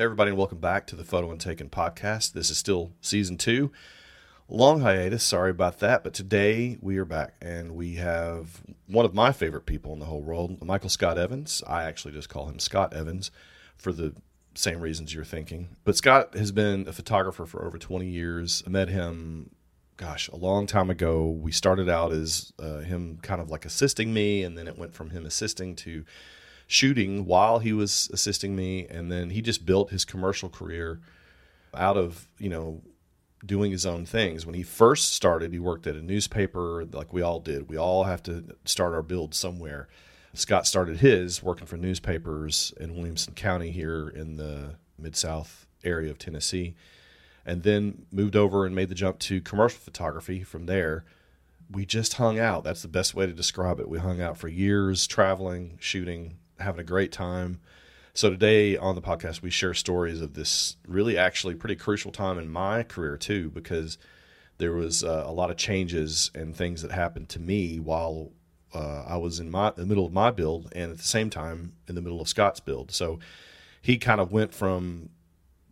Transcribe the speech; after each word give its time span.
Everybody, 0.00 0.28
and 0.28 0.38
welcome 0.38 0.58
back 0.58 0.86
to 0.86 0.94
the 0.94 1.02
Photo 1.02 1.28
and 1.32 1.40
Taken 1.40 1.68
podcast. 1.68 2.32
This 2.32 2.50
is 2.50 2.56
still 2.56 2.92
season 3.00 3.36
two. 3.36 3.72
Long 4.48 4.80
hiatus, 4.82 5.24
sorry 5.24 5.50
about 5.50 5.80
that, 5.80 6.04
but 6.04 6.14
today 6.14 6.78
we 6.80 6.98
are 6.98 7.04
back 7.04 7.34
and 7.42 7.74
we 7.74 7.96
have 7.96 8.62
one 8.86 9.04
of 9.04 9.12
my 9.12 9.32
favorite 9.32 9.66
people 9.66 9.92
in 9.92 9.98
the 9.98 10.04
whole 10.04 10.22
world, 10.22 10.64
Michael 10.64 10.88
Scott 10.88 11.18
Evans. 11.18 11.64
I 11.66 11.82
actually 11.82 12.14
just 12.14 12.28
call 12.28 12.48
him 12.48 12.60
Scott 12.60 12.94
Evans 12.94 13.32
for 13.76 13.90
the 13.90 14.14
same 14.54 14.80
reasons 14.80 15.12
you're 15.12 15.24
thinking. 15.24 15.70
But 15.82 15.96
Scott 15.96 16.36
has 16.36 16.52
been 16.52 16.86
a 16.86 16.92
photographer 16.92 17.44
for 17.44 17.64
over 17.64 17.76
20 17.76 18.06
years. 18.06 18.62
I 18.64 18.70
met 18.70 18.88
him, 18.88 19.50
gosh, 19.96 20.28
a 20.28 20.36
long 20.36 20.68
time 20.68 20.90
ago. 20.90 21.26
We 21.26 21.50
started 21.50 21.88
out 21.88 22.12
as 22.12 22.52
uh, 22.60 22.82
him 22.82 23.18
kind 23.20 23.40
of 23.40 23.50
like 23.50 23.64
assisting 23.64 24.14
me, 24.14 24.44
and 24.44 24.56
then 24.56 24.68
it 24.68 24.78
went 24.78 24.94
from 24.94 25.10
him 25.10 25.26
assisting 25.26 25.74
to 25.74 26.04
shooting 26.68 27.24
while 27.24 27.58
he 27.58 27.72
was 27.72 28.10
assisting 28.12 28.54
me 28.54 28.86
and 28.88 29.10
then 29.10 29.30
he 29.30 29.40
just 29.40 29.64
built 29.64 29.90
his 29.90 30.04
commercial 30.04 30.50
career 30.50 31.00
out 31.74 31.96
of 31.96 32.28
you 32.38 32.50
know 32.50 32.82
doing 33.44 33.72
his 33.72 33.86
own 33.86 34.04
things. 34.04 34.44
When 34.44 34.54
he 34.54 34.62
first 34.62 35.14
started 35.14 35.52
he 35.52 35.58
worked 35.58 35.86
at 35.86 35.96
a 35.96 36.02
newspaper 36.02 36.84
like 36.92 37.12
we 37.12 37.22
all 37.22 37.40
did. 37.40 37.70
We 37.70 37.78
all 37.78 38.04
have 38.04 38.22
to 38.24 38.54
start 38.64 38.94
our 38.94 39.02
build 39.02 39.34
somewhere. 39.34 39.88
Scott 40.34 40.66
started 40.66 40.98
his 40.98 41.42
working 41.42 41.66
for 41.66 41.78
newspapers 41.78 42.74
in 42.78 42.94
williamson 42.94 43.34
county 43.34 43.70
here 43.70 44.08
in 44.08 44.36
the 44.36 44.74
mid-south 44.98 45.66
area 45.84 46.10
of 46.10 46.18
tennessee 46.18 46.74
and 47.46 47.62
then 47.62 48.04
moved 48.12 48.36
over 48.36 48.66
and 48.66 48.74
made 48.74 48.90
the 48.90 48.94
jump 48.94 49.18
to 49.20 49.40
commercial 49.40 49.80
photography. 49.80 50.42
From 50.42 50.66
there 50.66 51.06
we 51.70 51.86
just 51.86 52.14
hung 52.14 52.38
out. 52.38 52.62
That's 52.62 52.82
the 52.82 52.88
best 52.88 53.14
way 53.14 53.24
to 53.26 53.32
describe 53.32 53.80
it. 53.80 53.88
We 53.88 53.98
hung 53.98 54.20
out 54.20 54.36
for 54.36 54.48
years 54.48 55.06
traveling 55.06 55.78
shooting 55.80 56.36
having 56.58 56.80
a 56.80 56.84
great 56.84 57.12
time. 57.12 57.60
So 58.14 58.30
today 58.30 58.76
on 58.76 58.94
the 58.94 59.02
podcast, 59.02 59.42
we 59.42 59.50
share 59.50 59.74
stories 59.74 60.20
of 60.20 60.34
this 60.34 60.76
really 60.86 61.16
actually 61.16 61.54
pretty 61.54 61.76
crucial 61.76 62.10
time 62.10 62.38
in 62.38 62.48
my 62.48 62.82
career 62.82 63.16
too, 63.16 63.50
because 63.50 63.96
there 64.58 64.72
was 64.72 65.04
uh, 65.04 65.22
a 65.24 65.32
lot 65.32 65.50
of 65.50 65.56
changes 65.56 66.30
and 66.34 66.54
things 66.54 66.82
that 66.82 66.90
happened 66.90 67.28
to 67.28 67.38
me 67.38 67.78
while 67.78 68.32
uh, 68.74 69.04
I 69.06 69.16
was 69.16 69.38
in 69.38 69.50
my 69.50 69.68
in 69.68 69.74
the 69.76 69.86
middle 69.86 70.04
of 70.04 70.12
my 70.12 70.30
build, 70.30 70.68
and 70.72 70.90
at 70.90 70.98
the 70.98 71.04
same 71.04 71.30
time 71.30 71.74
in 71.86 71.94
the 71.94 72.02
middle 72.02 72.20
of 72.20 72.28
Scott's 72.28 72.60
build. 72.60 72.90
So 72.90 73.18
he 73.80 73.96
kind 73.98 74.20
of 74.20 74.32
went 74.32 74.52
from 74.52 75.10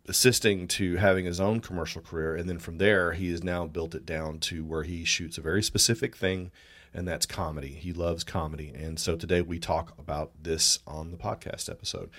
assisting 0.07 0.67
to 0.69 0.95
having 0.95 1.25
his 1.25 1.41
own 1.41 1.59
commercial 1.59 2.01
career, 2.01 2.35
and 2.35 2.49
then 2.49 2.59
from 2.59 2.77
there 2.77 3.11
he 3.11 3.29
has 3.31 3.43
now 3.43 3.67
built 3.67 3.93
it 3.93 4.05
down 4.05 4.39
to 4.39 4.63
where 4.63 4.83
he 4.83 5.03
shoots 5.03 5.37
a 5.37 5.41
very 5.41 5.61
specific 5.61 6.15
thing 6.15 6.49
and 6.93 7.07
that's 7.07 7.25
comedy. 7.25 7.69
He 7.69 7.93
loves 7.93 8.23
comedy. 8.23 8.71
And 8.75 8.99
so 8.99 9.15
today 9.15 9.41
we 9.41 9.59
talk 9.59 9.97
about 9.99 10.31
this 10.41 10.79
on 10.87 11.11
the 11.11 11.17
podcast 11.17 11.69
episode. 11.69 12.09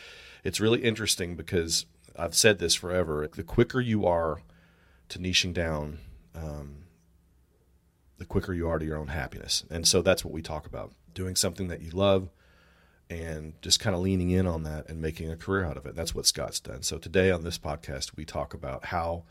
It's 0.44 0.60
really 0.60 0.82
interesting 0.82 1.36
because 1.36 1.86
I've 2.16 2.34
said 2.34 2.58
this 2.58 2.74
forever. 2.74 3.28
The 3.32 3.42
quicker 3.42 3.80
you 3.80 4.06
are 4.06 4.42
to 5.08 5.18
niching 5.18 5.52
down, 5.52 5.98
um, 6.34 6.84
the 8.18 8.24
quicker 8.24 8.52
you 8.52 8.68
are 8.68 8.78
to 8.78 8.84
your 8.84 8.98
own 8.98 9.08
happiness. 9.08 9.64
And 9.70 9.86
so 9.86 10.02
that's 10.02 10.24
what 10.24 10.34
we 10.34 10.42
talk 10.42 10.66
about 10.66 10.92
doing 11.14 11.36
something 11.36 11.68
that 11.68 11.80
you 11.80 11.90
love 11.90 12.30
and 13.10 13.54
just 13.62 13.80
kind 13.80 13.96
of 13.96 14.02
leaning 14.02 14.30
in 14.30 14.46
on 14.46 14.64
that 14.64 14.88
and 14.88 15.00
making 15.00 15.30
a 15.30 15.36
career 15.36 15.64
out 15.64 15.76
of 15.76 15.86
it. 15.86 15.96
That's 15.96 16.14
what 16.14 16.26
Scott's 16.26 16.60
done. 16.60 16.82
So 16.82 16.98
today 16.98 17.30
on 17.30 17.42
this 17.42 17.58
podcast, 17.58 18.16
we 18.16 18.24
talk 18.24 18.52
about 18.52 18.86
how 18.86 19.24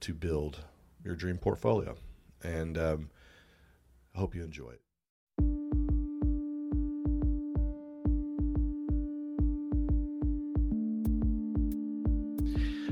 to 0.00 0.14
build 0.14 0.60
your 1.04 1.16
dream 1.16 1.38
portfolio. 1.38 1.96
And, 2.42 2.78
um, 2.78 3.10
I 4.14 4.18
hope 4.18 4.34
you 4.34 4.44
enjoy 4.44 4.70
it. 4.70 4.80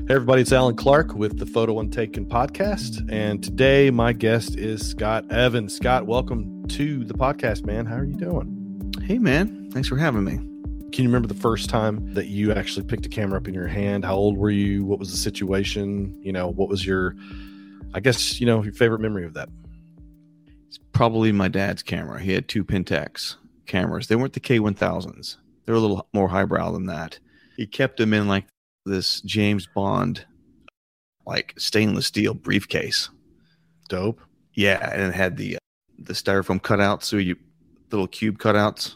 Hey, 0.07 0.15
everybody, 0.15 0.41
it's 0.41 0.51
Allen 0.51 0.75
Clark 0.75 1.13
with 1.13 1.37
the 1.37 1.45
Photo 1.45 1.79
and 1.79 1.93
Taken 1.93 2.25
podcast. 2.25 3.07
And 3.11 3.43
today, 3.43 3.91
my 3.91 4.13
guest 4.13 4.57
is 4.57 4.85
Scott 4.85 5.31
Evans. 5.31 5.75
Scott, 5.75 6.07
welcome 6.07 6.67
to 6.69 7.05
the 7.05 7.13
podcast, 7.13 7.65
man. 7.65 7.85
How 7.85 7.97
are 7.97 8.03
you 8.03 8.15
doing? 8.15 8.91
Hey, 9.03 9.19
man. 9.19 9.69
Thanks 9.71 9.87
for 9.87 9.97
having 9.97 10.23
me. 10.23 10.37
Can 10.91 11.03
you 11.03 11.09
remember 11.09 11.27
the 11.27 11.39
first 11.39 11.69
time 11.69 12.13
that 12.15 12.27
you 12.27 12.51
actually 12.51 12.85
picked 12.87 13.05
a 13.05 13.09
camera 13.09 13.37
up 13.37 13.47
in 13.47 13.53
your 13.53 13.67
hand? 13.67 14.03
How 14.03 14.15
old 14.15 14.37
were 14.37 14.49
you? 14.49 14.83
What 14.85 14.97
was 14.97 15.11
the 15.11 15.17
situation? 15.17 16.19
You 16.23 16.33
know, 16.33 16.47
what 16.47 16.67
was 16.67 16.83
your, 16.83 17.15
I 17.93 17.99
guess, 17.99 18.41
you 18.41 18.47
know, 18.47 18.63
your 18.63 18.73
favorite 18.73 19.01
memory 19.01 19.23
of 19.23 19.35
that? 19.35 19.49
It's 20.71 20.79
probably 20.93 21.33
my 21.33 21.49
dad's 21.49 21.83
camera. 21.83 22.21
He 22.21 22.31
had 22.31 22.47
two 22.47 22.63
Pentax 22.63 23.35
cameras. 23.65 24.07
They 24.07 24.15
weren't 24.15 24.31
the 24.31 24.39
K1000s. 24.39 25.35
They're 25.65 25.75
a 25.75 25.79
little 25.81 26.07
more 26.13 26.29
highbrow 26.29 26.71
than 26.71 26.85
that. 26.85 27.19
He 27.57 27.67
kept 27.67 27.97
them 27.97 28.13
in 28.13 28.29
like 28.29 28.45
this 28.85 29.19
James 29.19 29.67
Bond, 29.67 30.25
like 31.27 31.53
stainless 31.57 32.07
steel 32.07 32.33
briefcase. 32.33 33.09
Dope. 33.89 34.21
Yeah, 34.53 34.93
and 34.93 35.01
it 35.01 35.13
had 35.13 35.35
the 35.35 35.57
uh, 35.57 35.59
the 35.99 36.13
styrofoam 36.13 36.61
cutouts, 36.61 37.03
so 37.03 37.17
you 37.17 37.35
little 37.91 38.07
cube 38.07 38.37
cutouts. 38.37 38.95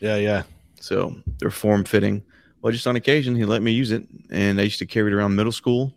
Yeah, 0.00 0.16
yeah. 0.16 0.42
So 0.78 1.16
they're 1.38 1.50
form 1.50 1.84
fitting. 1.84 2.22
Well, 2.60 2.70
just 2.70 2.86
on 2.86 2.96
occasion, 2.96 3.34
he 3.34 3.46
let 3.46 3.62
me 3.62 3.72
use 3.72 3.92
it, 3.92 4.06
and 4.30 4.60
I 4.60 4.64
used 4.64 4.78
to 4.80 4.86
carry 4.86 5.10
it 5.10 5.14
around 5.14 5.36
middle 5.36 5.52
school 5.52 5.90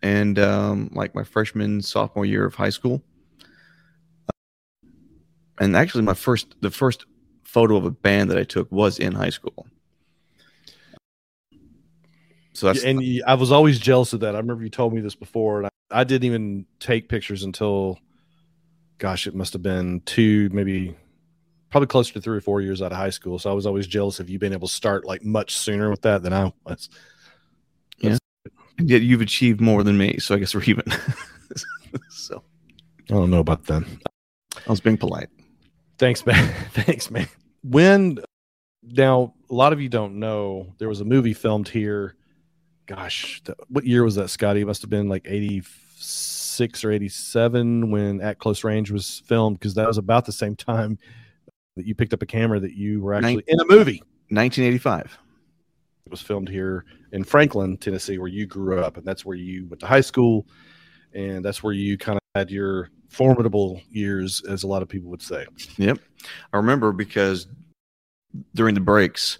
and 0.00 0.38
um, 0.38 0.90
like 0.92 1.12
my 1.12 1.24
freshman 1.24 1.82
sophomore 1.82 2.24
year 2.24 2.44
of 2.44 2.54
high 2.54 2.70
school 2.70 3.02
and 5.58 5.76
actually 5.76 6.02
my 6.02 6.14
first 6.14 6.54
the 6.60 6.70
first 6.70 7.06
photo 7.44 7.76
of 7.76 7.84
a 7.84 7.90
band 7.90 8.30
that 8.30 8.38
I 8.38 8.44
took 8.44 8.70
was 8.72 8.98
in 8.98 9.12
high 9.12 9.30
school. 9.30 9.66
So 12.54 12.66
that's 12.66 12.84
and 12.84 13.02
I 13.26 13.34
was 13.34 13.50
always 13.50 13.78
jealous 13.78 14.12
of 14.12 14.20
that. 14.20 14.34
I 14.34 14.38
remember 14.38 14.62
you 14.62 14.70
told 14.70 14.94
me 14.94 15.00
this 15.00 15.16
before, 15.16 15.58
and 15.58 15.66
I, 15.66 16.00
I 16.00 16.04
didn't 16.04 16.24
even 16.24 16.66
take 16.78 17.08
pictures 17.08 17.42
until, 17.42 17.98
gosh, 18.98 19.26
it 19.26 19.34
must 19.34 19.52
have 19.54 19.62
been 19.62 20.02
two, 20.02 20.48
maybe 20.52 20.96
probably 21.70 21.88
closer 21.88 22.12
to 22.12 22.20
three 22.20 22.36
or 22.36 22.40
four 22.40 22.60
years 22.60 22.80
out 22.80 22.92
of 22.92 22.98
high 22.98 23.10
school. 23.10 23.40
So 23.40 23.50
I 23.50 23.54
was 23.54 23.66
always 23.66 23.88
jealous 23.88 24.20
of 24.20 24.30
you 24.30 24.38
being 24.38 24.52
able 24.52 24.68
to 24.68 24.74
start 24.74 25.04
like 25.04 25.24
much 25.24 25.56
sooner 25.56 25.90
with 25.90 26.02
that 26.02 26.22
than 26.22 26.32
I 26.32 26.52
was. 26.64 26.88
yeah, 27.98 28.18
and 28.78 28.88
yet 28.88 29.02
you've 29.02 29.20
achieved 29.20 29.60
more 29.60 29.82
than 29.82 29.98
me, 29.98 30.18
so 30.18 30.36
I 30.36 30.38
guess 30.38 30.54
we're 30.54 30.62
even. 30.62 30.84
so 32.08 32.40
I 33.10 33.14
don't 33.14 33.30
know 33.30 33.40
about 33.40 33.64
that. 33.64 33.82
I 34.64 34.70
was 34.70 34.80
being 34.80 34.96
polite. 34.96 35.28
Thanks, 35.98 36.24
man. 36.26 36.52
Thanks, 36.72 37.10
man. 37.10 37.28
When 37.62 38.18
now 38.82 39.34
a 39.48 39.54
lot 39.54 39.72
of 39.72 39.80
you 39.80 39.88
don't 39.88 40.18
know 40.18 40.74
there 40.78 40.88
was 40.88 41.00
a 41.00 41.04
movie 41.04 41.34
filmed 41.34 41.68
here. 41.68 42.16
Gosh, 42.86 43.42
what 43.68 43.84
year 43.84 44.04
was 44.04 44.16
that, 44.16 44.28
Scotty? 44.28 44.60
It 44.60 44.66
must 44.66 44.82
have 44.82 44.90
been 44.90 45.08
like 45.08 45.26
eighty 45.26 45.62
six 45.96 46.84
or 46.84 46.92
eighty 46.92 47.08
seven 47.08 47.90
when 47.90 48.20
At 48.20 48.38
Close 48.38 48.62
Range 48.62 48.90
was 48.90 49.22
filmed 49.26 49.58
because 49.58 49.74
that 49.74 49.86
was 49.86 49.98
about 49.98 50.26
the 50.26 50.32
same 50.32 50.54
time 50.54 50.98
that 51.76 51.86
you 51.86 51.94
picked 51.94 52.12
up 52.12 52.22
a 52.22 52.26
camera 52.26 52.60
that 52.60 52.74
you 52.74 53.00
were 53.00 53.14
actually 53.14 53.36
Nin- 53.36 53.44
in 53.48 53.60
a 53.60 53.64
movie. 53.66 54.02
Nineteen 54.30 54.64
eighty 54.64 54.78
five. 54.78 55.16
It 56.06 56.10
was 56.10 56.20
filmed 56.20 56.50
here 56.50 56.84
in 57.12 57.24
Franklin, 57.24 57.78
Tennessee, 57.78 58.18
where 58.18 58.28
you 58.28 58.46
grew 58.46 58.80
up, 58.80 58.98
and 58.98 59.06
that's 59.06 59.24
where 59.24 59.36
you 59.36 59.66
went 59.68 59.80
to 59.80 59.86
high 59.86 60.02
school, 60.02 60.46
and 61.14 61.42
that's 61.42 61.62
where 61.62 61.72
you 61.72 61.96
kind 61.96 62.16
of 62.16 62.22
had 62.34 62.50
your 62.50 62.90
formidable 63.14 63.80
years, 63.90 64.42
as 64.44 64.62
a 64.64 64.66
lot 64.66 64.82
of 64.82 64.88
people 64.88 65.10
would 65.10 65.22
say. 65.22 65.46
Yep, 65.76 65.98
I 66.52 66.56
remember 66.56 66.92
because 66.92 67.46
during 68.54 68.74
the 68.74 68.80
breaks, 68.80 69.38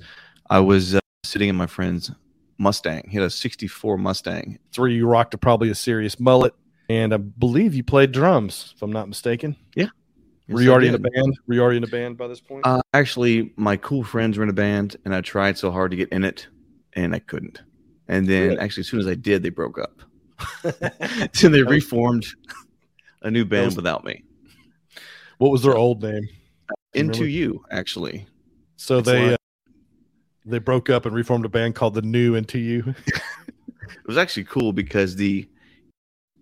I 0.49 0.61
was 0.61 0.95
uh, 0.95 1.01
sitting 1.25 1.49
in 1.49 1.57
my 1.57 1.67
friend's 1.67 2.11
Mustang. 2.59 3.09
He 3.09 3.17
had 3.17 3.27
a 3.27 3.31
'64 3.31 3.99
Mustang. 3.99 4.59
Three, 4.73 4.95
you 4.95 5.07
rocked 5.07 5.35
a, 5.35 5.39
probably 5.39 5.71
a 5.71 5.75
serious 5.75 6.21
mullet, 6.21 6.55
and 6.89 7.13
I 7.13 7.17
believe 7.17 7.75
you 7.75 7.83
played 7.83 8.13
drums, 8.13 8.73
if 8.77 8.83
I'm 8.83 8.93
not 8.93 9.09
mistaken. 9.09 9.57
Yeah. 9.75 9.89
Were 10.49 10.61
you 10.61 10.71
already 10.71 10.89
in 10.89 10.95
a 10.95 10.99
band? 10.99 11.39
Were 11.47 11.55
you 11.55 11.63
already 11.63 11.79
in 11.79 11.85
a 11.85 11.89
band 11.89 12.19
by 12.19 12.29
this 12.29 12.41
point? 12.41 12.67
Uh, 12.67 12.83
actually, 12.93 13.53
my 13.57 13.77
cool 13.79 14.05
friends 14.05 14.37
were 14.37 14.45
in 14.45 14.51
a 14.51 14.55
band, 14.55 14.97
and 15.05 15.15
I 15.15 15.23
tried 15.23 15.57
so 15.57 15.71
hard 15.71 15.91
to 15.91 15.97
get 15.97 16.11
in 16.11 16.23
it, 16.23 16.47
and 16.93 17.15
I 17.15 17.19
couldn't. 17.19 17.63
And 18.09 18.29
then, 18.29 18.49
really? 18.49 18.59
actually, 18.59 18.83
as 18.83 18.89
soon 18.89 19.01
as 19.01 19.07
I 19.07 19.15
did, 19.15 19.43
they 19.43 19.49
broke 19.49 19.79
up. 19.79 20.03
so 21.33 21.49
they 21.49 21.63
reformed 21.63 22.27
a 23.25 23.31
new 23.31 23.45
band 23.45 23.67
was, 23.67 23.77
without 23.77 24.05
me. 24.05 24.23
What 25.39 25.51
was 25.51 25.63
their 25.63 25.77
old 25.77 26.03
name? 26.03 26.29
Into 26.93 27.27
You, 27.27 27.65
actually. 27.71 28.27
So 28.77 29.01
they 29.01 29.35
uh, 29.35 29.37
they 30.45 30.59
broke 30.59 30.91
up 30.91 31.07
and 31.07 31.15
reformed 31.15 31.45
a 31.45 31.49
band 31.49 31.75
called 31.75 31.95
the 31.95 32.03
New 32.03 32.35
Into 32.37 32.59
You. 32.59 32.95
it 33.07 34.07
was 34.07 34.17
actually 34.17 34.45
cool 34.45 34.73
because 34.73 35.17
the 35.17 35.49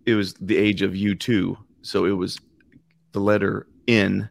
it 0.05 0.15
was 0.15 0.35
the 0.35 0.57
age 0.57 0.83
of 0.83 0.95
U 0.95 1.15
two, 1.15 1.57
so 1.81 2.05
it 2.05 2.13
was 2.13 2.39
the 3.13 3.21
letter 3.21 3.67
N, 3.89 4.29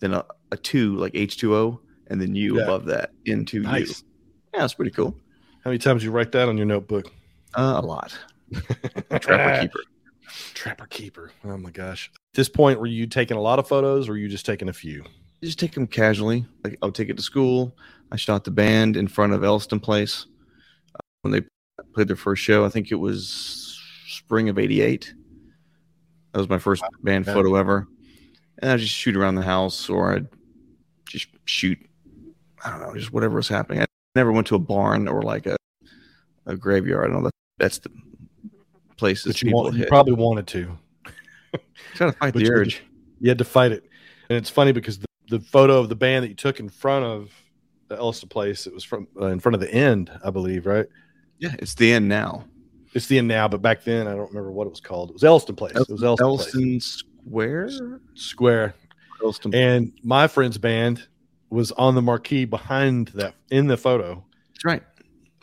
then 0.00 0.12
a, 0.12 0.24
a 0.50 0.56
two 0.56 0.96
like 0.96 1.12
H 1.14 1.38
two 1.38 1.54
O, 1.54 1.80
and 2.08 2.20
then 2.20 2.34
U 2.34 2.58
yeah. 2.58 2.64
above 2.64 2.84
that 2.86 3.12
into 3.24 3.60
nice. 3.60 4.02
You. 4.02 4.58
Yeah, 4.58 4.64
it's 4.64 4.74
pretty 4.74 4.90
cool. 4.90 5.16
How 5.64 5.70
many 5.70 5.78
times 5.78 6.02
you 6.04 6.10
write 6.10 6.32
that 6.32 6.48
on 6.48 6.56
your 6.56 6.66
notebook? 6.66 7.10
Uh, 7.54 7.80
a 7.82 7.86
lot. 7.86 8.18
Trapper 9.20 9.62
keeper. 9.62 9.80
Trapper 10.54 10.86
keeper. 10.86 11.30
Oh 11.44 11.56
my 11.56 11.70
gosh. 11.70 12.10
At 12.14 12.36
this 12.36 12.48
point, 12.48 12.78
were 12.80 12.86
you 12.86 13.06
taking 13.06 13.36
a 13.36 13.40
lot 13.40 13.58
of 13.58 13.68
photos 13.68 14.08
or 14.08 14.12
were 14.12 14.18
you 14.18 14.28
just 14.28 14.46
taking 14.46 14.68
a 14.68 14.72
few? 14.72 15.04
Just 15.42 15.58
take 15.58 15.72
them 15.72 15.86
casually. 15.86 16.46
Like 16.64 16.78
I'll 16.82 16.92
take 16.92 17.08
it 17.08 17.16
to 17.16 17.22
school. 17.22 17.76
I 18.10 18.16
shot 18.16 18.44
the 18.44 18.50
band 18.50 18.96
in 18.96 19.08
front 19.08 19.32
of 19.32 19.42
Elliston 19.44 19.80
Place 19.80 20.26
uh, 20.94 20.98
when 21.22 21.32
they 21.32 21.42
played 21.94 22.08
their 22.08 22.16
first 22.16 22.42
show. 22.42 22.64
I 22.64 22.68
think 22.68 22.92
it 22.92 22.96
was 22.96 23.78
spring 24.06 24.48
of 24.48 24.58
'88. 24.58 25.12
That 26.32 26.38
was 26.38 26.48
my 26.48 26.58
first 26.58 26.82
band 27.02 27.26
Yeah. 27.26 27.34
photo 27.34 27.56
ever. 27.56 27.88
And 28.58 28.70
I 28.70 28.76
just 28.76 28.92
shoot 28.94 29.16
around 29.16 29.34
the 29.34 29.42
house, 29.42 29.88
or 29.90 30.14
I'd 30.14 30.28
just 31.06 31.28
shoot. 31.44 31.78
I 32.64 32.70
don't 32.70 32.80
know, 32.80 32.94
just 32.94 33.12
whatever 33.12 33.34
was 33.36 33.48
happening. 33.48 33.82
I 33.82 33.86
never 34.14 34.30
went 34.30 34.46
to 34.48 34.54
a 34.54 34.60
barn 34.60 35.08
or 35.08 35.22
like 35.22 35.46
a 35.46 35.56
a 36.46 36.56
graveyard. 36.56 37.10
I 37.10 37.14
know 37.14 37.22
that 37.22 37.32
that's 37.58 37.78
the 37.78 37.90
places 39.02 39.32
But 39.34 39.42
you, 39.42 39.46
people 39.46 39.62
want, 39.64 39.76
you 39.76 39.86
probably 39.86 40.12
wanted 40.14 40.46
to. 40.48 40.78
Trying 41.94 42.12
to 42.12 42.18
fight 42.18 42.32
but 42.32 42.38
the 42.40 42.44
you- 42.44 42.52
urge. 42.52 42.82
You 43.20 43.28
had 43.28 43.38
to 43.38 43.44
fight 43.44 43.72
it. 43.72 43.84
And 44.30 44.36
it's 44.36 44.48
funny 44.50 44.70
because 44.72 44.98
the, 44.98 45.06
the 45.28 45.40
photo 45.40 45.78
of 45.78 45.88
the 45.88 45.94
band 45.96 46.24
that 46.24 46.28
you 46.28 46.34
took 46.34 46.60
in 46.60 46.68
front 46.68 47.04
of 47.04 47.30
the 47.88 47.96
Elliston 47.96 48.28
place, 48.28 48.66
it 48.66 48.72
was 48.74 48.84
from 48.84 49.06
uh, 49.20 49.26
in 49.26 49.40
front 49.40 49.54
of 49.54 49.60
the 49.60 49.72
end, 49.72 50.10
I 50.24 50.30
believe, 50.30 50.66
right? 50.66 50.86
Yeah, 51.38 51.54
it's 51.58 51.74
the 51.74 51.92
end 51.92 52.08
now. 52.08 52.44
It's 52.94 53.06
the 53.08 53.18
end 53.18 53.26
now, 53.28 53.48
but 53.48 53.60
back 53.60 53.82
then 53.84 54.06
I 54.06 54.10
don't 54.14 54.28
remember 54.28 54.52
what 54.52 54.66
it 54.66 54.70
was 54.70 54.80
called. 54.80 55.10
It 55.10 55.14
was 55.14 55.24
Elliston 55.24 55.56
Place. 55.56 55.72
It 55.74 55.88
was 55.88 56.00
Place. 56.00 56.20
Elliston 56.20 56.80
Square. 56.80 57.70
Square. 58.14 58.74
Elliston. 59.22 59.54
And 59.54 59.92
my 60.04 60.26
friend's 60.28 60.58
band 60.58 61.06
was 61.50 61.72
on 61.72 61.94
the 61.94 62.02
marquee 62.02 62.44
behind 62.44 63.08
that 63.08 63.34
in 63.50 63.66
the 63.66 63.76
photo. 63.76 64.24
That's 64.52 64.64
right. 64.64 64.82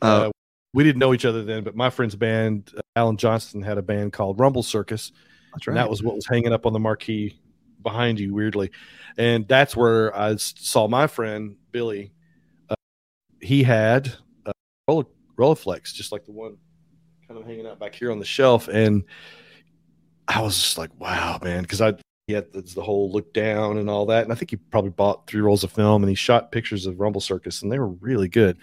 Uh, 0.02 0.06
Uh, 0.06 0.32
we 0.74 0.84
didn't 0.84 1.00
know 1.00 1.14
each 1.14 1.26
other 1.26 1.44
then, 1.44 1.64
but 1.64 1.76
my 1.76 1.90
friend's 1.90 2.16
band, 2.16 2.72
uh, 2.78 2.82
Alan 2.96 3.18
Johnston, 3.18 3.62
had 3.62 3.78
a 3.78 3.82
band 3.82 4.14
called 4.14 4.40
Rumble 4.40 4.64
Circus, 4.64 5.12
that's 5.54 5.68
and 5.68 5.78
that 5.78 5.90
was 5.90 6.04
what 6.04 6.16
was 6.16 6.28
hanging 6.28 6.54
up 6.54 6.66
on 6.66 6.74
the 6.74 6.80
marquee 6.80 7.40
behind 7.82 8.20
you, 8.20 8.34
weirdly. 8.34 8.72
And 9.18 9.48
that's 9.48 9.76
where 9.76 10.16
I 10.16 10.36
saw 10.38 10.88
my 10.88 11.08
friend 11.08 11.56
Billy. 11.72 12.14
Uh, 12.70 12.76
he 13.42 13.64
had 13.64 14.14
a 14.46 14.52
Roll- 14.88 15.12
Rolleiflex, 15.38 15.94
just 15.94 16.12
like 16.12 16.26
the 16.26 16.32
one 16.32 16.58
kind 17.28 17.40
of 17.40 17.46
hanging 17.46 17.68
out 17.68 17.80
back 17.80 17.96
here 17.96 18.12
on 18.12 18.20
the 18.20 18.26
shelf, 18.26 18.68
and 18.68 19.04
I 20.28 20.42
was 20.42 20.56
just 20.56 20.78
like, 20.78 20.92
"Wow, 21.00 21.40
man!" 21.44 21.64
Because 21.64 21.82
I 21.82 21.94
he 22.28 22.34
had 22.34 22.54
the, 22.54 22.62
the 22.62 22.84
whole 22.84 23.12
look 23.12 23.34
down 23.34 23.80
and 23.80 23.90
all 23.90 24.06
that, 24.06 24.24
and 24.24 24.32
I 24.32 24.36
think 24.36 24.52
he 24.52 24.58
probably 24.58 24.92
bought 24.92 25.26
three 25.26 25.42
rolls 25.42 25.64
of 25.64 25.72
film, 25.72 26.04
and 26.04 26.10
he 26.10 26.16
shot 26.16 26.52
pictures 26.52 26.86
of 26.86 27.00
Rumble 27.00 27.22
Circus, 27.22 27.64
and 27.64 27.72
they 27.72 27.80
were 27.80 27.88
really 27.88 28.28
good. 28.28 28.58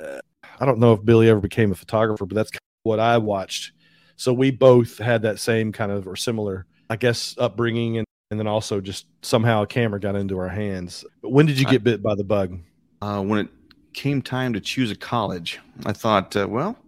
Uh, 0.00 0.20
I 0.60 0.64
don't 0.64 0.78
know 0.78 0.92
if 0.92 1.04
Billy 1.04 1.28
ever 1.28 1.40
became 1.40 1.72
a 1.72 1.74
photographer, 1.74 2.26
but 2.26 2.34
that's 2.34 2.50
kind 2.50 2.58
of 2.58 2.88
what 2.88 3.00
I 3.00 3.18
watched. 3.18 3.72
So 4.16 4.32
we 4.32 4.50
both 4.50 4.98
had 4.98 5.22
that 5.22 5.38
same 5.38 5.72
kind 5.72 5.92
of 5.92 6.08
or 6.08 6.16
similar, 6.16 6.66
I 6.88 6.96
guess, 6.96 7.34
upbringing, 7.38 7.98
and, 7.98 8.06
and 8.30 8.40
then 8.40 8.46
also 8.46 8.80
just 8.80 9.06
somehow 9.22 9.62
a 9.62 9.66
camera 9.66 10.00
got 10.00 10.16
into 10.16 10.38
our 10.38 10.48
hands. 10.48 11.04
But 11.22 11.32
when 11.32 11.46
did 11.46 11.58
you 11.60 11.66
I- 11.66 11.70
get 11.70 11.84
bit 11.84 12.02
by 12.02 12.14
the 12.14 12.24
bug? 12.24 12.58
uh, 13.02 13.22
when 13.22 13.40
it 13.40 13.48
came 13.92 14.22
time 14.22 14.54
to 14.54 14.60
choose 14.60 14.90
a 14.90 14.96
college, 14.96 15.60
I 15.84 15.92
thought, 15.92 16.34
uh, 16.34 16.46
well, 16.48 16.78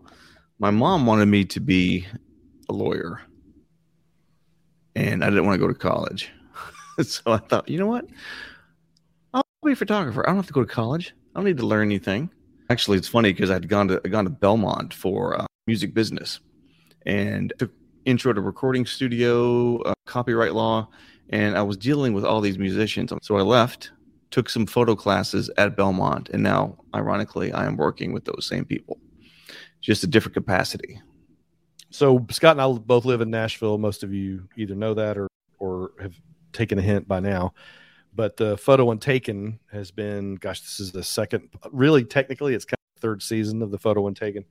my 0.58 0.70
mom 0.70 1.04
wanted 1.06 1.26
me 1.26 1.44
to 1.46 1.60
be 1.60 2.06
a 2.70 2.72
lawyer, 2.72 3.20
and 4.96 5.22
I 5.22 5.28
didn't 5.28 5.44
want 5.46 5.60
to 5.60 5.66
go 5.66 5.72
to 5.72 5.78
college. 5.78 6.30
so 7.02 7.20
I 7.32 7.36
thought, 7.38 7.68
you 7.68 7.78
know 7.78 7.86
what? 7.86 8.06
I'll 9.34 9.44
be 9.64 9.72
a 9.72 9.76
photographer. 9.76 10.26
I 10.26 10.30
don't 10.30 10.36
have 10.36 10.46
to 10.46 10.52
go 10.52 10.64
to 10.64 10.72
college. 10.72 11.14
I 11.34 11.38
don't 11.38 11.44
need 11.44 11.58
to 11.58 11.66
learn 11.66 11.88
anything. 11.88 12.30
Actually, 12.70 12.98
it's 12.98 13.08
funny 13.08 13.32
because 13.32 13.50
I'd 13.50 13.68
gone 13.68 13.88
to 13.88 14.00
gone 14.00 14.24
to 14.24 14.30
Belmont 14.30 14.92
for 14.92 15.40
uh, 15.40 15.46
music 15.66 15.94
business, 15.94 16.40
and 17.06 17.52
took 17.58 17.72
intro 18.04 18.32
to 18.32 18.40
recording 18.40 18.84
studio, 18.84 19.78
uh, 19.82 19.94
copyright 20.06 20.54
law, 20.54 20.88
and 21.30 21.56
I 21.56 21.62
was 21.62 21.76
dealing 21.76 22.12
with 22.12 22.24
all 22.24 22.40
these 22.40 22.58
musicians. 22.58 23.12
So 23.22 23.36
I 23.36 23.42
left, 23.42 23.92
took 24.30 24.50
some 24.50 24.66
photo 24.66 24.94
classes 24.94 25.50
at 25.56 25.76
Belmont, 25.76 26.28
and 26.30 26.42
now, 26.42 26.76
ironically, 26.94 27.52
I 27.52 27.66
am 27.66 27.76
working 27.76 28.12
with 28.12 28.26
those 28.26 28.46
same 28.46 28.66
people, 28.66 28.98
just 29.80 30.04
a 30.04 30.06
different 30.06 30.34
capacity. 30.34 31.00
So 31.90 32.26
Scott 32.30 32.52
and 32.52 32.60
I 32.60 32.70
both 32.78 33.06
live 33.06 33.22
in 33.22 33.30
Nashville. 33.30 33.78
Most 33.78 34.02
of 34.02 34.12
you 34.12 34.46
either 34.56 34.74
know 34.74 34.92
that 34.92 35.16
or 35.16 35.28
or 35.58 35.92
have 36.00 36.14
taken 36.52 36.78
a 36.78 36.82
hint 36.82 37.08
by 37.08 37.20
now. 37.20 37.54
But 38.18 38.36
the 38.36 38.56
photo 38.56 38.84
one 38.84 38.98
taken 38.98 39.60
has 39.70 39.92
been, 39.92 40.34
gosh, 40.34 40.60
this 40.60 40.80
is 40.80 40.90
the 40.90 41.04
second. 41.04 41.50
Really, 41.70 42.02
technically, 42.02 42.52
it's 42.52 42.64
kind 42.64 42.74
of 42.74 43.00
the 43.00 43.06
third 43.06 43.22
season 43.22 43.62
of 43.62 43.70
the 43.70 43.78
photo 43.78 44.00
one 44.00 44.14
taken. 44.14 44.44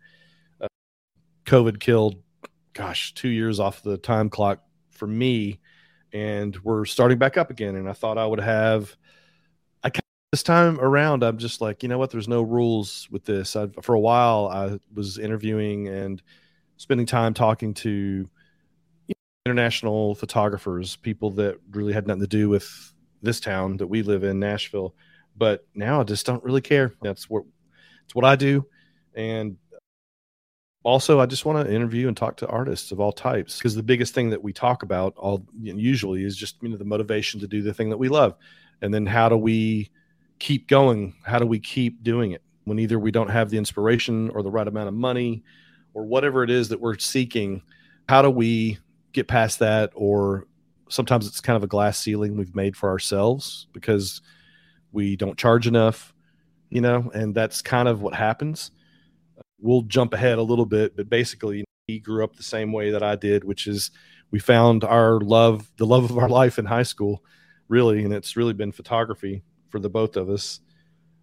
Uh, 0.62 0.70
COVID 1.46 1.78
killed, 1.78 2.24
gosh, 2.72 3.14
two 3.14 3.28
years 3.28 3.60
off 3.60 3.84
the 3.84 3.98
time 3.98 4.30
clock 4.30 4.64
for 4.90 5.06
me, 5.06 5.60
and 6.14 6.56
we're 6.64 6.86
starting 6.86 7.18
back 7.18 7.36
up 7.36 7.52
again. 7.52 7.76
And 7.76 7.90
I 7.90 7.92
thought 7.92 8.18
I 8.18 8.26
would 8.26 8.40
have. 8.40 8.96
I 9.84 9.90
kind 9.90 9.98
of- 9.98 10.32
this 10.32 10.44
time 10.44 10.80
around, 10.80 11.26
I'm 11.26 11.38
just 11.38 11.60
like, 11.60 11.84
you 11.84 11.90
know 11.90 11.98
what? 11.98 12.10
There's 12.10 12.30
no 12.30 12.44
rules 12.44 13.10
with 13.12 13.26
this. 13.26 13.58
I, 13.58 13.68
for 13.82 13.96
a 13.96 14.00
while, 14.00 14.48
I 14.48 14.80
was 14.94 15.20
interviewing 15.20 15.90
and 15.90 16.24
spending 16.78 17.06
time 17.06 17.34
talking 17.34 17.74
to 17.74 18.30
international 19.46 20.16
photographers, 20.16 20.96
people 20.96 21.32
that 21.32 21.58
really 21.72 21.92
had 21.92 22.08
nothing 22.08 22.22
to 22.22 22.28
do 22.28 22.48
with 22.48 22.94
this 23.22 23.40
town 23.40 23.78
that 23.78 23.88
we 23.88 24.02
live 24.02 24.24
in, 24.24 24.40
Nashville. 24.40 24.96
But 25.36 25.66
now 25.76 26.02
I 26.02 26.04
just 26.04 26.26
don't 26.26 26.44
really 26.44 26.62
care. 26.62 26.94
That's 27.02 27.30
what 27.30 27.44
it's 28.06 28.16
what 28.16 28.26
I 28.26 28.36
do, 28.36 28.66
and 29.14 29.58
also 30.84 31.20
I 31.20 31.26
just 31.26 31.46
want 31.46 31.68
to 31.68 31.74
interview 31.74 32.08
and 32.08 32.16
talk 32.16 32.38
to 32.38 32.48
artists 32.48 32.92
of 32.92 33.00
all 33.02 33.12
types 33.12 33.58
because 33.58 33.76
the 33.76 33.84
biggest 33.84 34.14
thing 34.14 34.30
that 34.30 34.42
we 34.42 34.54
talk 34.54 34.84
about 34.84 35.14
all 35.18 35.46
usually 35.62 36.24
is 36.24 36.38
just 36.38 36.56
you 36.62 36.70
know 36.70 36.78
the 36.78 36.86
motivation 36.86 37.40
to 37.42 37.48
do 37.48 37.62
the 37.62 37.74
thing 37.74 37.90
that 37.90 37.98
we 37.98 38.10
love, 38.10 38.36
and 38.82 38.94
then 38.94 39.06
how 39.06 39.30
do 39.30 39.38
we 39.38 39.92
keep 40.40 40.68
going? 40.68 41.14
How 41.24 41.40
do 41.40 41.46
we 41.46 41.60
keep 41.60 42.04
doing 42.04 42.32
it 42.32 42.42
when 42.64 42.80
either 42.80 43.00
we 43.00 43.12
don't 43.12 43.30
have 43.30 43.50
the 43.50 43.58
inspiration 43.58 44.30
or 44.30 44.44
the 44.44 44.52
right 44.52 44.68
amount 44.68 44.88
of 44.88 44.94
money 44.94 45.44
or 45.94 46.06
whatever 46.06 46.44
it 46.44 46.50
is 46.50 46.70
that 46.70 46.80
we're 46.80 46.98
seeking? 46.98 47.62
How 48.08 48.22
do 48.22 48.30
we 48.30 48.80
get 49.12 49.28
past 49.28 49.60
that 49.60 49.92
or 49.94 50.48
sometimes 50.90 51.28
it's 51.28 51.42
kind 51.42 51.58
of 51.58 51.64
a 51.64 51.68
glass 51.68 51.98
ceiling 52.00 52.38
we've 52.38 52.56
made 52.56 52.76
for 52.76 52.90
ourselves 52.90 53.68
because 53.74 54.22
we 54.92 55.16
don't 55.16 55.38
charge 55.38 55.68
enough, 55.68 56.14
you 56.70 56.82
know, 56.82 57.12
and 57.14 57.34
that's 57.36 57.62
kind 57.62 57.88
of 57.88 58.02
what 58.02 58.14
happens. 58.14 58.72
We'll 59.60 59.82
jump 59.84 60.14
ahead 60.14 60.38
a 60.38 60.44
little 60.44 60.66
bit, 60.66 60.96
but 60.96 61.10
basically, 61.10 61.66
he 61.88 62.00
grew 62.00 62.24
up 62.24 62.36
the 62.36 62.44
same 62.44 62.72
way 62.74 62.92
that 62.92 63.02
I 63.04 63.16
did, 63.16 63.44
which 63.44 63.66
is 63.68 63.92
we 64.32 64.40
found 64.40 64.84
our 64.84 65.20
love, 65.22 65.72
the 65.78 65.86
love 65.86 66.04
of 66.12 66.18
our 66.18 66.30
life 66.30 66.60
in 66.60 66.66
high 66.66 66.84
school, 66.84 67.24
really, 67.70 68.04
and 68.04 68.14
it's 68.14 68.36
really 68.36 68.54
been 68.54 68.72
photography 68.72 69.42
for 69.70 69.80
the 69.80 69.90
both 69.90 70.16
of 70.18 70.30
us. 70.30 70.60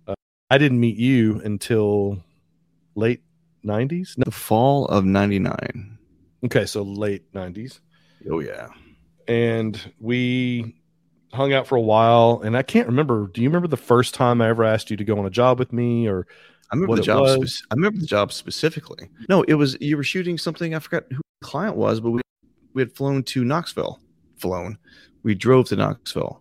Uh, 0.09 0.15
I 0.51 0.59
didn't 0.59 0.81
meet 0.81 0.97
you 0.97 1.41
until 1.45 2.23
late 2.95 3.23
90s. 3.65 4.17
No, 4.19 4.25
The 4.25 4.31
fall 4.31 4.87
of 4.87 5.05
'99. 5.05 5.99
okay, 6.47 6.67
so 6.67 6.83
late 6.83 7.31
90s. 7.33 7.81
Oh 8.31 8.41
yeah. 8.41 8.69
And 9.29 9.93
we 10.01 10.77
hung 11.33 11.53
out 11.53 11.67
for 11.67 11.75
a 11.75 11.81
while 11.81 12.41
and 12.45 12.57
i 12.57 12.63
can't 12.63 12.87
remember 12.87 13.27
do 13.27 13.43
you 13.43 13.49
remember 13.49 13.67
the 13.67 13.77
first 13.77 14.15
time 14.15 14.41
i 14.41 14.49
ever 14.49 14.63
asked 14.63 14.89
you 14.89 14.97
to 14.97 15.03
go 15.03 15.19
on 15.19 15.27
a 15.27 15.31
job 15.31 15.59
with 15.59 15.73
me 15.73 16.07
or 16.07 16.29
I 16.71 16.77
remember 16.77 16.97
the 16.97 17.03
job. 17.03 17.39
was. 17.41 17.57
Spec- 17.59 17.67
I 17.71 17.75
remember 17.75 18.01
the 18.01 18.07
job 18.07 18.33
specifically. 18.33 19.09
No, 19.29 19.43
it 19.43 19.55
was 19.55 19.77
you 19.81 19.97
were 19.97 20.03
shooting 20.03 20.39
something. 20.39 20.75
I 20.75 20.79
forgot 20.79 21.05
who 21.11 21.21
the 21.41 21.47
client 21.47 21.77
was, 21.77 22.01
but 22.01 22.11
we 22.11 22.21
we 22.73 22.83
had 22.83 22.93
flown 22.93 23.23
to 23.25 23.45
Knoxville. 23.45 24.01
Flown. 24.39 24.79
We 25.23 25.35
drove 25.35 25.67
to 25.69 25.77
Knoxville. 25.77 26.41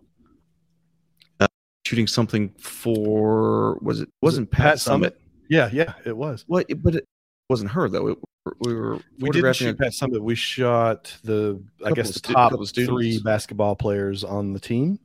Uh, 1.40 1.46
shooting 1.86 2.06
something 2.06 2.48
for 2.58 3.78
was 3.80 4.00
it 4.00 4.08
wasn't 4.22 4.50
Pat, 4.50 4.76
Summitt? 4.78 5.12
yeah 5.50 5.68
yeah 5.72 5.92
it 6.06 6.16
was 6.16 6.44
What? 6.48 6.66
But 6.82 6.96
it 6.96 7.08
wasn't 7.48 7.70
her 7.70 7.88
though. 7.88 8.08
It, 8.08 8.18
we 8.60 8.74
were 8.74 8.94
we 8.96 9.00
didn't 9.00 9.26
photographing 9.26 9.66
shoot 9.68 9.78
Pat 9.78 9.92
Summitt 9.92 10.20
we 10.20 10.34
shot 10.34 11.16
the 11.24 11.62
i 11.84 11.92
guess 11.92 12.10
the 12.12 12.20
top 12.20 12.52
students. 12.66 12.72
three 12.92 13.18
basketball 13.20 13.74
players 13.74 14.22
on 14.22 14.52
the 14.52 14.60
team 14.60 14.98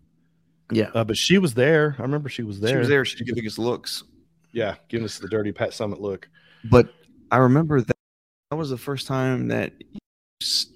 Yeah, 0.74 0.90
uh, 0.94 1.06
but 1.06 1.16
she 1.16 1.38
was 1.38 1.54
there 1.54 1.96
i 2.00 2.02
remember 2.02 2.28
she 2.28 2.44
was 2.44 2.60
there 2.60 2.72
she 2.74 2.78
was 2.80 2.88
there. 2.90 3.06
She 3.06 3.16
was 3.24 3.30
giving 3.30 3.46
us 3.48 3.58
looks. 3.58 4.04
yeah 4.52 4.76
giving 4.90 5.06
us 5.06 5.20
the 5.20 5.30
dirty 5.30 5.54
Pat 5.54 5.70
Summitt 5.72 6.02
look 6.02 6.28
But 6.70 6.94
I 7.32 7.38
remember 7.38 7.80
that 7.80 7.96
that 8.52 8.58
was 8.58 8.70
the 8.70 8.78
first 8.78 9.08
time 9.08 9.48
that 9.50 9.72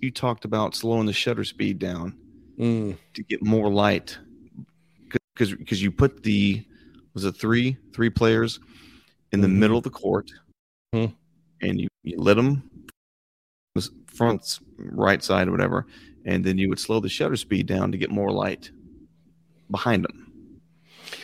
you, 0.01 0.12
talked 0.12 0.46
about 0.46 0.75
slowing 0.75 1.05
the 1.08 1.13
shutter 1.13 1.43
speed 1.43 1.79
down. 1.79 2.15
Mm, 2.60 2.96
to 3.15 3.24
get 3.24 3.43
more 3.43 3.70
light 3.72 4.17
because 5.34 5.53
because 5.53 5.82
you 5.82 5.91
put 5.91 6.22
the 6.24 6.63
was 7.13 7.25
it 7.25 7.34
three 7.34 7.75
three 7.93 8.10
players 8.10 8.60
in 9.34 9.41
the 9.41 9.48
Mhm. 9.48 9.55
middle 9.58 9.77
of 9.79 9.84
the 9.84 9.89
court 9.89 10.32
Mhm. 10.96 11.13
And 11.63 11.82
you, 11.82 11.88
you 12.03 12.17
lit 12.17 12.38
them 12.38 12.70
front 14.08 14.60
right 14.77 15.24
side 15.24 15.48
or 15.48 15.51
whatever 15.51 15.88
and 16.25 16.43
then 16.43 16.58
you 16.58 16.70
would 16.70 16.79
slow 16.79 17.00
the 17.00 17.10
shutter 17.10 17.36
speed 17.36 17.65
down 17.65 17.91
to 17.91 17.98
get 17.98 18.12
more 18.12 18.29
light 18.29 18.70
behind 19.72 20.03
them 20.03 20.24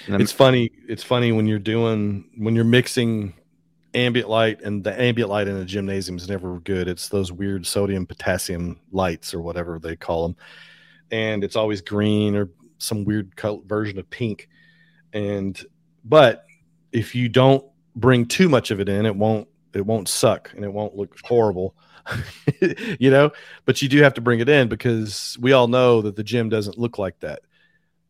it's 0.07 0.31
funny 0.31 0.71
it's 0.87 1.03
funny 1.03 1.31
when 1.31 1.45
you're 1.45 1.59
doing 1.59 2.27
when 2.37 2.55
you're 2.55 2.63
mixing 2.63 3.33
ambient 3.93 4.29
light 4.29 4.61
and 4.61 4.83
the 4.83 4.99
ambient 4.99 5.29
light 5.29 5.47
in 5.47 5.55
a 5.55 5.65
gymnasium 5.65 6.17
is 6.17 6.29
never 6.29 6.59
good. 6.59 6.87
It's 6.87 7.09
those 7.09 7.31
weird 7.31 7.65
sodium 7.65 8.05
potassium 8.05 8.79
lights 8.91 9.33
or 9.33 9.41
whatever 9.41 9.79
they 9.79 9.95
call 9.95 10.27
them 10.27 10.35
and 11.11 11.43
it's 11.43 11.55
always 11.55 11.81
green 11.81 12.35
or 12.35 12.49
some 12.77 13.03
weird 13.03 13.35
color 13.35 13.59
version 13.65 13.97
of 13.97 14.09
pink. 14.09 14.49
And 15.13 15.59
but 16.03 16.45
if 16.91 17.15
you 17.15 17.29
don't 17.29 17.65
bring 17.95 18.25
too 18.25 18.49
much 18.49 18.71
of 18.71 18.79
it 18.79 18.89
in 18.89 19.05
it 19.05 19.15
won't 19.15 19.47
it 19.73 19.85
won't 19.85 20.09
suck 20.09 20.51
and 20.55 20.63
it 20.63 20.71
won't 20.71 20.95
look 20.95 21.17
horrible. 21.23 21.75
you 22.99 23.11
know, 23.11 23.31
but 23.65 23.81
you 23.81 23.89
do 23.89 24.01
have 24.01 24.13
to 24.15 24.21
bring 24.21 24.39
it 24.39 24.49
in 24.49 24.67
because 24.67 25.37
we 25.39 25.53
all 25.53 25.67
know 25.67 26.01
that 26.01 26.15
the 26.15 26.23
gym 26.23 26.49
doesn't 26.49 26.77
look 26.77 26.97
like 26.97 27.19
that. 27.19 27.41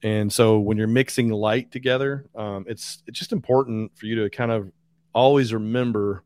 And 0.02 0.32
so 0.32 0.60
when 0.60 0.78
you're 0.78 0.88
mixing 0.88 1.30
light 1.30 1.72
together, 1.72 2.26
um, 2.36 2.66
it's 2.68 3.04
it's 3.06 3.20
just 3.20 3.34
important 3.34 3.98
for 3.98 4.06
you 4.06 4.24
to 4.24 4.30
kind 4.30 4.52
of 4.52 4.72
always 5.14 5.54
remember 5.54 6.24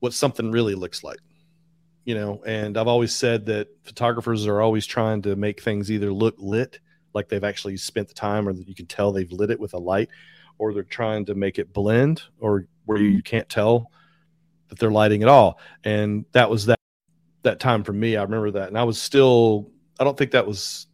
what 0.00 0.12
something 0.12 0.50
really 0.50 0.74
looks 0.74 1.02
like. 1.02 1.18
You 2.04 2.14
know, 2.14 2.42
and 2.46 2.78
I've 2.78 2.88
always 2.88 3.14
said 3.14 3.46
that 3.46 3.68
photographers 3.84 4.46
are 4.46 4.60
always 4.60 4.86
trying 4.86 5.22
to 5.22 5.36
make 5.36 5.62
things 5.62 5.90
either 5.90 6.10
look 6.10 6.36
lit, 6.38 6.80
like 7.14 7.28
they've 7.28 7.44
actually 7.44 7.76
spent 7.76 8.08
the 8.08 8.14
time, 8.14 8.48
or 8.48 8.52
that 8.54 8.68
you 8.68 8.74
can 8.74 8.86
tell 8.86 9.12
they've 9.12 9.30
lit 9.30 9.50
it 9.50 9.60
with 9.60 9.74
a 9.74 9.78
light, 9.78 10.08
or 10.58 10.72
they're 10.72 10.84
trying 10.84 11.26
to 11.26 11.34
make 11.34 11.58
it 11.58 11.72
blend, 11.72 12.22
or 12.40 12.66
where 12.86 12.98
you 12.98 13.22
can't 13.22 13.48
tell 13.48 13.90
that 14.68 14.78
they're 14.78 14.90
lighting 14.90 15.22
at 15.22 15.28
all. 15.28 15.58
And 15.84 16.24
that 16.32 16.50
was 16.50 16.66
that 16.66 16.78
that 17.42 17.60
time 17.60 17.84
for 17.84 17.92
me. 17.92 18.16
I 18.16 18.22
remember 18.22 18.50
that, 18.52 18.68
and 18.68 18.78
I 18.78 18.84
was 18.84 19.00
still. 19.00 19.70
I 20.00 20.04
don't 20.04 20.16
think 20.16 20.30
that 20.32 20.46
was. 20.46 20.86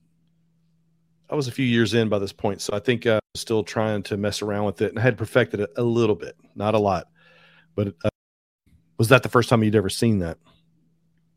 I 1.31 1.35
was 1.35 1.49
a 1.49 1.53
few 1.53 1.65
years 1.65 1.95
in 1.95 2.09
by 2.09 2.19
this 2.19 2.33
point, 2.33 2.61
so 2.61 2.75
I 2.75 2.79
think 2.79 3.07
I 3.07 3.15
was 3.15 3.41
still 3.41 3.65
trying 3.65 4.03
to 4.05 4.17
mess 4.17 4.43
around 4.43 4.67
with 4.67 4.83
it, 4.83 4.91
and 4.91 4.99
I 4.99 5.03
had 5.03 5.17
perfected 5.17 5.61
it 5.61 5.71
a 5.77 5.83
little 5.83 6.15
bit, 6.15 6.37
not 6.55 6.75
a 6.75 6.79
lot. 6.79 7.09
But 7.75 7.95
uh, 8.05 8.11
was 8.99 9.09
that 9.09 9.23
the 9.23 9.29
first 9.29 9.49
time 9.49 9.63
you'd 9.65 9.75
ever 9.75 9.89
seen 9.89 10.19
that? 10.21 10.39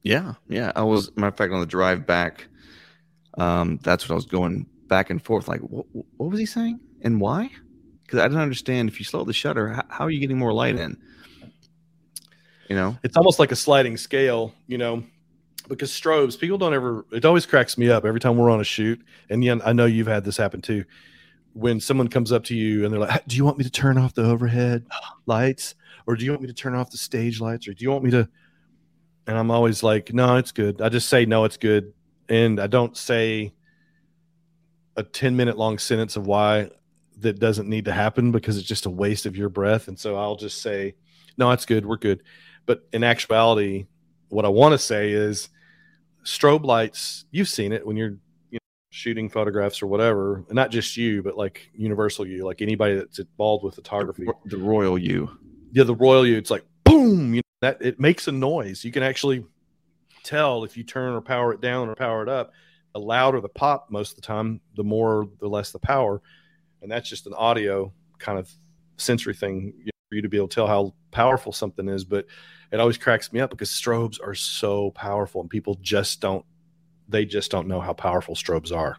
Yeah, 0.04 0.36
yeah. 0.48 0.72
I 0.76 0.84
was 0.84 1.16
matter 1.16 1.30
of 1.30 1.38
fact 1.38 1.54
on 1.54 1.60
the 1.60 1.66
drive 1.66 2.06
back. 2.06 2.48
Um, 3.38 3.80
that's 3.84 4.08
what 4.08 4.14
I 4.14 4.16
was 4.16 4.26
going 4.26 4.66
back 4.88 5.10
and 5.10 5.22
forth. 5.24 5.48
Like, 5.48 5.62
what, 5.62 5.86
what 5.92 6.32
was 6.32 6.40
he 6.40 6.46
saying 6.46 6.80
and 7.02 7.20
why? 7.20 7.50
Because 8.04 8.20
I 8.20 8.28
didn't 8.28 8.42
understand. 8.42 8.90
If 8.90 9.00
you 9.00 9.06
slow 9.06 9.24
the 9.24 9.34
shutter, 9.34 9.84
how 9.90 10.06
are 10.06 10.10
you 10.10 10.20
getting 10.20 10.38
more 10.38 10.54
light 10.54 10.76
in? 10.76 10.98
You 12.70 12.76
know, 12.76 12.98
it's 13.04 13.16
almost 13.16 13.40
like 13.40 13.52
a 13.52 13.56
sliding 13.56 13.96
scale, 13.96 14.54
you 14.68 14.78
know, 14.78 15.04
because 15.68 15.92
strobes, 15.92 16.38
people 16.38 16.58
don't 16.58 16.74
ever, 16.74 17.06
it 17.12 17.26
always 17.26 17.46
cracks 17.46 17.78
me 17.78 17.90
up 17.90 18.06
every 18.06 18.20
time 18.20 18.38
we're 18.38 18.50
on 18.50 18.60
a 18.60 18.66
shoot. 18.66 19.02
And 19.30 19.44
yeah, 19.44 19.58
I 19.66 19.74
know 19.74 19.86
you've 19.86 20.08
had 20.08 20.24
this 20.24 20.38
happen 20.38 20.62
too. 20.62 20.86
When 21.54 21.80
someone 21.80 22.08
comes 22.08 22.32
up 22.32 22.44
to 22.46 22.56
you 22.56 22.84
and 22.84 22.94
they're 22.94 23.00
like, 23.00 23.26
Do 23.26 23.36
you 23.36 23.46
want 23.46 23.58
me 23.58 23.64
to 23.64 23.70
turn 23.70 23.98
off 23.98 24.14
the 24.14 24.24
overhead 24.24 24.86
lights? 25.26 25.76
Or 26.06 26.16
do 26.16 26.24
you 26.24 26.32
want 26.32 26.42
me 26.42 26.48
to 26.48 26.54
turn 26.54 26.76
off 26.76 26.92
the 26.92 26.98
stage 26.98 27.42
lights? 27.42 27.68
Or 27.68 27.74
do 27.74 27.84
you 27.84 27.92
want 27.92 28.04
me 28.04 28.12
to? 28.12 28.30
And 29.26 29.38
I'm 29.38 29.52
always 29.52 29.82
like, 29.82 30.14
No, 30.14 30.36
it's 30.36 30.52
good. 30.52 30.82
I 30.82 30.90
just 30.90 31.10
say, 31.10 31.26
No, 31.26 31.46
it's 31.46 31.58
good. 31.58 31.94
And 32.30 32.60
I 32.60 32.68
don't 32.68 32.96
say 32.96 33.54
a 34.96 35.04
10 35.04 35.36
minute 35.36 35.58
long 35.58 35.78
sentence 35.78 36.16
of 36.16 36.28
why 36.28 36.70
that 37.20 37.40
doesn't 37.40 37.68
need 37.68 37.86
to 37.86 37.94
happen 37.94 38.32
because 38.32 38.58
it's 38.58 38.68
just 38.68 38.86
a 38.86 38.90
waste 38.90 39.26
of 39.26 39.36
your 39.36 39.50
breath. 39.50 39.88
And 39.88 39.98
so 39.98 40.16
I'll 40.16 40.36
just 40.36 40.62
say, 40.62 40.96
No, 41.38 41.52
it's 41.52 41.66
good. 41.66 41.86
We're 41.86 41.98
good 41.98 42.22
but 42.68 42.86
in 42.94 43.04
actuality, 43.04 43.88
what 44.30 44.46
I 44.46 44.50
want 44.50 44.74
to 44.74 44.78
say 44.78 45.12
is 45.12 45.50
strobe 46.24 46.66
lights, 46.66 47.26
you've 47.32 47.48
seen 47.48 47.72
it 47.72 47.88
when 47.88 47.98
you're 47.98 48.18
you 48.52 48.60
know, 48.60 48.60
shooting 48.92 49.30
photographs 49.30 49.82
or 49.82 49.88
whatever, 49.88 50.44
and 50.48 50.54
not 50.56 50.70
just 50.70 50.96
you, 50.98 51.24
but 51.24 51.36
like 51.36 51.72
universal 51.74 52.28
you, 52.28 52.46
like 52.46 52.62
anybody 52.62 52.96
that's 52.96 53.18
involved 53.18 53.64
with 53.64 53.74
photography. 53.74 54.28
The 54.46 54.58
royal 54.58 55.00
you. 55.00 55.32
Yeah, 55.72 55.86
the 55.86 55.96
royal 55.96 56.28
you. 56.28 56.38
It's 56.38 56.52
like 56.52 56.66
boom, 56.84 57.34
you 57.34 57.38
know, 57.38 57.42
that 57.62 57.82
it 57.82 58.00
makes 58.00 58.28
a 58.28 58.32
noise. 58.32 58.84
You 58.84 58.92
can 58.92 59.02
actually 59.02 59.46
tell 60.24 60.66
if 60.66 60.76
you 60.76 60.84
turn 60.84 61.14
or 61.14 61.22
power 61.22 61.54
it 61.54 61.62
down 61.62 61.90
or 61.90 61.96
power 61.96 62.22
it 62.22 62.30
up. 62.30 62.52
The 62.94 63.00
louder 63.00 63.40
the 63.40 63.50
pop 63.50 63.90
most 63.90 64.12
of 64.12 64.16
the 64.18 64.22
time, 64.22 64.60
the 64.76 64.84
more 64.84 65.30
the 65.40 65.48
less 65.48 65.72
the 65.72 65.80
power. 65.80 66.22
And 66.82 66.92
that's 66.92 67.10
just 67.10 67.28
an 67.28 67.34
audio 67.34 67.94
kind 68.20 68.38
of 68.38 68.52
sensory 68.98 69.34
thing 69.34 69.74
you 69.78 69.86
know, 69.86 69.92
for 70.10 70.16
you 70.16 70.22
to 70.22 70.30
be 70.30 70.38
able 70.38 70.48
to 70.48 70.56
tell 70.56 70.68
how 70.68 70.94
powerful 71.12 71.52
something 71.52 71.88
is. 71.88 72.04
But 72.04 72.26
it 72.72 72.80
always 72.80 72.98
cracks 72.98 73.32
me 73.32 73.40
up 73.40 73.50
because 73.50 73.70
strobes 73.70 74.18
are 74.22 74.36
so 74.36 74.92
powerful 74.92 75.42
and 75.42 75.50
people 75.50 75.76
just 75.82 76.22
don't 76.22 76.46
they 77.10 77.26
just 77.26 77.52
don't 77.52 77.68
know 77.68 77.80
how 77.80 77.94
powerful 77.94 78.36
strobes 78.36 78.76
are. 78.76 78.98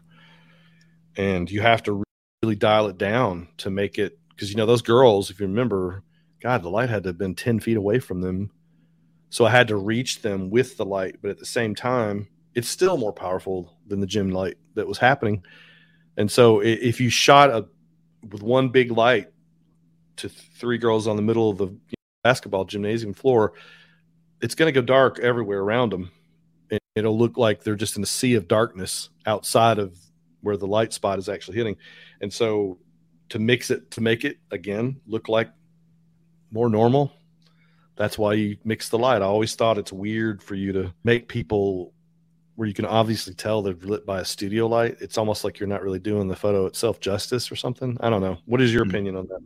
And 1.15 1.49
you 1.51 1.61
have 1.61 1.83
to 1.83 2.03
really 2.41 2.55
dial 2.55 2.87
it 2.87 2.97
down 2.97 3.49
to 3.57 3.69
make 3.69 3.99
it 3.99 4.17
because 4.29 4.49
you 4.49 4.55
know 4.55 4.65
those 4.65 4.81
girls 4.81 5.29
if 5.29 5.39
you 5.39 5.45
remember 5.45 6.03
god 6.41 6.63
the 6.63 6.69
light 6.69 6.89
had 6.89 7.03
to 7.03 7.09
have 7.09 7.17
been 7.17 7.35
10 7.35 7.59
feet 7.59 7.77
away 7.77 7.99
from 7.99 8.21
them. 8.21 8.51
So 9.29 9.45
i 9.45 9.51
had 9.51 9.67
to 9.67 9.77
reach 9.77 10.21
them 10.21 10.49
with 10.49 10.77
the 10.77 10.85
light 10.85 11.17
but 11.21 11.31
at 11.31 11.37
the 11.37 11.45
same 11.45 11.75
time 11.75 12.27
it's 12.55 12.69
still 12.69 12.97
more 12.97 13.13
powerful 13.13 13.77
than 13.87 13.99
the 13.99 14.07
gym 14.07 14.31
light 14.31 14.57
that 14.73 14.87
was 14.87 14.97
happening. 14.97 15.43
And 16.17 16.31
so 16.31 16.61
if 16.61 16.99
you 16.99 17.09
shot 17.09 17.49
a 17.49 17.67
with 18.31 18.41
one 18.43 18.69
big 18.69 18.91
light 18.91 19.27
to 20.17 20.27
three 20.27 20.77
girls 20.77 21.07
on 21.07 21.15
the 21.15 21.21
middle 21.21 21.49
of 21.49 21.57
the 21.57 21.77
basketball 22.23 22.65
gymnasium 22.65 23.13
floor, 23.13 23.53
it's 24.41 24.55
going 24.55 24.71
to 24.71 24.81
go 24.81 24.85
dark 24.85 25.19
everywhere 25.19 25.59
around 25.59 25.91
them. 25.91 26.11
And 26.71 26.79
it'll 26.95 27.17
look 27.17 27.37
like 27.37 27.63
they're 27.63 27.75
just 27.75 27.97
in 27.97 28.03
a 28.03 28.07
sea 28.07 28.35
of 28.35 28.47
darkness 28.47 29.09
outside 29.25 29.79
of 29.79 29.97
where 30.41 30.57
the 30.57 30.67
light 30.67 30.93
spot 30.93 31.19
is 31.19 31.29
actually 31.29 31.57
hitting. 31.57 31.75
And 32.21 32.31
so 32.31 32.77
to 33.29 33.39
mix 33.39 33.71
it, 33.71 33.91
to 33.91 34.01
make 34.01 34.23
it 34.23 34.37
again 34.51 35.01
look 35.07 35.29
like 35.29 35.49
more 36.51 36.69
normal, 36.69 37.11
that's 37.95 38.17
why 38.17 38.33
you 38.33 38.57
mix 38.63 38.89
the 38.89 38.97
light. 38.97 39.21
I 39.21 39.25
always 39.25 39.55
thought 39.55 39.77
it's 39.77 39.91
weird 39.91 40.41
for 40.41 40.55
you 40.55 40.71
to 40.71 40.93
make 41.03 41.27
people 41.27 41.93
where 42.55 42.67
you 42.67 42.73
can 42.73 42.85
obviously 42.85 43.33
tell 43.33 43.61
they're 43.61 43.73
lit 43.73 44.05
by 44.05 44.19
a 44.19 44.25
studio 44.25 44.67
light. 44.67 44.97
It's 44.99 45.17
almost 45.17 45.43
like 45.43 45.59
you're 45.59 45.67
not 45.67 45.81
really 45.81 45.99
doing 45.99 46.27
the 46.27 46.35
photo 46.35 46.65
itself 46.65 46.99
justice 46.99 47.51
or 47.51 47.55
something. 47.55 47.97
I 48.01 48.09
don't 48.09 48.21
know. 48.21 48.37
What 48.45 48.61
is 48.61 48.73
your 48.73 48.83
mm-hmm. 48.83 48.89
opinion 48.91 49.15
on 49.15 49.27
that? 49.27 49.39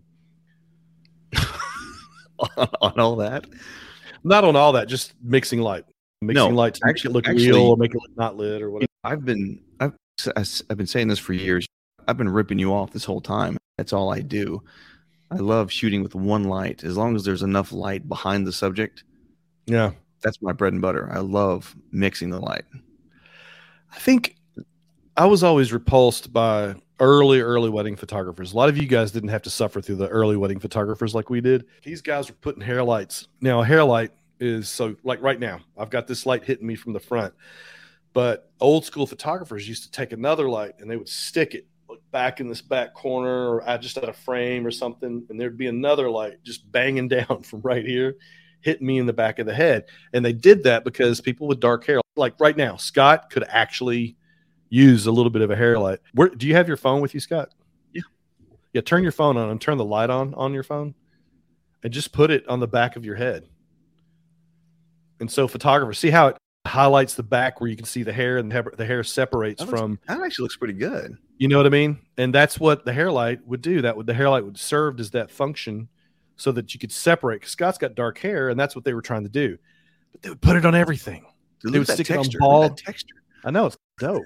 On, 2.57 2.69
on 2.81 2.99
all 2.99 3.15
that? 3.17 3.45
Not 4.23 4.43
on 4.43 4.55
all 4.55 4.71
that, 4.73 4.87
just 4.87 5.13
mixing 5.21 5.59
light, 5.61 5.85
mixing 6.21 6.49
no, 6.49 6.55
light 6.55 6.75
to 6.75 6.81
actually 6.87 7.13
look 7.13 7.27
actually, 7.27 7.47
real 7.47 7.61
or 7.61 7.77
make 7.77 7.91
it 7.93 7.99
look 8.01 8.17
not 8.17 8.37
lit 8.37 8.61
or 8.61 8.71
whatever. 8.71 8.89
I've 9.03 9.25
been 9.25 9.59
I've 9.79 9.93
I've 10.35 10.77
been 10.77 10.87
saying 10.87 11.09
this 11.09 11.19
for 11.19 11.33
years. 11.33 11.67
I've 12.07 12.17
been 12.17 12.29
ripping 12.29 12.59
you 12.59 12.73
off 12.73 12.91
this 12.91 13.05
whole 13.05 13.21
time. 13.21 13.57
That's 13.77 13.93
all 13.93 14.13
I 14.13 14.21
do. 14.21 14.61
I 15.31 15.37
love 15.37 15.71
shooting 15.71 16.03
with 16.03 16.15
one 16.15 16.45
light 16.45 16.83
as 16.83 16.95
long 16.95 17.15
as 17.15 17.23
there's 17.25 17.41
enough 17.41 17.71
light 17.71 18.07
behind 18.07 18.45
the 18.45 18.53
subject. 18.53 19.03
Yeah, 19.65 19.91
that's 20.21 20.41
my 20.41 20.53
bread 20.53 20.73
and 20.73 20.81
butter. 20.81 21.09
I 21.11 21.19
love 21.19 21.75
mixing 21.91 22.29
the 22.29 22.39
light. 22.39 22.65
I 23.91 23.99
think 23.99 24.35
I 25.17 25.25
was 25.25 25.43
always 25.43 25.73
repulsed 25.73 26.31
by 26.31 26.75
early, 26.99 27.41
early 27.41 27.69
wedding 27.69 27.95
photographers. 27.95 28.53
A 28.53 28.55
lot 28.55 28.69
of 28.69 28.77
you 28.77 28.87
guys 28.87 29.11
didn't 29.11 29.29
have 29.29 29.41
to 29.43 29.49
suffer 29.49 29.81
through 29.81 29.95
the 29.95 30.07
early 30.07 30.37
wedding 30.37 30.59
photographers 30.59 31.15
like 31.15 31.29
we 31.29 31.41
did. 31.41 31.65
These 31.83 32.01
guys 32.01 32.29
were 32.29 32.35
putting 32.35 32.61
hair 32.61 32.83
lights. 32.83 33.27
Now, 33.41 33.61
a 33.61 33.65
hair 33.65 33.83
light 33.83 34.11
is 34.39 34.69
so 34.69 34.95
like 35.03 35.21
right 35.21 35.39
now, 35.39 35.59
I've 35.77 35.89
got 35.89 36.07
this 36.07 36.25
light 36.25 36.43
hitting 36.43 36.67
me 36.67 36.75
from 36.75 36.93
the 36.93 36.99
front. 36.99 37.33
But 38.13 38.51
old 38.59 38.85
school 38.85 39.07
photographers 39.07 39.67
used 39.67 39.83
to 39.83 39.91
take 39.91 40.11
another 40.11 40.47
light 40.47 40.73
and 40.79 40.89
they 40.89 40.97
would 40.97 41.09
stick 41.09 41.55
it 41.55 41.65
back 42.11 42.39
in 42.39 42.47
this 42.47 42.61
back 42.61 42.93
corner 42.93 43.49
or 43.49 43.67
I 43.67 43.77
just 43.77 43.97
at 43.97 44.07
a 44.07 44.13
frame 44.13 44.65
or 44.65 44.71
something. 44.71 45.25
And 45.29 45.39
there'd 45.39 45.57
be 45.57 45.67
another 45.67 46.09
light 46.09 46.43
just 46.43 46.71
banging 46.71 47.07
down 47.09 47.41
from 47.43 47.61
right 47.61 47.85
here, 47.85 48.15
hitting 48.61 48.85
me 48.85 48.99
in 48.99 49.07
the 49.07 49.13
back 49.13 49.39
of 49.39 49.47
the 49.47 49.53
head. 49.53 49.85
And 50.13 50.23
they 50.23 50.33
did 50.33 50.63
that 50.63 50.83
because 50.83 51.21
people 51.21 51.47
with 51.47 51.59
dark 51.59 51.85
hair, 51.85 52.01
like 52.15 52.39
right 52.39 52.55
now, 52.55 52.75
Scott 52.75 53.31
could 53.31 53.45
actually 53.49 54.15
use 54.73 55.05
a 55.05 55.11
little 55.11 55.29
bit 55.29 55.43
of 55.43 55.51
a 55.51 55.55
hair 55.55 55.77
light. 55.77 55.99
Where 56.15 56.29
do 56.29 56.47
you 56.47 56.55
have 56.55 56.67
your 56.67 56.77
phone 56.77 56.99
with 56.99 57.13
you, 57.13 57.19
Scott? 57.19 57.49
Yeah. 57.93 58.01
Yeah, 58.73 58.81
turn 58.81 59.03
your 59.03 59.11
phone 59.11 59.37
on 59.37 59.51
and 59.51 59.61
turn 59.61 59.77
the 59.77 59.85
light 59.85 60.09
on 60.09 60.33
on 60.33 60.51
your 60.51 60.63
phone 60.63 60.95
and 61.83 61.93
just 61.93 62.11
put 62.11 62.31
it 62.31 62.47
on 62.47 62.59
the 62.59 62.67
back 62.67 62.95
of 62.95 63.05
your 63.05 63.15
head. 63.15 63.47
And 65.19 65.31
so 65.31 65.47
photographers 65.47 65.99
see 65.99 66.09
how 66.09 66.29
it 66.29 66.37
highlights 66.65 67.13
the 67.13 67.21
back 67.21 67.61
where 67.61 67.69
you 67.69 67.75
can 67.75 67.85
see 67.85 68.01
the 68.01 68.11
hair 68.11 68.39
and 68.39 68.51
the 68.51 68.85
hair 68.85 69.03
separates 69.03 69.59
that 69.59 69.67
looks, 69.67 69.79
from 69.79 69.99
that 70.07 70.19
actually 70.21 70.43
looks 70.43 70.57
pretty 70.57 70.73
good. 70.73 71.17
You 71.37 71.49
know 71.49 71.57
what 71.57 71.67
I 71.67 71.69
mean? 71.69 71.99
And 72.17 72.33
that's 72.33 72.59
what 72.59 72.83
the 72.83 72.93
hair 72.93 73.11
light 73.11 73.45
would 73.45 73.61
do. 73.61 73.83
That 73.83 73.95
would 73.95 74.07
the 74.07 74.13
hair 74.15 74.29
light 74.29 74.43
would 74.43 74.57
serve 74.57 74.99
as 74.99 75.11
that 75.11 75.29
function 75.29 75.87
so 76.35 76.51
that 76.51 76.73
you 76.73 76.79
could 76.79 76.91
separate. 76.91 77.45
Scott's 77.45 77.77
got 77.77 77.93
dark 77.93 78.17
hair, 78.17 78.49
and 78.49 78.59
that's 78.59 78.75
what 78.75 78.85
they 78.85 78.95
were 78.95 79.03
trying 79.03 79.23
to 79.23 79.29
do. 79.29 79.55
But 80.11 80.23
they 80.23 80.29
would 80.29 80.41
put 80.41 80.55
it 80.55 80.65
on 80.65 80.73
everything. 80.73 81.25
Dude, 81.59 81.73
they 81.73 81.79
would 81.79 81.87
stick 81.87 82.07
texture, 82.07 82.39
it 82.39 82.41
on 82.41 82.49
bald 82.49 82.77
texture. 82.79 83.15
I 83.45 83.51
know 83.51 83.67
it's 83.67 83.77
dope 83.99 84.23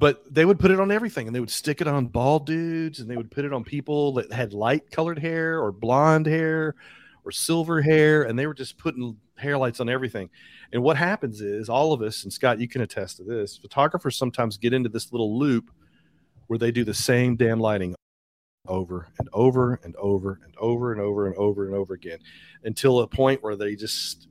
but 0.00 0.24
they 0.32 0.46
would 0.46 0.58
put 0.58 0.70
it 0.70 0.80
on 0.80 0.90
everything 0.90 1.26
and 1.26 1.36
they 1.36 1.40
would 1.40 1.50
stick 1.50 1.82
it 1.82 1.86
on 1.86 2.06
bald 2.06 2.46
dudes 2.46 3.00
and 3.00 3.10
they 3.10 3.18
would 3.18 3.30
put 3.30 3.44
it 3.44 3.52
on 3.52 3.62
people 3.62 4.14
that 4.14 4.32
had 4.32 4.54
light 4.54 4.90
colored 4.90 5.18
hair 5.18 5.60
or 5.60 5.70
blonde 5.70 6.24
hair 6.24 6.74
or 7.22 7.30
silver 7.30 7.82
hair 7.82 8.22
and 8.22 8.38
they 8.38 8.46
were 8.46 8.54
just 8.54 8.78
putting 8.78 9.14
hair 9.36 9.58
lights 9.58 9.78
on 9.78 9.90
everything. 9.90 10.30
And 10.72 10.82
what 10.82 10.96
happens 10.96 11.42
is 11.42 11.68
all 11.68 11.92
of 11.92 12.00
us 12.00 12.24
and 12.24 12.32
scott 12.32 12.58
you 12.58 12.66
can 12.66 12.80
attest 12.80 13.18
to 13.18 13.24
this 13.24 13.58
photographers 13.58 14.16
sometimes 14.16 14.56
get 14.56 14.72
into 14.72 14.88
this 14.88 15.12
little 15.12 15.38
loop 15.38 15.70
where 16.46 16.58
they 16.58 16.72
do 16.72 16.82
the 16.82 16.94
same 16.94 17.36
damn 17.36 17.60
lighting 17.60 17.94
over 18.68 19.06
and 19.18 19.28
over 19.34 19.80
and 19.84 19.94
over 19.96 20.40
and 20.44 20.56
over 20.56 20.92
and 20.92 21.00
over 21.02 21.26
and 21.26 21.36
over 21.36 21.66
and 21.66 21.74
over 21.74 21.92
again 21.92 22.18
until 22.64 23.00
a 23.00 23.06
point 23.06 23.42
where 23.42 23.54
they 23.54 23.76
just 23.76 24.28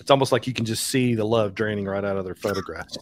it's 0.00 0.10
almost 0.10 0.32
like 0.32 0.48
you 0.48 0.52
can 0.52 0.64
just 0.64 0.88
see 0.88 1.14
the 1.14 1.24
love 1.24 1.54
draining 1.54 1.84
right 1.84 2.04
out 2.04 2.16
of 2.16 2.24
their 2.24 2.34
photographs 2.34 2.98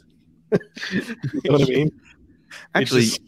you 0.92 1.02
know 1.44 1.52
what 1.52 1.62
I 1.62 1.64
mean? 1.64 2.00
Actually, 2.74 3.06
just, 3.06 3.20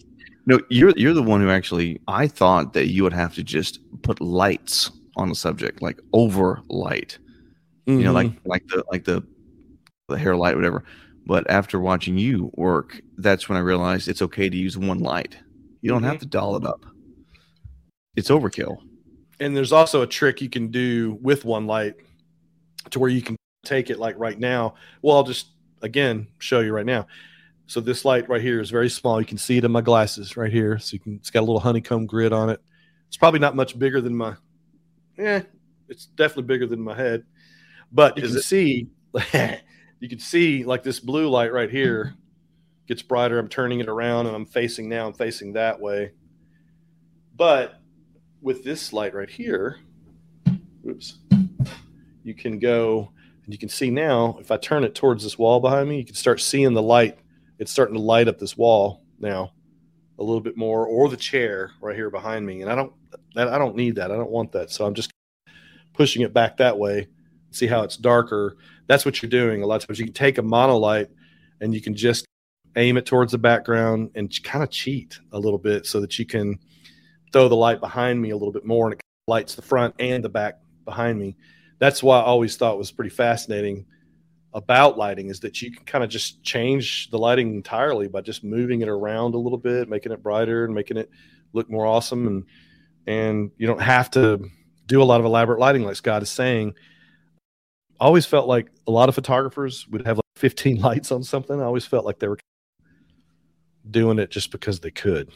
no, 0.46 0.60
you're 0.70 0.92
you're 0.96 1.12
the 1.12 1.22
one 1.22 1.40
who 1.40 1.50
actually 1.50 2.00
I 2.08 2.26
thought 2.26 2.72
that 2.72 2.88
you 2.88 3.02
would 3.02 3.12
have 3.12 3.34
to 3.34 3.42
just 3.42 3.80
put 4.02 4.20
lights 4.20 4.90
on 5.16 5.28
the 5.28 5.34
subject, 5.34 5.82
like 5.82 6.00
over 6.12 6.62
light. 6.68 7.18
You 7.86 8.04
know, 8.04 8.12
like 8.12 8.28
mm-hmm. 8.28 8.48
like 8.48 8.66
the 8.68 8.84
like 8.90 9.04
the 9.04 9.22
the 10.08 10.18
hair 10.18 10.36
light, 10.36 10.54
whatever. 10.54 10.84
But 11.26 11.48
after 11.50 11.78
watching 11.78 12.16
you 12.16 12.50
work, 12.54 13.00
that's 13.18 13.48
when 13.48 13.58
I 13.58 13.60
realized 13.60 14.08
it's 14.08 14.22
okay 14.22 14.48
to 14.48 14.56
use 14.56 14.78
one 14.78 15.00
light. 15.00 15.36
You 15.82 15.90
don't 15.90 16.02
have 16.02 16.14
mm-hmm. 16.14 16.20
to 16.20 16.26
doll 16.26 16.56
it 16.56 16.64
up. 16.64 16.86
It's 18.16 18.30
overkill. 18.30 18.78
and 19.40 19.56
there's 19.56 19.72
also 19.72 20.02
a 20.02 20.06
trick 20.06 20.40
you 20.40 20.50
can 20.50 20.68
do 20.68 21.18
with 21.20 21.44
one 21.44 21.66
light 21.66 21.94
to 22.90 22.98
where 22.98 23.10
you 23.10 23.22
can 23.22 23.36
take 23.64 23.90
it 23.90 23.98
like 23.98 24.18
right 24.18 24.38
now. 24.38 24.74
Well, 25.02 25.16
I'll 25.16 25.22
just 25.22 25.48
again 25.82 26.28
show 26.38 26.60
you 26.60 26.72
right 26.72 26.86
now. 26.86 27.06
So 27.66 27.80
this 27.80 28.04
light 28.04 28.28
right 28.28 28.42
here 28.42 28.60
is 28.60 28.70
very 28.70 28.90
small. 28.90 29.20
You 29.20 29.26
can 29.26 29.38
see 29.38 29.58
it 29.58 29.64
in 29.64 29.70
my 29.70 29.80
glasses 29.80 30.36
right 30.36 30.52
here. 30.52 30.78
So 30.78 30.94
you 30.94 31.00
can 31.00 31.14
it's 31.16 31.30
got 31.30 31.40
a 31.40 31.46
little 31.46 31.60
honeycomb 31.60 32.06
grid 32.06 32.32
on 32.32 32.50
it. 32.50 32.60
It's 33.08 33.16
probably 33.16 33.40
not 33.40 33.56
much 33.56 33.78
bigger 33.78 34.00
than 34.00 34.14
my 34.16 34.34
yeah, 35.18 35.42
it's 35.88 36.06
definitely 36.06 36.44
bigger 36.44 36.66
than 36.66 36.80
my 36.80 36.94
head. 36.96 37.24
But 37.92 38.16
you 38.16 38.24
Is 38.24 38.30
can 38.30 38.38
it- 38.38 38.42
see 38.42 38.88
you 40.00 40.08
can 40.08 40.18
see 40.18 40.64
like 40.64 40.82
this 40.82 41.00
blue 41.00 41.28
light 41.28 41.52
right 41.52 41.70
here 41.70 42.14
gets 42.88 43.02
brighter. 43.02 43.38
I'm 43.38 43.48
turning 43.48 43.78
it 43.80 43.88
around 43.88 44.26
and 44.26 44.34
I'm 44.34 44.46
facing 44.46 44.88
now, 44.88 45.06
I'm 45.06 45.12
facing 45.12 45.52
that 45.52 45.80
way. 45.80 46.12
But 47.36 47.80
with 48.42 48.64
this 48.64 48.92
light 48.92 49.14
right 49.14 49.30
here, 49.30 49.78
oops, 50.88 51.18
you 52.24 52.34
can 52.34 52.58
go 52.58 53.12
and 53.50 53.54
you 53.56 53.58
can 53.58 53.68
see 53.68 53.90
now 53.90 54.38
if 54.40 54.52
I 54.52 54.58
turn 54.58 54.84
it 54.84 54.94
towards 54.94 55.24
this 55.24 55.36
wall 55.36 55.58
behind 55.58 55.88
me, 55.88 55.98
you 55.98 56.04
can 56.04 56.14
start 56.14 56.40
seeing 56.40 56.72
the 56.72 56.80
light. 56.80 57.18
It's 57.58 57.72
starting 57.72 57.96
to 57.96 58.00
light 58.00 58.28
up 58.28 58.38
this 58.38 58.56
wall 58.56 59.02
now 59.18 59.50
a 60.20 60.22
little 60.22 60.40
bit 60.40 60.56
more, 60.56 60.86
or 60.86 61.08
the 61.08 61.16
chair 61.16 61.72
right 61.80 61.96
here 61.96 62.10
behind 62.10 62.46
me. 62.46 62.62
And 62.62 62.70
I 62.70 62.76
don't 62.76 62.92
that 63.34 63.48
I 63.48 63.58
don't 63.58 63.74
need 63.74 63.96
that. 63.96 64.12
I 64.12 64.14
don't 64.14 64.30
want 64.30 64.52
that. 64.52 64.70
So 64.70 64.86
I'm 64.86 64.94
just 64.94 65.10
pushing 65.94 66.22
it 66.22 66.32
back 66.32 66.58
that 66.58 66.78
way. 66.78 67.08
See 67.50 67.66
how 67.66 67.82
it's 67.82 67.96
darker. 67.96 68.56
That's 68.86 69.04
what 69.04 69.20
you're 69.20 69.30
doing. 69.30 69.64
A 69.64 69.66
lot 69.66 69.82
of 69.82 69.88
times 69.88 69.98
you 69.98 70.04
can 70.04 70.14
take 70.14 70.38
a 70.38 70.42
monolight 70.42 71.08
and 71.60 71.74
you 71.74 71.80
can 71.80 71.96
just 71.96 72.24
aim 72.76 72.98
it 72.98 73.04
towards 73.04 73.32
the 73.32 73.38
background 73.38 74.12
and 74.14 74.32
kind 74.44 74.62
of 74.62 74.70
cheat 74.70 75.18
a 75.32 75.38
little 75.40 75.58
bit 75.58 75.86
so 75.86 76.00
that 76.02 76.20
you 76.20 76.24
can 76.24 76.56
throw 77.32 77.48
the 77.48 77.56
light 77.56 77.80
behind 77.80 78.22
me 78.22 78.30
a 78.30 78.36
little 78.36 78.52
bit 78.52 78.64
more 78.64 78.86
and 78.86 78.94
it 78.94 79.00
lights 79.26 79.56
the 79.56 79.62
front 79.62 79.92
and 79.98 80.22
the 80.22 80.28
back 80.28 80.60
behind 80.84 81.18
me. 81.18 81.36
That's 81.80 82.02
why 82.02 82.20
I 82.20 82.24
always 82.24 82.56
thought 82.56 82.78
was 82.78 82.92
pretty 82.92 83.10
fascinating 83.10 83.86
about 84.52 84.98
lighting 84.98 85.28
is 85.28 85.40
that 85.40 85.62
you 85.62 85.72
can 85.72 85.84
kind 85.84 86.04
of 86.04 86.10
just 86.10 86.42
change 86.42 87.10
the 87.10 87.18
lighting 87.18 87.54
entirely 87.54 88.06
by 88.06 88.20
just 88.20 88.44
moving 88.44 88.82
it 88.82 88.88
around 88.88 89.34
a 89.34 89.38
little 89.38 89.58
bit, 89.58 89.88
making 89.88 90.12
it 90.12 90.22
brighter 90.22 90.64
and 90.64 90.74
making 90.74 90.96
it 90.98 91.10
look 91.52 91.68
more 91.68 91.86
awesome 91.86 92.26
and 92.26 92.44
and 93.06 93.50
you 93.56 93.66
don't 93.66 93.80
have 93.80 94.10
to 94.10 94.48
do 94.86 95.02
a 95.02 95.04
lot 95.04 95.20
of 95.20 95.26
elaborate 95.26 95.58
lighting 95.58 95.82
like 95.82 95.96
Scott 95.96 96.22
is 96.22 96.30
saying. 96.30 96.74
I 97.98 98.04
always 98.04 98.26
felt 98.26 98.46
like 98.46 98.68
a 98.86 98.90
lot 98.90 99.08
of 99.08 99.14
photographers 99.14 99.88
would 99.88 100.06
have 100.06 100.18
like 100.18 100.24
15 100.36 100.76
lights 100.80 101.10
on 101.10 101.22
something. 101.22 101.60
I 101.60 101.64
always 101.64 101.86
felt 101.86 102.04
like 102.04 102.18
they 102.18 102.28
were 102.28 102.38
doing 103.90 104.18
it 104.18 104.30
just 104.30 104.50
because 104.50 104.80
they 104.80 104.90
could. 104.90 105.30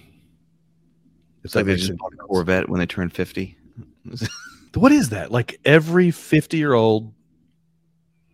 It's 1.42 1.54
like 1.54 1.66
they 1.66 1.76
just 1.76 1.96
bought 1.96 2.12
a. 2.12 2.16
Corvette 2.16 2.68
when 2.68 2.80
they 2.80 2.86
turned 2.86 3.12
50. 3.12 3.56
What 4.75 4.93
is 4.93 5.11
that? 5.11 5.31
Like 5.31 5.61
every 5.64 6.11
50 6.11 6.57
year 6.57 6.73
old, 6.73 7.12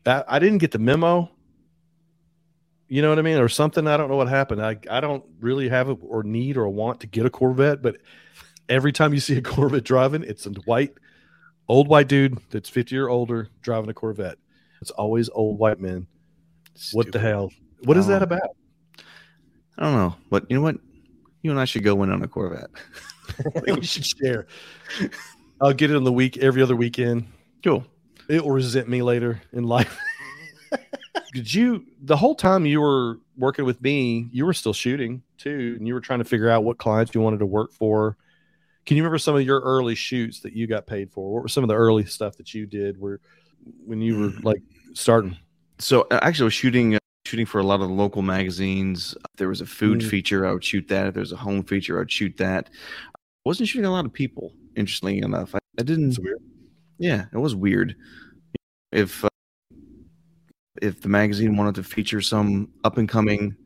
I, 0.06 0.24
I 0.26 0.38
didn't 0.38 0.58
get 0.58 0.70
the 0.70 0.78
memo. 0.78 1.30
You 2.88 3.02
know 3.02 3.08
what 3.08 3.18
I 3.18 3.22
mean? 3.22 3.38
Or 3.38 3.48
something. 3.48 3.86
I 3.86 3.96
don't 3.96 4.08
know 4.08 4.16
what 4.16 4.28
happened. 4.28 4.64
I, 4.64 4.76
I 4.90 5.00
don't 5.00 5.24
really 5.40 5.68
have 5.68 5.88
a, 5.88 5.92
or 5.92 6.22
need 6.22 6.56
or 6.56 6.68
want 6.68 7.00
to 7.00 7.06
get 7.06 7.24
a 7.24 7.30
Corvette, 7.30 7.82
but 7.82 7.98
every 8.68 8.92
time 8.92 9.14
you 9.14 9.20
see 9.20 9.36
a 9.36 9.42
Corvette 9.42 9.84
driving, 9.84 10.24
it's 10.24 10.46
a 10.46 10.50
white, 10.64 10.94
old 11.68 11.88
white 11.88 12.08
dude 12.08 12.38
that's 12.50 12.68
50 12.68 12.94
year 12.94 13.08
older 13.08 13.48
driving 13.62 13.90
a 13.90 13.94
Corvette. 13.94 14.38
It's 14.80 14.90
always 14.90 15.28
old 15.28 15.58
white 15.58 15.78
men. 15.78 16.06
What 16.92 17.12
the 17.12 17.18
hell? 17.18 17.52
What 17.84 17.96
is 17.96 18.06
that 18.06 18.22
about? 18.22 18.56
I 19.78 19.84
don't 19.84 19.94
know. 19.94 20.16
But 20.30 20.46
you 20.48 20.56
know 20.56 20.62
what? 20.62 20.76
You 21.42 21.50
and 21.50 21.60
I 21.60 21.64
should 21.64 21.84
go 21.84 22.02
in 22.02 22.10
on 22.10 22.22
a 22.22 22.28
Corvette. 22.28 22.70
we 23.66 23.82
should 23.82 24.06
share. 24.06 24.46
I'll 25.60 25.72
get 25.74 25.90
it 25.90 25.96
on 25.96 26.04
the 26.04 26.12
week, 26.12 26.38
every 26.38 26.62
other 26.62 26.76
weekend. 26.76 27.26
Cool. 27.62 27.84
it 28.28 28.42
will 28.42 28.52
resent 28.52 28.88
me 28.88 29.02
later 29.02 29.42
in 29.52 29.64
life. 29.64 29.98
Did 31.34 31.52
you 31.52 31.84
the 32.02 32.16
whole 32.16 32.34
time 32.34 32.66
you 32.66 32.80
were 32.80 33.18
working 33.36 33.64
with 33.64 33.80
me, 33.82 34.28
you 34.32 34.46
were 34.46 34.52
still 34.54 34.72
shooting 34.72 35.22
too, 35.38 35.74
and 35.78 35.86
you 35.86 35.94
were 35.94 36.00
trying 36.00 36.18
to 36.20 36.24
figure 36.24 36.48
out 36.48 36.64
what 36.64 36.78
clients 36.78 37.14
you 37.14 37.20
wanted 37.20 37.38
to 37.40 37.46
work 37.46 37.72
for. 37.72 38.16
Can 38.86 38.96
you 38.96 39.02
remember 39.02 39.18
some 39.18 39.36
of 39.36 39.42
your 39.42 39.60
early 39.60 39.94
shoots 39.94 40.40
that 40.40 40.54
you 40.54 40.66
got 40.66 40.86
paid 40.86 41.12
for? 41.12 41.32
What 41.32 41.42
were 41.42 41.48
some 41.48 41.62
of 41.62 41.68
the 41.68 41.74
early 41.76 42.04
stuff 42.06 42.36
that 42.38 42.52
you 42.54 42.66
did 42.66 42.98
where 43.00 43.20
when 43.84 44.00
you 44.00 44.18
were 44.18 44.32
like 44.42 44.62
starting? 44.94 45.36
So 45.78 46.06
uh, 46.10 46.18
actually, 46.22 46.44
I 46.44 46.46
was 46.46 46.54
shooting 46.54 46.94
uh, 46.96 46.98
shooting 47.26 47.46
for 47.46 47.58
a 47.60 47.64
lot 47.64 47.80
of 47.80 47.88
the 47.88 47.94
local 47.94 48.22
magazines. 48.22 49.14
If 49.14 49.36
there 49.36 49.48
was 49.48 49.60
a 49.60 49.66
food 49.66 50.00
Mm. 50.00 50.08
feature, 50.10 50.46
I 50.46 50.52
would 50.52 50.64
shoot 50.64 50.88
that. 50.88 51.06
If 51.08 51.14
there's 51.14 51.32
a 51.32 51.36
home 51.36 51.62
feature, 51.62 51.96
I 51.96 52.00
would 52.00 52.10
shoot 52.12 52.36
that. 52.38 52.70
I 53.14 53.18
wasn't 53.44 53.68
shooting 53.68 53.86
a 53.86 53.92
lot 53.92 54.04
of 54.06 54.12
people. 54.12 54.52
Interestingly 54.76 55.18
enough, 55.18 55.54
I, 55.54 55.58
I 55.78 55.82
didn't. 55.82 56.18
Yeah, 56.98 57.26
it 57.32 57.38
was 57.38 57.54
weird. 57.54 57.96
If 58.92 59.24
uh, 59.24 59.28
if 60.80 61.00
the 61.00 61.08
magazine 61.08 61.56
wanted 61.56 61.74
to 61.76 61.82
feature 61.82 62.20
some 62.20 62.68
up 62.84 62.96
and 62.98 63.08
coming 63.08 63.56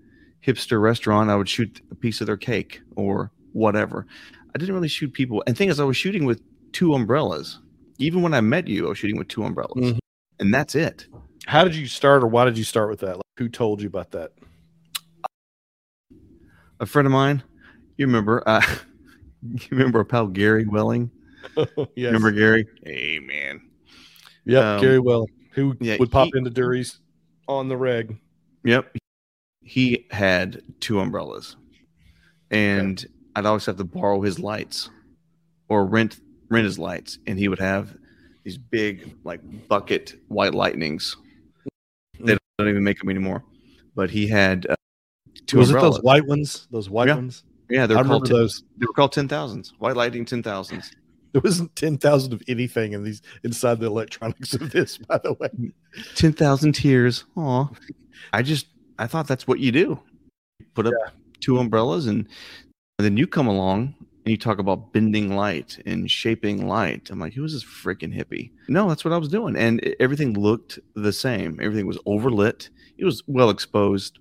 hipster 0.45 0.81
restaurant, 0.81 1.31
I 1.31 1.37
would 1.37 1.49
shoot 1.49 1.81
a 1.90 1.95
piece 1.95 2.21
of 2.21 2.27
their 2.27 2.37
cake 2.37 2.81
or 2.97 3.31
whatever. 3.53 4.07
I 4.55 4.59
didn't 4.59 4.75
really 4.75 4.88
shoot 4.88 5.12
people. 5.12 5.43
And 5.47 5.57
thing 5.57 5.69
is, 5.69 5.81
I 5.81 5.85
was 5.85 5.97
shooting 5.97 6.25
with 6.25 6.43
two 6.73 6.95
umbrellas. 6.95 7.61
Even 7.99 8.23
when 8.23 8.35
I 8.35 8.40
met 8.40 8.67
you, 8.69 8.87
I 8.87 8.88
was 8.90 8.99
shooting 8.99 9.17
with 9.17 9.29
two 9.29 9.45
umbrellas, 9.45 9.93
Mhm. 9.93 9.99
and 10.40 10.53
that's 10.53 10.75
it. 10.75 11.07
How 11.47 11.62
did 11.64 11.75
you 11.77 11.87
start 11.87 12.23
or 12.25 12.27
why 12.27 12.45
did 12.45 12.57
you 12.59 12.64
start 12.64 12.88
with 12.90 13.01
that? 13.01 13.17
Like, 13.17 13.23
who 13.38 13.49
told 13.49 13.81
you 13.83 13.88
about 13.88 14.11
that? 14.12 14.33
A 16.81 16.87
friend 16.87 17.07
of 17.07 17.12
mine, 17.12 17.43
you 17.97 18.07
remember? 18.07 18.43
Uh, 18.47 18.61
you 19.53 19.61
remember 19.71 19.99
our 19.99 20.05
pal 20.05 20.27
Gary 20.27 20.67
Welling? 20.67 21.11
yes. 21.57 21.67
Remember 21.97 22.31
Gary? 22.33 22.67
Hey 22.85 23.19
man, 23.19 23.61
Yep, 24.47 24.65
um, 24.65 24.81
Gary 24.81 24.99
Welling, 24.99 25.29
who 25.53 25.77
yeah, 25.81 25.97
would 25.99 26.11
pop 26.11 26.29
he- 26.33 26.39
into 26.39 26.51
Dury's 26.51 27.01
on 27.49 27.69
the 27.69 27.77
reg. 27.77 28.17
Yep. 28.65 28.97
He 29.63 30.07
had 30.11 30.63
two 30.81 31.01
umbrellas. 31.01 31.57
And 32.51 33.05
I'd 33.37 33.47
always 33.47 33.67
have 33.67 33.77
to 33.79 33.85
borrow 33.85 34.21
his 34.21 34.39
lights 34.39 34.91
or 35.69 35.87
rent 35.87 36.21
rent 36.49 36.65
his 36.65 36.79
lights 36.79 37.19
and 37.27 37.39
he 37.39 37.49
would 37.49 37.59
have 37.59 37.97
these 38.45 38.59
big 38.59 39.17
like 39.25 39.41
bucket 39.69 40.15
white 40.29 40.55
lightnings. 40.55 41.17
They 42.21 42.37
don't 42.59 42.69
even 42.69 42.85
make 42.85 42.99
them 42.99 43.09
anymore. 43.11 43.43
But 43.97 44.11
he 44.11 44.27
had 44.29 44.67
uh, 44.69 44.77
two 45.47 45.59
was 45.59 45.71
it 45.71 45.75
those 45.75 46.01
white 46.03 46.27
ones? 46.27 46.69
Those 46.71 46.89
white 46.91 47.09
Yeah. 47.09 47.17
ones? 47.17 47.43
Yeah, 47.75 47.87
they 47.87 47.97
I 47.97 48.03
called 48.05 48.27
ten, 48.27 48.37
those. 48.37 48.63
they 48.79 48.87
were 48.87 48.93
called 48.93 49.13
10,000s. 49.13 49.73
White 49.79 49.97
Lightning 49.97 50.25
10,000s. 50.25 50.91
There 51.33 51.41
wasn't 51.43 51.75
ten 51.75 51.99
thousand 51.99 52.33
of 52.33 52.43
anything 52.47 52.93
in 52.93 53.03
these 53.03 53.21
inside 53.43 53.81
the 53.81 53.87
electronics 53.87 54.55
of 54.55 54.71
this, 54.71 54.99
by 54.99 55.19
the 55.19 55.33
way. 55.33 55.49
10,000 56.15 56.73
tears. 56.73 57.25
Aw. 57.37 57.69
I 58.33 58.43
just, 58.43 58.67
I 59.01 59.09
thought 59.09 59.27
that's 59.27 59.49
what 59.49 59.59
you 59.59 59.73
do. 59.73 59.99
Put 60.75 60.87
up 60.87 60.95
two 61.41 61.59
umbrellas 61.59 62.07
and, 62.07 62.29
then 63.01 63.17
you 63.17 63.27
come 63.27 63.49
along 63.49 63.97
and 64.25 64.31
you 64.31 64.37
talk 64.37 64.61
about 64.61 64.93
bending 64.93 65.35
light 65.35 65.83
and 65.85 66.09
shaping 66.09 66.69
light. 66.69 67.11
I'm 67.11 67.19
like, 67.19 67.33
who 67.35 67.43
is 67.45 67.53
this 67.53 67.65
freaking 67.65 68.17
hippie? 68.17 68.53
No, 68.69 68.89
that's 68.89 69.05
what 69.05 69.13
I 69.13 69.19
was 69.19 69.29
doing. 69.29 69.57
And 69.57 69.83
everything 69.99 70.35
looked 70.35 70.79
the 70.95 71.13
same. 71.13 71.59
Everything 71.61 71.89
was 71.89 71.99
overlit. 72.07 72.69
It 72.97 73.05
was 73.05 73.25
well 73.27 73.51
exposed. 73.51 74.21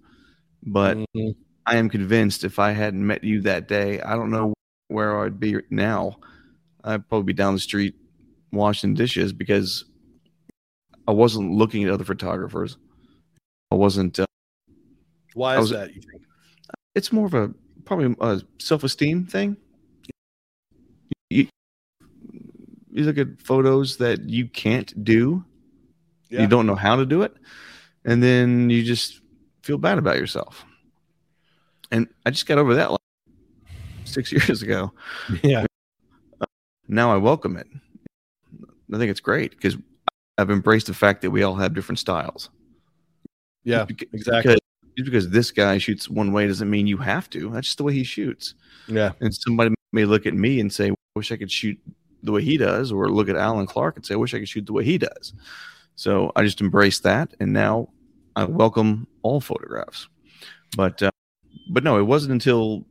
But 0.63 0.97
Mhm. 1.15 1.35
I 1.65 1.77
am 1.77 1.89
convinced 1.89 2.43
if 2.43 2.59
I 2.59 2.71
hadn't 2.71 3.05
met 3.05 3.23
you 3.23 3.41
that 3.41 3.67
day, 3.67 4.01
I 4.01 4.15
don't 4.15 4.31
know 4.31 4.53
where 4.89 5.23
I'd 5.23 5.39
be 5.39 5.55
now. 5.69 6.17
I'd 6.83 7.07
probably 7.07 7.25
be 7.25 7.33
down 7.33 7.53
the 7.53 7.59
street 7.59 7.95
washing 8.51 8.93
dishes 8.93 9.31
because 9.33 9.85
I 11.07 11.11
wasn't 11.11 11.51
looking 11.53 11.83
at 11.85 11.89
other 11.89 12.03
photographers. 12.03 12.77
I 13.71 13.75
wasn't. 13.75 14.19
Uh, 14.19 14.25
why 15.33 15.55
is 15.55 15.61
was- 15.61 15.69
that? 15.71 15.95
You 15.95 16.01
think? 16.01 16.23
it's 16.95 17.11
more 17.11 17.25
of 17.25 17.33
a 17.33 17.51
probably 17.85 18.15
a 18.21 18.41
self-esteem 18.59 19.25
thing. 19.25 19.57
You, 21.29 21.47
you 22.91 23.03
look 23.03 23.17
at 23.17 23.41
photos 23.41 23.97
that 23.97 24.29
you 24.29 24.47
can't 24.47 25.03
do, 25.03 25.43
Yeah. 26.29 26.41
you 26.41 26.47
don't 26.47 26.67
know 26.67 26.75
how 26.75 26.95
to 26.97 27.05
do 27.05 27.23
it, 27.23 27.35
and 28.05 28.21
then 28.21 28.69
you 28.69 28.83
just 28.83 29.21
feel 29.63 29.77
bad 29.79 29.97
about 29.97 30.17
yourself. 30.17 30.65
And 31.93 32.07
I 32.25 32.31
just 32.31 32.45
got 32.47 32.57
over 32.57 32.73
that 32.75 32.91
like 32.91 32.99
six 34.03 34.31
years 34.33 34.61
ago. 34.63 34.91
Yeah, 35.43 35.65
now 36.87 37.13
I 37.13 37.17
welcome 37.17 37.55
it. 37.55 37.67
I 38.93 38.97
think 38.97 39.09
it's 39.11 39.19
great 39.19 39.51
because 39.51 39.77
I've 40.37 40.49
embraced 40.49 40.87
the 40.87 40.93
fact 40.93 41.21
that 41.21 41.31
we 41.31 41.43
all 41.43 41.55
have 41.55 41.73
different 41.73 41.99
styles. 41.99 42.49
yeah, 43.63 43.85
exactly. 44.11 44.55
Because, 44.55 44.59
just 44.97 45.05
because 45.05 45.29
this 45.29 45.51
guy 45.51 45.77
shoots 45.77 46.09
one 46.09 46.33
way 46.33 46.47
doesn't 46.47 46.69
mean 46.69 46.87
you 46.87 46.97
have 46.97 47.29
to. 47.31 47.49
That's 47.51 47.67
just 47.67 47.77
the 47.77 47.83
way 47.83 47.93
he 47.93 48.03
shoots. 48.03 48.55
yeah, 48.87 49.11
And 49.21 49.33
somebody 49.33 49.73
may 49.91 50.05
look 50.05 50.25
at 50.25 50.33
me 50.33 50.59
and 50.59 50.73
say, 50.73 50.89
I 50.89 50.93
"Wish 51.15 51.31
I 51.31 51.37
could 51.37 51.51
shoot 51.51 51.79
the 52.23 52.31
way 52.31 52.41
he 52.43 52.57
does, 52.57 52.91
or 52.91 53.09
look 53.09 53.29
at 53.29 53.35
Allen 53.35 53.67
Clark 53.67 53.97
and 53.97 54.05
say, 54.05 54.13
I 54.15 54.17
wish 54.17 54.33
I 54.33 54.39
could 54.39 54.49
shoot 54.49 54.65
the 54.65 54.73
way 54.73 54.83
he 54.83 54.97
does. 54.97 55.33
So 55.95 56.31
I 56.35 56.43
just 56.43 56.59
embraced 56.61 57.03
that, 57.03 57.33
and 57.39 57.53
now 57.53 57.89
I 58.35 58.45
welcome 58.45 59.07
all 59.21 59.39
photographs. 59.41 60.07
But 60.75 61.01
uh, 61.03 61.11
but 61.69 61.83
no, 61.83 61.97
it 61.97 62.03
wasn't 62.03 62.33
until 62.33 62.85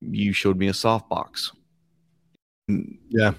you 0.00 0.32
showed 0.32 0.56
me 0.56 0.68
a 0.68 0.72
softbox. 0.72 1.50
Yeah. 2.68 3.32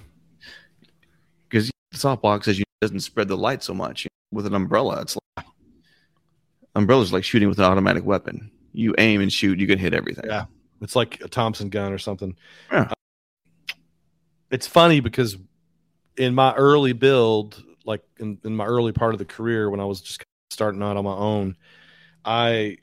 Because 1.48 1.70
the 1.92 1.98
softbox, 1.98 2.48
as 2.48 2.58
you 2.58 2.64
doesn't 2.80 3.00
spread 3.00 3.28
the 3.28 3.36
light 3.36 3.62
so 3.62 3.74
much. 3.74 4.06
With 4.30 4.46
an 4.46 4.54
umbrella, 4.54 5.00
it's 5.00 5.16
like 5.36 5.46
umbrella's 6.74 7.12
like 7.12 7.24
shooting 7.24 7.48
with 7.48 7.58
an 7.58 7.64
automatic 7.64 8.04
weapon. 8.04 8.50
You 8.72 8.94
aim 8.98 9.22
and 9.22 9.32
shoot, 9.32 9.58
you 9.58 9.66
can 9.66 9.78
hit 9.78 9.94
everything. 9.94 10.26
Yeah. 10.26 10.44
It's 10.82 10.94
like 10.94 11.20
a 11.22 11.28
Thompson 11.28 11.70
gun 11.70 11.92
or 11.92 11.98
something. 11.98 12.36
Yeah. 12.70 12.90
Uh, 12.90 13.74
it's 14.50 14.66
funny 14.66 15.00
because 15.00 15.36
in 16.16 16.34
my 16.34 16.54
early 16.54 16.92
build, 16.92 17.62
like 17.84 18.02
in, 18.18 18.38
in 18.44 18.54
my 18.54 18.66
early 18.66 18.92
part 18.92 19.14
of 19.14 19.18
the 19.18 19.24
career 19.24 19.70
when 19.70 19.80
I 19.80 19.84
was 19.84 20.02
just 20.02 20.22
starting 20.50 20.82
out 20.82 20.96
on 20.96 21.04
my 21.04 21.14
own, 21.14 21.56
I 22.24 22.78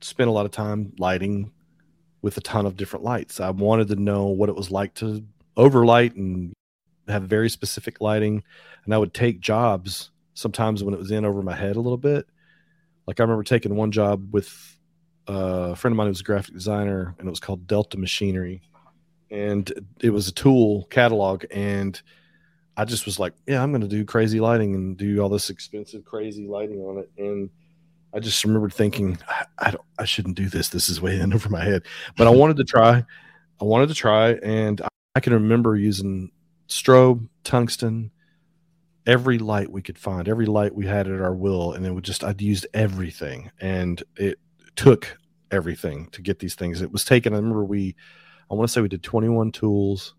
spent 0.00 0.28
a 0.28 0.32
lot 0.32 0.46
of 0.46 0.52
time 0.52 0.92
lighting 0.98 1.52
with 2.22 2.36
a 2.36 2.40
ton 2.40 2.66
of 2.66 2.76
different 2.76 3.04
lights. 3.04 3.40
I 3.40 3.50
wanted 3.50 3.88
to 3.88 3.96
know 3.96 4.26
what 4.26 4.48
it 4.48 4.56
was 4.56 4.70
like 4.70 4.94
to 4.94 5.24
overlight 5.56 6.14
and 6.14 6.52
have 7.08 7.24
very 7.24 7.50
specific 7.50 8.00
lighting. 8.00 8.42
And 8.84 8.94
I 8.94 8.98
would 8.98 9.14
take 9.14 9.40
jobs 9.40 10.10
sometimes 10.34 10.82
when 10.82 10.94
it 10.94 11.00
was 11.00 11.10
in 11.10 11.24
over 11.24 11.42
my 11.42 11.54
head 11.54 11.76
a 11.76 11.80
little 11.80 11.98
bit. 11.98 12.26
Like 13.06 13.20
I 13.20 13.22
remember 13.22 13.42
taking 13.42 13.74
one 13.74 13.90
job 13.90 14.32
with 14.32 14.76
uh, 15.28 15.72
a 15.72 15.76
friend 15.76 15.92
of 15.92 15.96
mine 15.96 16.06
who 16.06 16.12
was 16.12 16.20
a 16.20 16.24
graphic 16.24 16.54
designer, 16.54 17.14
and 17.18 17.28
it 17.28 17.30
was 17.30 17.40
called 17.40 17.66
Delta 17.66 17.98
Machinery, 17.98 18.62
and 19.30 19.70
it 20.00 20.10
was 20.10 20.28
a 20.28 20.32
tool 20.32 20.84
catalog. 20.90 21.44
And 21.50 22.00
I 22.76 22.84
just 22.84 23.06
was 23.06 23.18
like, 23.18 23.34
"Yeah, 23.46 23.62
I'm 23.62 23.70
going 23.70 23.82
to 23.82 23.88
do 23.88 24.04
crazy 24.04 24.40
lighting 24.40 24.74
and 24.74 24.96
do 24.96 25.20
all 25.20 25.28
this 25.28 25.50
expensive, 25.50 26.04
crazy 26.04 26.46
lighting 26.46 26.80
on 26.80 26.98
it." 26.98 27.10
And 27.18 27.50
I 28.14 28.20
just 28.20 28.44
remembered 28.44 28.72
thinking, 28.72 29.18
I, 29.28 29.44
I 29.58 29.70
don't, 29.72 29.84
I 29.98 30.04
shouldn't 30.04 30.36
do 30.36 30.48
this. 30.48 30.68
This 30.68 30.88
is 30.88 31.00
way 31.00 31.18
in 31.20 31.32
over 31.34 31.48
my 31.48 31.64
head. 31.64 31.82
But 32.16 32.26
I 32.26 32.30
wanted 32.30 32.56
to 32.58 32.64
try. 32.64 33.04
I 33.60 33.64
wanted 33.64 33.88
to 33.88 33.94
try, 33.94 34.32
and 34.34 34.80
I, 34.80 34.88
I 35.16 35.20
can 35.20 35.32
remember 35.32 35.76
using 35.76 36.30
strobe, 36.68 37.28
tungsten, 37.44 38.10
every 39.06 39.38
light 39.38 39.70
we 39.70 39.82
could 39.82 39.98
find, 39.98 40.28
every 40.28 40.46
light 40.46 40.74
we 40.74 40.86
had 40.86 41.08
at 41.08 41.20
our 41.20 41.34
will, 41.34 41.72
and 41.72 41.86
it 41.86 41.92
would 41.92 42.04
just 42.04 42.24
I'd 42.24 42.42
used 42.42 42.66
everything, 42.74 43.50
and 43.60 44.02
it 44.16 44.38
took 44.76 45.16
everything 45.50 46.08
to 46.10 46.22
get 46.22 46.40
these 46.40 46.54
things. 46.54 46.82
It 46.82 46.90
was 46.92 47.04
taken. 47.04 47.32
I 47.32 47.36
remember 47.36 47.64
we, 47.64 47.94
I 48.50 48.54
want 48.54 48.68
to 48.68 48.72
say 48.72 48.80
we 48.80 48.88
did 48.88 49.02
21 49.04 49.52
tools, 49.52 50.14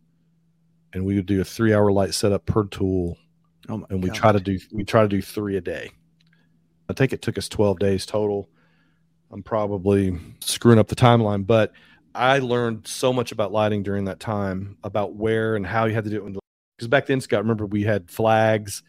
and 0.94 1.06
we 1.06 1.16
would 1.16 1.26
do 1.26 1.42
a 1.42 1.46
three-hour 1.46 1.92
light 1.92 2.14
setup 2.14 2.46
per 2.46 2.64
tool, 2.66 3.18
Oh 3.68 3.78
my 3.78 3.88
and 3.90 4.02
we 4.02 4.10
God. 4.10 4.16
try 4.16 4.32
to 4.32 4.40
do 4.40 4.60
we 4.72 4.84
try 4.86 5.02
to 5.02 5.08
do 5.10 5.22
three 5.22 5.58
a 5.58 5.62
day. 5.62 5.92
I 6.90 6.94
think 6.94 7.14
it 7.14 7.22
took 7.22 7.38
us 7.38 7.50
12 7.50 7.80
days 7.80 8.06
total. 8.06 8.50
I'm 9.32 9.44
probably 9.44 10.20
screwing 10.40 10.80
up 10.80 10.88
the 10.88 10.96
timeline, 10.96 11.46
but 11.46 11.74
I 12.14 12.40
learned 12.40 12.88
so 12.88 13.12
much 13.12 13.32
about 13.32 13.52
lighting 13.52 13.84
during 13.84 14.06
that 14.06 14.20
time 14.20 14.78
about 14.84 15.16
where 15.16 15.56
and 15.56 15.66
how 15.66 15.86
you 15.86 15.94
had 15.94 16.06
to 16.06 16.10
do 16.10 16.26
it. 16.26 16.38
Because 16.78 16.88
back 16.88 17.06
then, 17.08 17.22
Scott, 17.22 17.42
remember 17.42 17.66
we 17.66 17.84
had 17.84 18.10
flags 18.10 18.84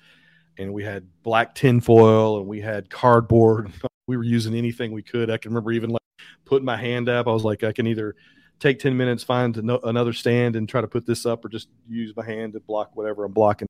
and 0.58 0.72
we 0.72 0.84
had 0.84 1.06
black 1.22 1.54
tinfoil 1.54 2.38
and 2.38 2.46
we 2.46 2.60
had 2.60 2.90
cardboard. 2.90 3.72
We 4.08 4.16
were 4.16 4.22
using 4.22 4.54
anything 4.54 4.92
we 4.92 5.02
could. 5.02 5.30
I 5.30 5.36
can 5.36 5.50
remember 5.50 5.72
even 5.72 5.90
like 5.90 6.00
putting 6.44 6.64
my 6.64 6.76
hand 6.76 7.08
up. 7.08 7.26
I 7.26 7.32
was 7.32 7.42
like, 7.42 7.64
I 7.64 7.72
can 7.72 7.88
either 7.88 8.14
take 8.60 8.78
10 8.78 8.96
minutes, 8.96 9.24
find 9.24 9.56
another 9.56 10.12
stand 10.12 10.54
and 10.54 10.68
try 10.68 10.80
to 10.80 10.86
put 10.86 11.04
this 11.04 11.26
up 11.26 11.44
or 11.44 11.48
just 11.48 11.68
use 11.88 12.14
my 12.16 12.24
hand 12.24 12.52
to 12.52 12.60
block 12.60 12.94
whatever 12.94 13.24
I'm 13.24 13.32
blocking. 13.32 13.66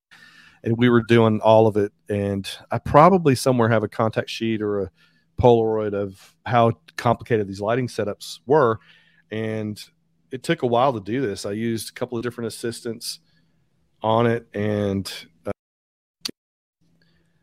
And 0.66 0.76
we 0.76 0.90
were 0.90 1.02
doing 1.02 1.40
all 1.40 1.66
of 1.66 1.78
it. 1.78 1.92
And 2.10 2.46
I 2.70 2.78
probably 2.78 3.34
somewhere 3.34 3.70
have 3.70 3.84
a 3.84 3.88
contact 3.88 4.28
sheet 4.28 4.60
or 4.60 4.82
a 4.82 4.90
Polaroid 5.40 5.94
of 5.94 6.34
how 6.44 6.72
complicated 6.96 7.46
these 7.48 7.60
lighting 7.60 7.88
setups 7.88 8.40
were. 8.46 8.80
And 9.30 9.82
it 10.30 10.42
took 10.42 10.62
a 10.62 10.66
while 10.66 10.92
to 10.92 11.00
do 11.00 11.20
this. 11.20 11.46
I 11.46 11.52
used 11.52 11.90
a 11.90 11.92
couple 11.92 12.18
of 12.18 12.24
different 12.24 12.48
assistants 12.48 13.20
on 14.02 14.26
it 14.26 14.46
and 14.52 15.10
uh, 15.46 15.52
it 16.26 16.32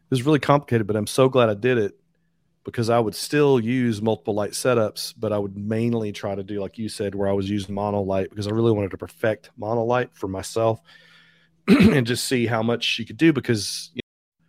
was 0.09 0.23
really 0.23 0.39
complicated, 0.39 0.85
but 0.85 0.95
I'm 0.95 1.07
so 1.07 1.29
glad 1.29 1.49
I 1.49 1.55
did 1.55 1.77
it 1.77 1.97
because 2.63 2.89
I 2.89 2.99
would 2.99 3.15
still 3.15 3.59
use 3.59 4.01
multiple 4.01 4.33
light 4.33 4.51
setups, 4.51 5.13
but 5.17 5.33
I 5.33 5.37
would 5.37 5.57
mainly 5.57 6.11
try 6.11 6.35
to 6.35 6.43
do, 6.43 6.61
like 6.61 6.77
you 6.77 6.87
said, 6.87 7.15
where 7.15 7.27
I 7.27 7.33
was 7.33 7.49
using 7.49 7.75
mono 7.75 8.01
light 8.01 8.29
because 8.29 8.47
I 8.47 8.51
really 8.51 8.71
wanted 8.71 8.91
to 8.91 8.97
perfect 8.97 9.51
mono 9.57 9.83
light 9.83 10.11
for 10.13 10.27
myself 10.27 10.79
and 11.67 12.05
just 12.05 12.25
see 12.25 12.45
how 12.45 12.61
much 12.61 12.99
you 12.99 13.05
could 13.05 13.17
do 13.17 13.31
because 13.31 13.91
you 13.93 14.01
know, 14.03 14.43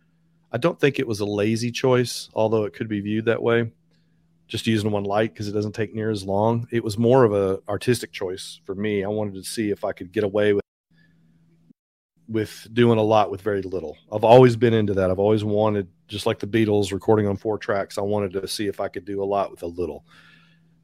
I 0.51 0.57
don't 0.57 0.79
think 0.79 0.99
it 0.99 1.07
was 1.07 1.19
a 1.19 1.25
lazy 1.25 1.71
choice, 1.71 2.29
although 2.33 2.65
it 2.65 2.73
could 2.73 2.87
be 2.87 2.99
viewed 3.01 3.25
that 3.25 3.41
way. 3.41 3.71
Just 4.47 4.67
using 4.67 4.91
one 4.91 5.03
light 5.03 5.33
because 5.33 5.47
it 5.47 5.53
doesn't 5.53 5.73
take 5.73 5.95
near 5.95 6.11
as 6.11 6.23
long. 6.23 6.67
It 6.71 6.83
was 6.83 6.97
more 6.97 7.23
of 7.23 7.33
a 7.33 7.59
artistic 7.67 8.11
choice 8.11 8.59
for 8.63 8.75
me. 8.75 9.03
I 9.03 9.07
wanted 9.07 9.33
to 9.35 9.43
see 9.43 9.71
if 9.71 9.83
I 9.83 9.91
could 9.91 10.11
get 10.11 10.23
away 10.23 10.53
with 10.53 10.61
with 12.27 12.67
doing 12.73 12.97
a 12.97 13.03
lot 13.03 13.31
with 13.31 13.41
very 13.41 13.61
little. 13.61 13.97
I've 14.11 14.23
always 14.23 14.55
been 14.55 14.73
into 14.73 14.93
that. 14.95 15.11
I've 15.11 15.19
always 15.19 15.43
wanted, 15.43 15.87
just 16.07 16.25
like 16.25 16.39
the 16.39 16.47
Beatles 16.47 16.91
recording 16.91 17.27
on 17.27 17.37
four 17.37 17.57
tracks, 17.57 17.97
I 17.97 18.01
wanted 18.01 18.33
to 18.33 18.47
see 18.47 18.67
if 18.67 18.79
I 18.79 18.87
could 18.87 19.05
do 19.05 19.23
a 19.23 19.25
lot 19.25 19.51
with 19.51 19.63
a 19.63 19.67
little. 19.67 20.05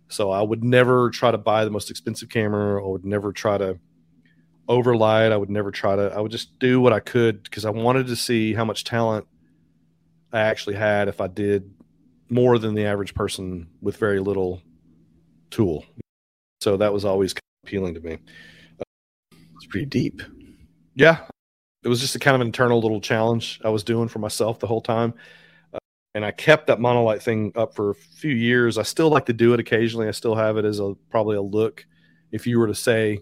So 0.08 0.32
I 0.32 0.42
would 0.42 0.64
never 0.64 1.10
try 1.10 1.32
to 1.32 1.38
buy 1.38 1.66
the 1.66 1.72
most 1.72 1.90
expensive 1.90 2.30
camera. 2.30 2.84
I 2.84 2.88
would 2.88 3.06
never 3.06 3.32
try 3.32 3.58
to 3.58 3.80
overlight. 4.68 5.32
I 5.32 5.38
would 5.38 5.50
never 5.50 5.72
try 5.72 5.96
to, 5.96 6.14
I 6.14 6.20
would 6.20 6.32
just 6.32 6.58
do 6.60 6.80
what 6.80 6.94
I 6.94 7.00
could 7.00 7.44
because 7.44 7.66
I 7.66 7.70
wanted 7.70 8.08
to 8.08 8.16
see 8.16 8.54
how 8.54 8.66
much 8.66 8.84
talent 8.84 9.28
I 10.32 10.42
actually 10.42 10.76
had 10.76 11.08
if 11.08 11.22
I 11.22 11.28
did 11.28 11.74
more 12.30 12.58
than 12.58 12.74
the 12.74 12.86
average 12.86 13.14
person 13.14 13.68
with 13.82 13.98
very 13.98 14.20
little 14.20 14.62
tool. 15.50 15.86
So 16.62 16.78
that 16.78 16.94
was 16.94 17.06
always 17.06 17.34
kind 17.34 17.42
of 17.64 17.68
appealing 17.68 17.94
to 17.96 18.00
me. 18.00 18.18
It's 19.56 19.66
pretty 19.68 19.86
deep. 19.86 20.22
Yeah, 20.96 21.26
it 21.84 21.88
was 21.88 22.00
just 22.00 22.16
a 22.16 22.20
kind 22.20 22.36
of 22.36 22.42
internal 22.42 22.80
little 22.80 23.02
challenge 23.02 23.60
I 23.64 23.70
was 23.70 23.84
doing 23.84 24.08
for 24.08 24.20
myself 24.20 24.60
the 24.60 24.68
whole 24.68 24.82
time. 24.82 25.14
Uh, 25.74 25.80
and 26.16 26.24
I 26.24 26.32
kept 26.32 26.68
that 26.68 26.80
monolight 26.80 27.22
thing 27.22 27.52
up 27.56 27.76
for 27.76 27.92
a 27.92 27.96
few 27.96 28.34
years. 28.34 28.78
I 28.78 28.84
still 28.84 29.10
like 29.10 29.26
to 29.26 29.34
do 29.34 29.54
it 29.54 29.60
occasionally. 29.60 30.08
I 30.08 30.12
still 30.12 30.36
have 30.36 30.58
it 30.58 30.66
as 30.66 30.80
a 30.80 30.94
probably 31.10 31.36
a 31.36 31.42
look. 31.42 31.86
If 32.32 32.48
you 32.48 32.60
were 32.60 32.68
to 32.68 32.76
say 32.76 33.20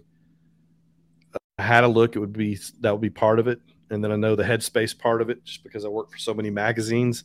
I 1.60 1.62
had 1.62 1.84
a 1.84 1.88
look, 1.88 2.16
it 2.16 2.20
would 2.20 2.32
be 2.32 2.58
that 2.80 2.90
would 2.90 3.02
be 3.02 3.10
part 3.10 3.38
of 3.38 3.46
it. 3.46 3.60
And 3.90 4.02
then 4.02 4.10
I 4.10 4.16
know 4.16 4.34
the 4.34 4.44
headspace 4.44 4.98
part 4.98 5.20
of 5.20 5.28
it, 5.28 5.44
just 5.44 5.62
because 5.62 5.84
I 5.84 5.88
work 5.88 6.10
for 6.10 6.16
so 6.16 6.32
many 6.32 6.48
magazines. 6.48 7.24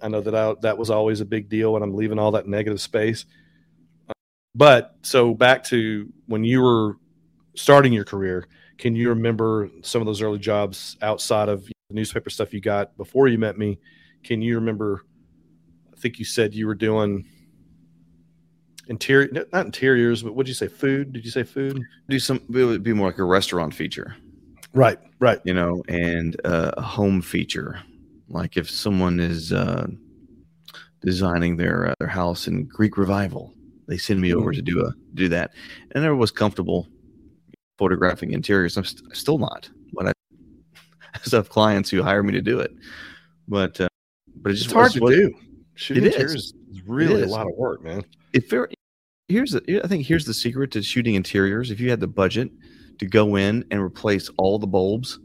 I 0.00 0.08
know 0.08 0.22
that 0.22 0.34
I, 0.34 0.54
that 0.62 0.78
was 0.78 0.88
always 0.88 1.20
a 1.20 1.26
big 1.26 1.50
deal 1.50 1.74
when 1.74 1.82
I'm 1.82 1.94
leaving 1.94 2.18
all 2.18 2.30
that 2.30 2.46
negative 2.46 2.80
space. 2.80 3.26
But 4.54 4.96
so 5.02 5.34
back 5.34 5.62
to 5.64 6.10
when 6.26 6.42
you 6.42 6.62
were 6.62 6.96
starting 7.54 7.92
your 7.92 8.06
career, 8.06 8.48
can 8.78 8.96
you 8.96 9.10
remember 9.10 9.68
some 9.82 10.00
of 10.00 10.06
those 10.06 10.22
early 10.22 10.38
jobs 10.38 10.96
outside 11.02 11.50
of 11.50 11.66
the 11.66 11.72
newspaper 11.90 12.30
stuff 12.30 12.54
you 12.54 12.62
got 12.62 12.96
before 12.96 13.28
you 13.28 13.36
met 13.36 13.58
me? 13.58 13.78
Can 14.24 14.40
you 14.40 14.54
remember? 14.54 15.04
I 15.92 16.00
think 16.00 16.18
you 16.18 16.24
said 16.24 16.54
you 16.54 16.66
were 16.66 16.74
doing 16.74 17.26
interior, 18.90 19.46
not 19.52 19.64
interiors, 19.66 20.22
but 20.22 20.34
what 20.34 20.44
did 20.44 20.50
you 20.50 20.54
say? 20.54 20.68
Food? 20.68 21.12
Did 21.14 21.24
you 21.24 21.30
say 21.30 21.42
food? 21.44 21.82
Do 22.08 22.18
some. 22.18 22.36
It 22.54 22.64
would 22.64 22.82
be 22.82 22.92
more 22.92 23.06
like 23.08 23.18
a 23.18 23.24
restaurant 23.24 23.72
feature, 23.74 24.14
Right, 24.74 24.98
right. 25.20 25.40
you 25.44 25.54
know, 25.54 25.82
and 25.88 26.38
uh, 26.44 26.72
a 26.76 26.82
home 26.82 27.22
feature. 27.22 27.80
Like 28.28 28.56
if 28.56 28.68
someone 28.70 29.18
is 29.18 29.52
uh, 29.52 29.86
designing 31.00 31.56
their 31.56 31.88
uh, 31.88 31.94
their 32.00 32.08
house 32.08 32.46
in 32.46 32.64
Greek 32.66 32.96
revival, 32.98 33.54
they 33.88 33.96
send 33.96 34.20
me 34.20 34.34
over 34.34 34.52
to 34.52 34.62
do 34.62 34.84
a 34.84 34.92
do 35.14 35.28
that, 35.28 35.52
and 35.92 36.04
I 36.04 36.10
was 36.10 36.30
comfortable 36.30 36.86
photographing 37.78 38.32
interiors. 38.32 38.76
I'm 38.76 38.84
st- 38.84 39.16
still 39.16 39.38
not, 39.38 39.70
but 39.94 40.08
I, 40.08 40.12
I 41.14 41.18
still 41.22 41.38
have 41.40 41.48
clients 41.48 41.88
who 41.90 42.02
hire 42.02 42.22
me 42.22 42.32
to 42.34 42.42
do 42.42 42.60
it. 42.60 42.72
But 43.48 43.80
uh, 43.80 43.88
but 44.36 44.50
it 44.52 44.54
just 44.54 44.66
It's 44.66 44.74
hard 44.74 44.92
to 44.92 45.00
do. 45.00 45.34
Shooting 45.74 46.04
It 46.04 46.14
is. 46.14 46.52
really 46.86 47.22
is. 47.22 47.28
a 47.30 47.32
lot 47.32 47.46
of 47.48 47.54
work, 47.56 47.82
man. 47.82 48.04
if 48.34 48.48
there 48.50 48.68
here's 49.30 49.52
the 49.52 49.80
I 49.82 49.86
think 49.86 50.06
here's 50.06 50.24
the 50.24 50.34
secret 50.34 50.70
to 50.72 50.82
shooting 50.82 51.14
interiors. 51.14 51.70
If 51.70 51.80
you 51.80 51.90
had 51.90 52.00
the 52.00 52.06
budget 52.06 52.50
to 52.98 53.06
go 53.06 53.36
in 53.36 53.64
and 53.70 53.80
replace 53.80 54.28
all 54.36 54.58
the 54.58 54.66
bulbs 54.66 55.18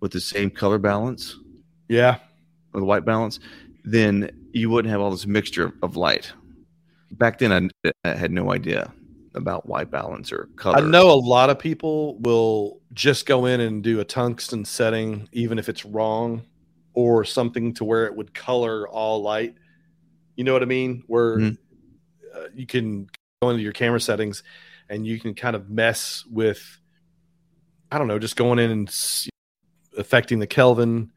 with 0.00 0.12
the 0.12 0.20
same 0.20 0.50
color 0.50 0.78
balance 0.78 1.36
Yeah, 1.88 2.18
or 2.72 2.80
the 2.80 2.86
white 2.86 3.04
balance, 3.04 3.40
then 3.84 4.30
you 4.52 4.70
wouldn't 4.70 4.90
have 4.90 5.00
all 5.00 5.10
this 5.10 5.26
mixture 5.26 5.74
of 5.82 5.96
light. 5.96 6.32
Back 7.12 7.38
then, 7.38 7.70
I, 7.84 7.92
I 8.04 8.14
had 8.14 8.30
no 8.30 8.52
idea 8.52 8.92
about 9.34 9.66
white 9.66 9.90
balance 9.90 10.32
or 10.32 10.48
color. 10.56 10.78
I 10.78 10.80
know 10.80 11.10
a 11.10 11.14
lot 11.14 11.50
of 11.50 11.58
people 11.58 12.18
will 12.20 12.80
just 12.92 13.26
go 13.26 13.46
in 13.46 13.60
and 13.60 13.82
do 13.82 14.00
a 14.00 14.04
tungsten 14.04 14.64
setting, 14.64 15.28
even 15.32 15.58
if 15.58 15.68
it's 15.68 15.84
wrong, 15.84 16.42
or 16.94 17.24
something 17.24 17.74
to 17.74 17.84
where 17.84 18.06
it 18.06 18.14
would 18.14 18.34
color 18.34 18.88
all 18.88 19.22
light. 19.22 19.54
You 20.36 20.44
know 20.44 20.52
what 20.52 20.62
I 20.62 20.66
mean? 20.66 21.02
Where 21.06 21.38
Mhm. 21.38 21.58
Uh, 22.34 22.48
you 22.54 22.66
can 22.66 23.08
go 23.42 23.50
into 23.50 23.62
your 23.62 23.72
camera 23.72 24.00
settings 24.00 24.42
and 24.88 25.06
you 25.06 25.18
can 25.20 25.34
kind 25.34 25.54
of 25.54 25.68
mess 25.68 26.24
with 26.30 26.80
I 27.90 27.98
don't 27.98 28.08
know, 28.08 28.18
just 28.18 28.36
going 28.36 28.58
in 28.58 28.70
and 28.70 28.94
affecting 29.96 30.38
the 30.38 30.46
Kelvin 30.46 31.10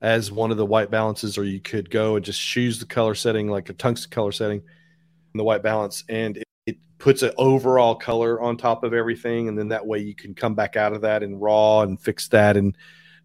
as 0.00 0.32
one 0.32 0.50
of 0.50 0.56
the 0.56 0.66
white 0.66 0.90
balances, 0.90 1.36
or 1.36 1.44
you 1.44 1.60
could 1.60 1.90
go 1.90 2.16
and 2.16 2.24
just 2.24 2.40
choose 2.40 2.78
the 2.78 2.86
color 2.86 3.14
setting, 3.14 3.48
like 3.48 3.68
a 3.68 3.74
tungsten 3.74 4.10
color 4.10 4.32
setting, 4.32 4.58
in 4.58 5.38
the 5.38 5.44
white 5.44 5.62
balance, 5.62 6.04
and 6.08 6.38
it, 6.38 6.44
it 6.66 6.76
puts 6.98 7.22
an 7.22 7.32
overall 7.36 7.94
color 7.94 8.40
on 8.40 8.56
top 8.56 8.84
of 8.84 8.94
everything, 8.94 9.48
and 9.48 9.58
then 9.58 9.68
that 9.68 9.86
way 9.86 9.98
you 9.98 10.14
can 10.14 10.34
come 10.34 10.54
back 10.54 10.76
out 10.76 10.92
of 10.92 11.02
that 11.02 11.22
in 11.22 11.38
raw 11.38 11.82
and 11.82 12.00
fix 12.00 12.28
that 12.28 12.56
and 12.56 12.76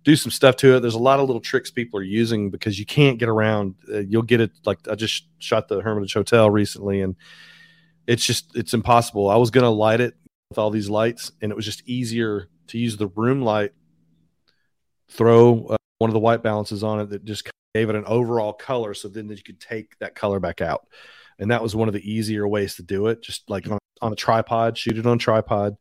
do 0.04 0.16
some 0.16 0.32
stuff 0.32 0.56
to 0.58 0.76
it. 0.76 0.80
There's 0.80 0.96
a 0.96 1.00
lot 1.00 1.20
of 1.20 1.28
little 1.28 1.42
tricks 1.42 1.72
people 1.72 2.00
are 2.00 2.04
using 2.04 2.50
because 2.50 2.80
you 2.80 2.86
can't 2.86 3.20
get 3.20 3.30
around. 3.30 3.76
Uh, 3.92 4.00
you'll 4.00 4.22
get 4.22 4.42
it 4.42 4.52
like 4.66 4.80
I 4.88 4.96
just 4.96 5.26
shot 5.40 5.68
the 5.68 5.82
Hermitage 5.82 6.14
Hotel 6.14 6.50
recently, 6.50 7.02
and 7.02 7.16
it's 8.08 8.26
just 8.26 8.56
it's 8.56 8.74
impossible. 8.74 9.30
I 9.30 9.36
was 9.36 9.52
gonna 9.52 9.70
light 9.70 10.02
it 10.02 10.16
with 10.50 10.58
all 10.58 10.70
these 10.72 10.90
lights, 10.90 11.32
and 11.42 11.52
it 11.52 11.56
was 11.56 11.66
just 11.66 11.88
easier 11.88 12.50
to 12.68 12.78
use 12.78 12.98
the 12.98 13.08
room 13.08 13.42
light. 13.42 13.72
Throw 15.10 15.66
uh, 15.66 15.78
one 15.98 16.10
of 16.10 16.14
the 16.14 16.20
white 16.20 16.44
balances 16.44 16.84
on 16.84 17.00
it 17.02 17.10
that 17.10 17.26
just 17.26 17.50
gave 17.76 17.90
it 17.90 17.96
an 17.96 18.06
overall 18.06 18.54
color, 18.54 18.94
so 18.94 19.08
then 19.08 19.30
you 19.30 19.44
could 19.44 19.60
take 19.60 19.98
that 20.00 20.16
color 20.16 20.40
back 20.40 20.62
out, 20.62 20.88
and 21.40 21.52
that 21.52 21.62
was 21.62 21.76
one 21.76 21.88
of 21.88 21.94
the 21.94 22.12
easier 22.12 22.48
ways 22.48 22.76
to 22.76 22.84
do 22.84 23.08
it. 23.08 23.22
Just 23.22 23.50
like 23.50 23.70
on, 23.70 23.80
on 24.02 24.14
a 24.14 24.16
tripod, 24.16 24.78
shoot 24.78 24.98
it 24.98 25.06
on 25.06 25.20
tripod, 25.20 25.76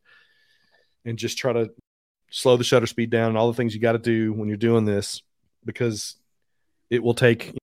and 1.05 1.17
just 1.17 1.37
try 1.37 1.53
to 1.53 1.69
slow 2.31 2.57
the 2.57 2.63
shutter 2.63 2.87
speed 2.87 3.09
down 3.09 3.29
and 3.29 3.37
all 3.37 3.47
the 3.47 3.57
things 3.57 3.73
you 3.73 3.81
got 3.81 3.93
to 3.93 3.99
do 3.99 4.33
when 4.33 4.47
you're 4.47 4.57
doing 4.57 4.85
this 4.85 5.21
because 5.65 6.15
it 6.89 7.03
will 7.03 7.13
take 7.13 7.53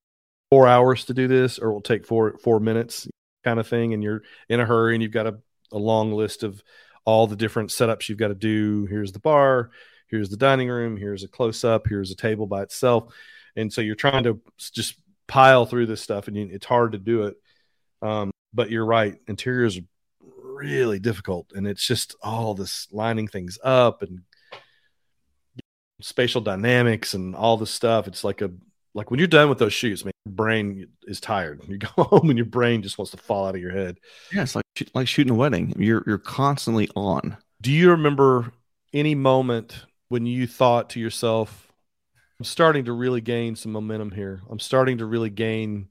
four 0.49 0.67
hours 0.67 1.05
to 1.05 1.13
do 1.13 1.27
this 1.27 1.59
or 1.59 1.69
it 1.69 1.73
will 1.73 1.81
take 1.81 2.05
four 2.05 2.37
four 2.37 2.59
minutes 2.59 3.07
kind 3.43 3.59
of 3.59 3.67
thing 3.67 3.93
and 3.93 4.03
you're 4.03 4.23
in 4.49 4.59
a 4.59 4.65
hurry 4.65 4.95
and 4.95 5.03
you've 5.03 5.11
got 5.11 5.27
a, 5.27 5.37
a 5.71 5.77
long 5.77 6.11
list 6.11 6.43
of 6.43 6.61
all 7.05 7.27
the 7.27 7.35
different 7.35 7.69
setups 7.69 8.09
you've 8.09 8.17
got 8.17 8.27
to 8.29 8.35
do. 8.35 8.85
Here's 8.85 9.11
the 9.11 9.19
bar 9.19 9.71
here's 10.09 10.29
the 10.29 10.37
dining 10.37 10.69
room 10.69 10.95
here's 10.95 11.25
a 11.25 11.27
close 11.27 11.65
up 11.65 11.85
here's 11.87 12.11
a 12.11 12.15
table 12.15 12.47
by 12.47 12.63
itself. 12.63 13.13
And 13.55 13.71
so 13.71 13.81
you're 13.81 13.95
trying 13.95 14.23
to 14.23 14.39
just 14.71 14.95
pile 15.27 15.65
through 15.65 15.87
this 15.87 16.01
stuff 16.01 16.27
and 16.27 16.37
it's 16.37 16.65
hard 16.65 16.93
to 16.93 16.97
do 16.97 17.23
it. 17.23 17.35
Um, 18.01 18.31
but 18.53 18.69
you're 18.69 18.85
right 18.85 19.15
interiors 19.27 19.77
are 19.77 19.81
really 20.21 20.99
difficult 20.99 21.51
and 21.53 21.67
it's 21.67 21.85
just 21.85 22.15
all 22.21 22.53
this 22.53 22.87
lining 22.91 23.27
things 23.27 23.59
up 23.63 24.01
and 24.01 24.21
spatial 26.01 26.41
dynamics 26.41 27.13
and 27.13 27.35
all 27.35 27.57
this 27.57 27.71
stuff. 27.71 28.07
It's 28.07 28.23
like 28.23 28.41
a 28.41 28.51
like 28.93 29.11
when 29.11 29.19
you're 29.19 29.27
done 29.27 29.49
with 29.49 29.59
those 29.59 29.73
shoots, 29.73 30.03
man, 30.03 30.11
your 30.25 30.33
brain 30.33 30.87
is 31.03 31.19
tired. 31.19 31.61
You 31.67 31.77
go 31.77 31.87
home 32.03 32.29
and 32.29 32.37
your 32.37 32.45
brain 32.45 32.81
just 32.81 32.97
wants 32.97 33.11
to 33.11 33.17
fall 33.17 33.45
out 33.45 33.55
of 33.55 33.61
your 33.61 33.71
head. 33.71 33.99
Yeah, 34.33 34.43
it's 34.43 34.55
like 34.55 34.65
like 34.93 35.07
shooting 35.07 35.33
a 35.33 35.37
wedding. 35.37 35.73
You're 35.77 36.03
you're 36.07 36.17
constantly 36.17 36.89
on. 36.95 37.37
Do 37.61 37.71
you 37.71 37.91
remember 37.91 38.51
any 38.93 39.15
moment 39.15 39.85
when 40.09 40.25
you 40.25 40.47
thought 40.47 40.91
to 40.91 40.99
yourself, 40.99 41.71
I'm 42.39 42.45
starting 42.45 42.85
to 42.85 42.93
really 42.93 43.21
gain 43.21 43.55
some 43.55 43.71
momentum 43.71 44.11
here. 44.11 44.41
I'm 44.49 44.59
starting 44.59 44.99
to 44.99 45.05
really 45.05 45.29
gain 45.29 45.89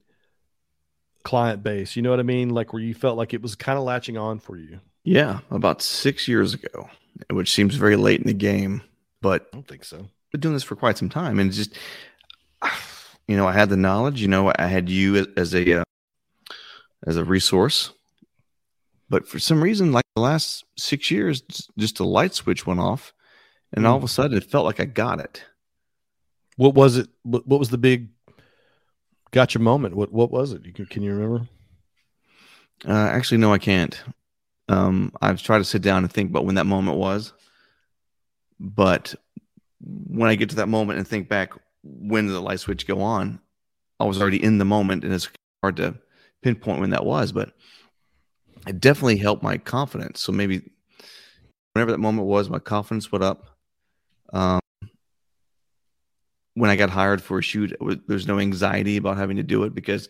client 1.24 1.62
base. 1.62 1.96
You 1.96 2.02
know 2.02 2.10
what 2.10 2.20
I 2.20 2.24
mean? 2.24 2.50
Like 2.50 2.72
where 2.72 2.82
you 2.82 2.94
felt 2.94 3.18
like 3.18 3.34
it 3.34 3.42
was 3.42 3.54
kind 3.54 3.78
of 3.78 3.84
latching 3.84 4.16
on 4.16 4.38
for 4.38 4.56
you. 4.56 4.80
Yeah, 5.04 5.40
about 5.50 5.82
six 5.82 6.26
years 6.26 6.54
ago, 6.54 6.88
which 7.30 7.52
seems 7.52 7.76
very 7.76 7.96
late 7.96 8.20
in 8.20 8.26
the 8.26 8.34
game, 8.34 8.82
but 9.26 9.48
I 9.52 9.56
don't 9.56 9.66
think 9.66 9.82
so. 9.82 10.08
been 10.30 10.40
doing 10.40 10.54
this 10.54 10.62
for 10.62 10.76
quite 10.76 10.96
some 10.96 11.08
time, 11.08 11.40
and 11.40 11.48
it's 11.48 11.56
just, 11.56 11.74
you 13.26 13.36
know, 13.36 13.48
I 13.48 13.52
had 13.52 13.70
the 13.70 13.76
knowledge. 13.76 14.22
You 14.22 14.28
know, 14.28 14.52
I 14.56 14.66
had 14.66 14.88
you 14.88 15.26
as 15.36 15.52
a 15.52 15.80
uh, 15.80 15.84
as 17.04 17.16
a 17.16 17.24
resource, 17.24 17.92
but 19.10 19.26
for 19.26 19.40
some 19.40 19.60
reason, 19.60 19.90
like 19.90 20.04
the 20.14 20.22
last 20.22 20.64
six 20.78 21.10
years, 21.10 21.42
just 21.76 21.98
a 21.98 22.04
light 22.04 22.34
switch 22.34 22.68
went 22.68 22.78
off, 22.78 23.12
and 23.72 23.84
all 23.84 23.96
of 23.96 24.04
a 24.04 24.08
sudden, 24.08 24.38
it 24.38 24.48
felt 24.48 24.64
like 24.64 24.78
I 24.78 24.84
got 24.84 25.18
it. 25.18 25.42
What 26.54 26.74
was 26.74 26.96
it? 26.96 27.08
What, 27.24 27.48
what 27.48 27.58
was 27.58 27.70
the 27.70 27.78
big 27.78 28.10
gotcha 29.32 29.58
moment? 29.58 29.96
What 29.96 30.12
what 30.12 30.30
was 30.30 30.52
it? 30.52 30.64
You 30.64 30.72
can, 30.72 30.86
can 30.86 31.02
you 31.02 31.12
remember? 31.12 31.48
Uh, 32.86 32.92
actually, 32.92 33.38
no, 33.38 33.52
I 33.52 33.58
can't. 33.58 34.00
Um, 34.68 35.12
I've 35.20 35.42
tried 35.42 35.58
to 35.58 35.64
sit 35.64 35.82
down 35.82 36.04
and 36.04 36.12
think 36.12 36.30
about 36.30 36.44
when 36.44 36.54
that 36.54 36.66
moment 36.66 36.96
was, 36.96 37.32
but 38.58 39.14
when 39.80 40.30
I 40.30 40.34
get 40.34 40.50
to 40.50 40.56
that 40.56 40.68
moment 40.68 40.98
and 40.98 41.06
think 41.06 41.28
back, 41.28 41.52
when 41.82 42.26
did 42.26 42.32
the 42.32 42.40
light 42.40 42.60
switch 42.60 42.86
go 42.86 43.00
on? 43.02 43.40
I 44.00 44.04
was 44.04 44.20
already 44.20 44.42
in 44.42 44.58
the 44.58 44.64
moment, 44.64 45.04
and 45.04 45.12
it's 45.12 45.28
hard 45.62 45.76
to 45.76 45.96
pinpoint 46.42 46.80
when 46.80 46.90
that 46.90 47.04
was, 47.04 47.32
but 47.32 47.52
it 48.66 48.80
definitely 48.80 49.16
helped 49.16 49.42
my 49.42 49.58
confidence. 49.58 50.20
So 50.20 50.32
maybe 50.32 50.62
whenever 51.72 51.92
that 51.92 51.98
moment 51.98 52.26
was, 52.26 52.50
my 52.50 52.58
confidence 52.58 53.10
went 53.12 53.24
up. 53.24 53.56
Um, 54.32 54.60
when 56.54 56.70
I 56.70 56.76
got 56.76 56.90
hired 56.90 57.22
for 57.22 57.38
a 57.38 57.42
shoot, 57.42 57.74
there's 58.08 58.26
no 58.26 58.38
anxiety 58.38 58.96
about 58.96 59.18
having 59.18 59.36
to 59.36 59.42
do 59.42 59.64
it 59.64 59.74
because 59.74 60.08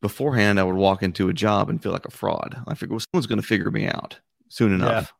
beforehand 0.00 0.58
I 0.58 0.64
would 0.64 0.76
walk 0.76 1.02
into 1.02 1.28
a 1.28 1.32
job 1.32 1.68
and 1.68 1.82
feel 1.82 1.92
like 1.92 2.06
a 2.06 2.10
fraud. 2.10 2.62
I 2.66 2.74
figure 2.74 2.94
well, 2.94 3.04
someone's 3.12 3.26
going 3.26 3.40
to 3.40 3.46
figure 3.46 3.70
me 3.70 3.86
out 3.86 4.18
soon 4.48 4.72
enough. 4.72 5.12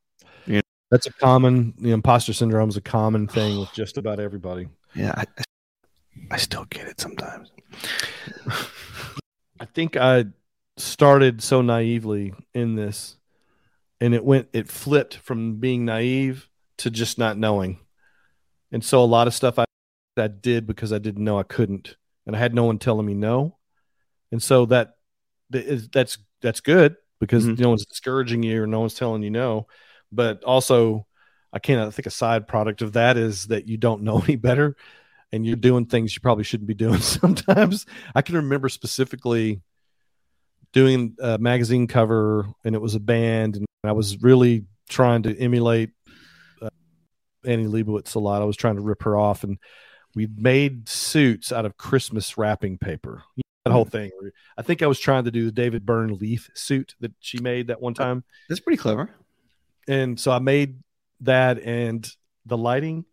That's 0.90 1.06
a 1.06 1.12
common 1.12 1.74
the 1.78 1.92
imposter 1.92 2.32
syndrome 2.32 2.68
is 2.68 2.76
a 2.76 2.80
common 2.80 3.28
thing 3.28 3.58
with 3.60 3.72
just 3.72 3.96
about 3.96 4.18
everybody. 4.18 4.68
Yeah, 4.94 5.14
I, 5.16 5.24
I 6.32 6.36
still 6.36 6.64
get 6.64 6.86
it 6.88 7.00
sometimes. 7.00 7.50
I 9.60 9.64
think 9.66 9.96
I 9.96 10.26
started 10.76 11.42
so 11.42 11.60
naively 11.62 12.32
in 12.54 12.74
this 12.74 13.16
and 14.00 14.14
it 14.14 14.24
went 14.24 14.48
it 14.52 14.68
flipped 14.68 15.16
from 15.18 15.56
being 15.56 15.84
naive 15.84 16.48
to 16.78 16.90
just 16.90 17.18
not 17.18 17.36
knowing. 17.38 17.78
And 18.72 18.82
so 18.84 19.02
a 19.02 19.06
lot 19.06 19.26
of 19.26 19.34
stuff 19.34 19.58
I, 19.58 19.64
I 20.16 20.28
did 20.28 20.66
because 20.66 20.92
I 20.92 20.98
didn't 20.98 21.24
know 21.24 21.38
I 21.38 21.42
couldn't 21.44 21.96
and 22.26 22.34
I 22.34 22.38
had 22.38 22.54
no 22.54 22.64
one 22.64 22.78
telling 22.78 23.06
me 23.06 23.14
no. 23.14 23.58
And 24.32 24.42
so 24.42 24.66
that 24.66 24.94
that 25.50 25.64
is 25.64 25.88
that's 25.88 26.18
that's 26.40 26.60
good 26.60 26.96
because 27.20 27.44
Mhm. 27.46 27.58
no 27.60 27.68
one's 27.68 27.84
discouraging 27.86 28.42
you 28.42 28.62
or 28.62 28.66
no 28.66 28.80
one's 28.80 28.94
telling 28.94 29.22
you 29.22 29.30
no. 29.30 29.66
But 30.12 30.44
also 30.44 31.06
I 31.52 31.58
can't 31.58 31.80
I 31.80 31.90
think 31.90 32.06
a 32.06 32.10
side 32.10 32.48
product 32.48 32.82
of 32.82 32.92
that 32.94 33.16
is 33.16 33.46
that 33.46 33.68
you 33.68 33.76
don't 33.76 34.02
know 34.02 34.20
any 34.24 34.36
better 34.36 34.76
and 35.32 35.46
you're 35.46 35.56
doing 35.56 35.86
things 35.86 36.14
you 36.14 36.20
probably 36.20 36.44
shouldn't 36.44 36.68
be 36.68 36.74
doing 36.74 36.98
sometimes. 37.00 37.86
I 38.14 38.22
can 38.22 38.36
remember 38.36 38.68
specifically 38.68 39.60
doing 40.72 41.16
a 41.20 41.38
magazine 41.38 41.86
cover 41.86 42.46
and 42.64 42.74
it 42.74 42.80
was 42.80 42.94
a 42.94 43.00
band 43.00 43.56
and 43.56 43.66
I 43.84 43.92
was 43.92 44.22
really 44.22 44.66
trying 44.88 45.22
to 45.24 45.36
emulate 45.38 45.90
uh, 46.60 46.70
Annie 47.44 47.66
Leibovitz 47.66 48.14
a 48.14 48.18
lot. 48.18 48.42
I 48.42 48.44
was 48.44 48.56
trying 48.56 48.76
to 48.76 48.82
rip 48.82 49.02
her 49.02 49.16
off 49.16 49.44
and 49.44 49.58
we 50.14 50.28
made 50.36 50.88
suits 50.88 51.52
out 51.52 51.64
of 51.64 51.76
Christmas 51.76 52.36
wrapping 52.36 52.78
paper. 52.78 53.22
You 53.36 53.42
know, 53.42 53.70
that 53.70 53.72
whole 53.72 53.84
thing. 53.84 54.10
I 54.56 54.62
think 54.62 54.82
I 54.82 54.86
was 54.86 54.98
trying 54.98 55.24
to 55.24 55.30
do 55.30 55.44
the 55.44 55.52
David 55.52 55.86
Byrne 55.86 56.16
leaf 56.16 56.50
suit 56.54 56.94
that 57.00 57.12
she 57.20 57.38
made 57.38 57.68
that 57.68 57.80
one 57.80 57.94
time. 57.94 58.24
That's 58.48 58.60
pretty 58.60 58.78
clever. 58.78 59.10
And 59.90 60.20
so 60.20 60.30
I 60.30 60.38
made 60.38 60.78
that 61.22 61.58
and 61.58 62.08
the 62.46 62.56
lighting 62.56 63.04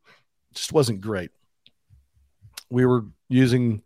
just 0.53 0.71
wasn't 0.71 1.01
great. 1.01 1.31
We 2.69 2.85
were 2.85 3.05
using 3.29 3.81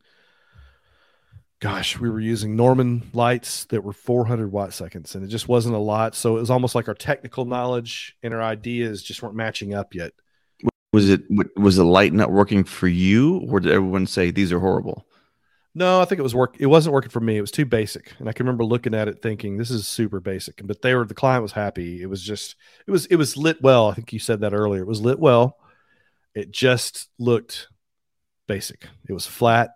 gosh, 1.62 1.98
we 1.98 2.10
were 2.10 2.20
using 2.20 2.58
Norman 2.58 3.10
lights 3.14 3.66
that 3.66 3.84
were 3.84 3.94
400 3.94 4.52
watt 4.52 4.74
seconds 4.74 5.16
and 5.16 5.24
it 5.24 5.30
just 5.30 5.48
wasn't 5.48 5.76
a 5.76 5.80
lot. 5.80 6.16
So 6.16 6.36
it 6.36 6.42
was 6.42 6.50
almost 6.50 6.76
like 6.76 6.90
our 6.90 6.94
technical 6.94 7.46
knowledge 7.46 8.18
and 8.24 8.34
our 8.34 8.42
ideas 8.42 9.04
just 9.04 9.24
weren't 9.24 9.36
matching 9.36 9.74
up 9.74 9.96
yet. 9.96 10.12
Was 10.92 11.10
it 11.10 11.22
was 11.56 11.78
the 11.78 11.86
light 11.86 12.12
not 12.12 12.30
working 12.30 12.66
for 12.66 12.90
you, 12.90 13.38
or 13.50 13.62
did 13.62 13.72
everyone 13.72 14.06
say 14.06 14.32
these 14.32 14.52
are 14.52 14.60
horrible? 14.60 15.06
No, 15.74 16.02
I 16.02 16.06
think 16.06 16.20
it 16.20 16.24
was 16.24 16.36
work. 16.36 16.58
It 16.60 16.66
wasn't 16.66 16.94
working 16.94 17.12
for 17.12 17.22
me. 17.22 17.38
It 17.38 17.42
was 17.42 17.52
too 17.52 17.66
basic, 17.66 18.14
and 18.20 18.28
I 18.28 18.34
can 18.34 18.46
remember 18.46 18.66
looking 18.66 18.94
at 18.94 19.08
it 19.08 19.22
thinking, 19.22 19.58
"This 19.58 19.72
is 19.72 19.88
super 19.88 20.20
basic." 20.20 20.66
But 20.66 20.82
they 20.82 20.94
were 20.96 21.06
the 21.06 21.14
client 21.14 21.44
was 21.44 21.54
happy. 21.54 22.02
It 22.02 22.08
was 22.08 22.22
just 22.22 22.56
it 22.86 22.92
was 22.92 23.06
it 23.06 23.16
was 23.16 23.38
lit 23.38 23.62
well. 23.62 23.90
I 23.90 23.94
think 23.94 24.12
you 24.12 24.20
said 24.20 24.42
that 24.42 24.54
earlier. 24.54 24.82
It 24.82 24.88
was 24.88 25.02
lit 25.02 25.20
well. 25.20 25.58
It 26.36 26.52
just 26.52 27.10
looked 27.18 27.70
basic. 28.48 28.88
It 29.08 29.14
was 29.14 29.26
flat, 29.26 29.72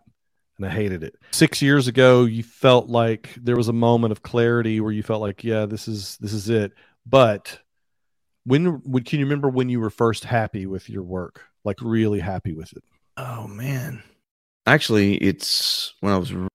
and 0.57 0.65
I 0.65 0.69
hated 0.69 1.01
it. 1.01 1.15
Six 1.31 1.61
years 1.61 1.87
ago, 1.87 2.25
you 2.25 2.43
felt 2.43 2.89
like 2.89 3.33
there 3.37 3.55
was 3.55 3.69
a 3.69 3.73
moment 3.73 4.11
of 4.11 4.21
clarity 4.21 4.81
where 4.81 4.91
you 4.91 5.03
felt 5.03 5.21
like, 5.21 5.45
"Yeah, 5.45 5.65
this 5.65 5.87
is 5.87 6.17
this 6.17 6.33
is 6.33 6.49
it." 6.49 6.73
But 7.05 7.59
when, 8.45 8.81
when 8.83 9.03
can 9.03 9.19
you 9.19 9.25
remember 9.25 9.49
when 9.49 9.69
you 9.69 9.79
were 9.79 9.89
first 9.89 10.23
happy 10.23 10.65
with 10.65 10.89
your 10.89 11.03
work? 11.03 11.41
Like 11.63 11.77
really 11.81 12.19
happy 12.19 12.53
with 12.53 12.73
it? 12.73 12.83
Oh 13.17 13.47
man, 13.47 14.03
actually, 14.65 15.15
it's 15.15 15.93
when 15.99 16.13
I 16.13 16.17
was 16.17 16.33
r- 16.33 16.47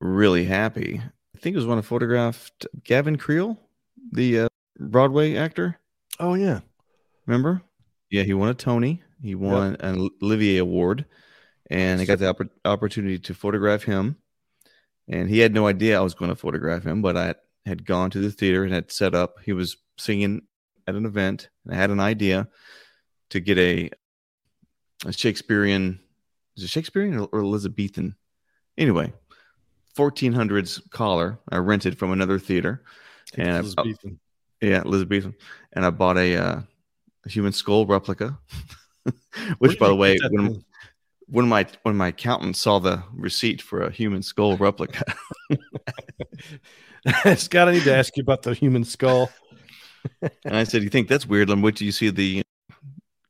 really 0.00 0.44
happy. 0.44 1.00
I 1.34 1.38
think 1.38 1.54
it 1.54 1.58
was 1.58 1.66
when 1.66 1.78
I 1.78 1.82
photographed 1.82 2.66
Gavin 2.84 3.16
Creel, 3.16 3.58
the 4.12 4.40
uh, 4.40 4.48
Broadway 4.78 5.36
actor. 5.36 5.78
Oh 6.20 6.34
yeah, 6.34 6.60
Remember? 7.26 7.62
Yeah, 8.10 8.22
he 8.22 8.34
won 8.34 8.48
a 8.48 8.54
Tony. 8.54 9.02
He 9.22 9.34
won 9.34 9.76
an 9.80 10.10
Olivier 10.22 10.58
Award, 10.58 11.06
and 11.70 12.00
I 12.00 12.04
got 12.04 12.18
the 12.18 12.32
oppor- 12.34 12.50
opportunity 12.64 13.18
to 13.20 13.34
photograph 13.34 13.84
him. 13.84 14.16
And 15.08 15.28
he 15.30 15.38
had 15.38 15.54
no 15.54 15.66
idea 15.66 15.98
I 15.98 16.02
was 16.02 16.14
going 16.14 16.30
to 16.30 16.36
photograph 16.36 16.84
him, 16.84 17.02
but 17.02 17.16
I 17.16 17.34
had 17.64 17.86
gone 17.86 18.10
to 18.10 18.18
the 18.18 18.30
theater 18.30 18.64
and 18.64 18.72
had 18.72 18.90
set 18.90 19.14
up. 19.14 19.36
He 19.44 19.52
was 19.52 19.76
singing 19.96 20.42
at 20.86 20.94
an 20.94 21.06
event, 21.06 21.48
and 21.64 21.74
I 21.74 21.76
had 21.76 21.90
an 21.90 22.00
idea 22.00 22.48
to 23.30 23.40
get 23.40 23.58
a, 23.58 23.90
a 25.06 25.12
Shakespearean, 25.12 26.00
is 26.56 26.64
it 26.64 26.70
Shakespearean 26.70 27.18
or, 27.18 27.28
or 27.32 27.40
Elizabethan? 27.40 28.14
Anyway, 28.78 29.12
1400s 29.96 30.80
collar 30.90 31.38
I 31.50 31.58
rented 31.58 31.98
from 31.98 32.12
another 32.12 32.38
theater. 32.38 32.82
And 33.36 33.50
I- 33.50 33.58
Elizabethan. 33.58 34.20
yeah, 34.60 34.80
Elizabethan. 34.84 35.34
And 35.72 35.84
I 35.84 35.90
bought 35.90 36.18
a, 36.18 36.36
uh, 36.36 36.60
a 37.24 37.28
human 37.28 37.52
skull 37.52 37.86
replica, 37.86 38.38
which, 39.58 39.78
by 39.78 39.88
the 39.88 39.94
way, 39.94 40.16
when, 40.30 40.64
when 41.26 41.48
my 41.48 41.66
when 41.82 41.96
my 41.96 42.08
accountant 42.08 42.56
saw 42.56 42.78
the 42.78 43.02
receipt 43.14 43.62
for 43.62 43.82
a 43.82 43.90
human 43.90 44.22
skull 44.22 44.56
replica, 44.56 45.04
Scott, 47.36 47.68
I 47.68 47.72
need 47.72 47.84
to 47.84 47.94
ask 47.94 48.16
you 48.16 48.22
about 48.22 48.42
the 48.42 48.54
human 48.54 48.84
skull. 48.84 49.30
and 50.20 50.56
I 50.56 50.64
said, 50.64 50.82
"You 50.82 50.88
think 50.90 51.08
that's 51.08 51.26
weird? 51.26 51.48
Then 51.48 51.62
wait 51.62 51.76
till 51.76 51.86
you 51.86 51.92
see 51.92 52.10
the 52.10 52.42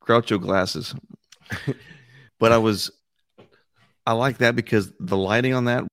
Groucho 0.05 0.41
glasses." 0.41 0.95
but 2.39 2.51
I 2.53 2.59
was, 2.59 2.91
I 4.07 4.12
like 4.12 4.38
that 4.38 4.57
because 4.57 4.93
the 4.99 5.17
lighting 5.17 5.55
on 5.55 5.67
that 5.67 5.85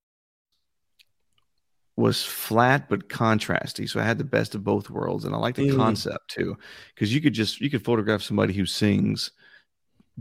was 1.96 2.24
flat 2.24 2.88
but 2.90 3.10
contrasty, 3.10 3.88
so 3.88 4.00
I 4.00 4.04
had 4.04 4.18
the 4.18 4.24
best 4.24 4.56
of 4.56 4.64
both 4.64 4.90
worlds, 4.90 5.26
and 5.26 5.36
I 5.36 5.38
like 5.38 5.56
the 5.56 5.70
Mm. 5.70 5.76
concept 5.76 6.30
too, 6.30 6.58
because 6.96 7.14
you 7.14 7.22
could 7.22 7.34
just 7.34 7.60
you 7.60 7.70
could 7.70 7.84
photograph 7.84 8.22
somebody 8.22 8.54
who 8.54 8.66
sings, 8.66 9.32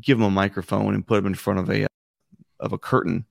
give 0.01 0.19
them 0.19 0.27
a 0.27 0.31
microphone, 0.31 0.95
and 0.95 1.07
put 1.07 1.17
them 1.17 1.27
in 1.27 1.35
front 1.35 1.61
of 1.61 1.71
a 1.71 1.87
of 2.61 2.73
a 2.73 2.79
curtain. 2.79 3.25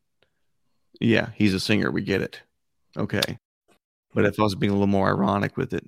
Yeah, 1.01 1.31
he's 1.35 1.53
a 1.53 1.59
singer. 1.59 1.91
We 1.91 2.01
get 2.01 2.21
it. 2.21 2.41
Okay. 2.95 3.37
But 4.13 4.25
if 4.25 4.39
I 4.39 4.43
was 4.43 4.55
being 4.55 4.71
a 4.71 4.73
little 4.73 4.87
more 4.87 5.09
ironic 5.09 5.57
with 5.57 5.73
it, 5.73 5.83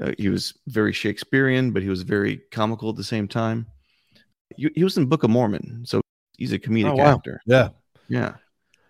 uh, 0.00 0.12
he 0.16 0.28
was 0.28 0.54
very 0.68 0.92
Shakespearean, 0.92 1.72
but 1.72 1.82
he 1.82 1.88
was 1.88 2.02
very 2.02 2.38
comical 2.50 2.90
at 2.90 2.96
the 2.96 3.04
same 3.04 3.28
time. 3.28 3.66
He, 4.56 4.70
he 4.74 4.84
was 4.84 4.96
in 4.96 5.06
Book 5.06 5.24
of 5.24 5.30
Mormon, 5.30 5.84
so 5.84 6.00
he's 6.36 6.52
a 6.52 6.58
comedic 6.58 6.92
Oh, 6.92 6.96
wow. 6.96 7.14
actor. 7.14 7.40
Yeah. 7.46 7.70
Yeah. 8.08 8.34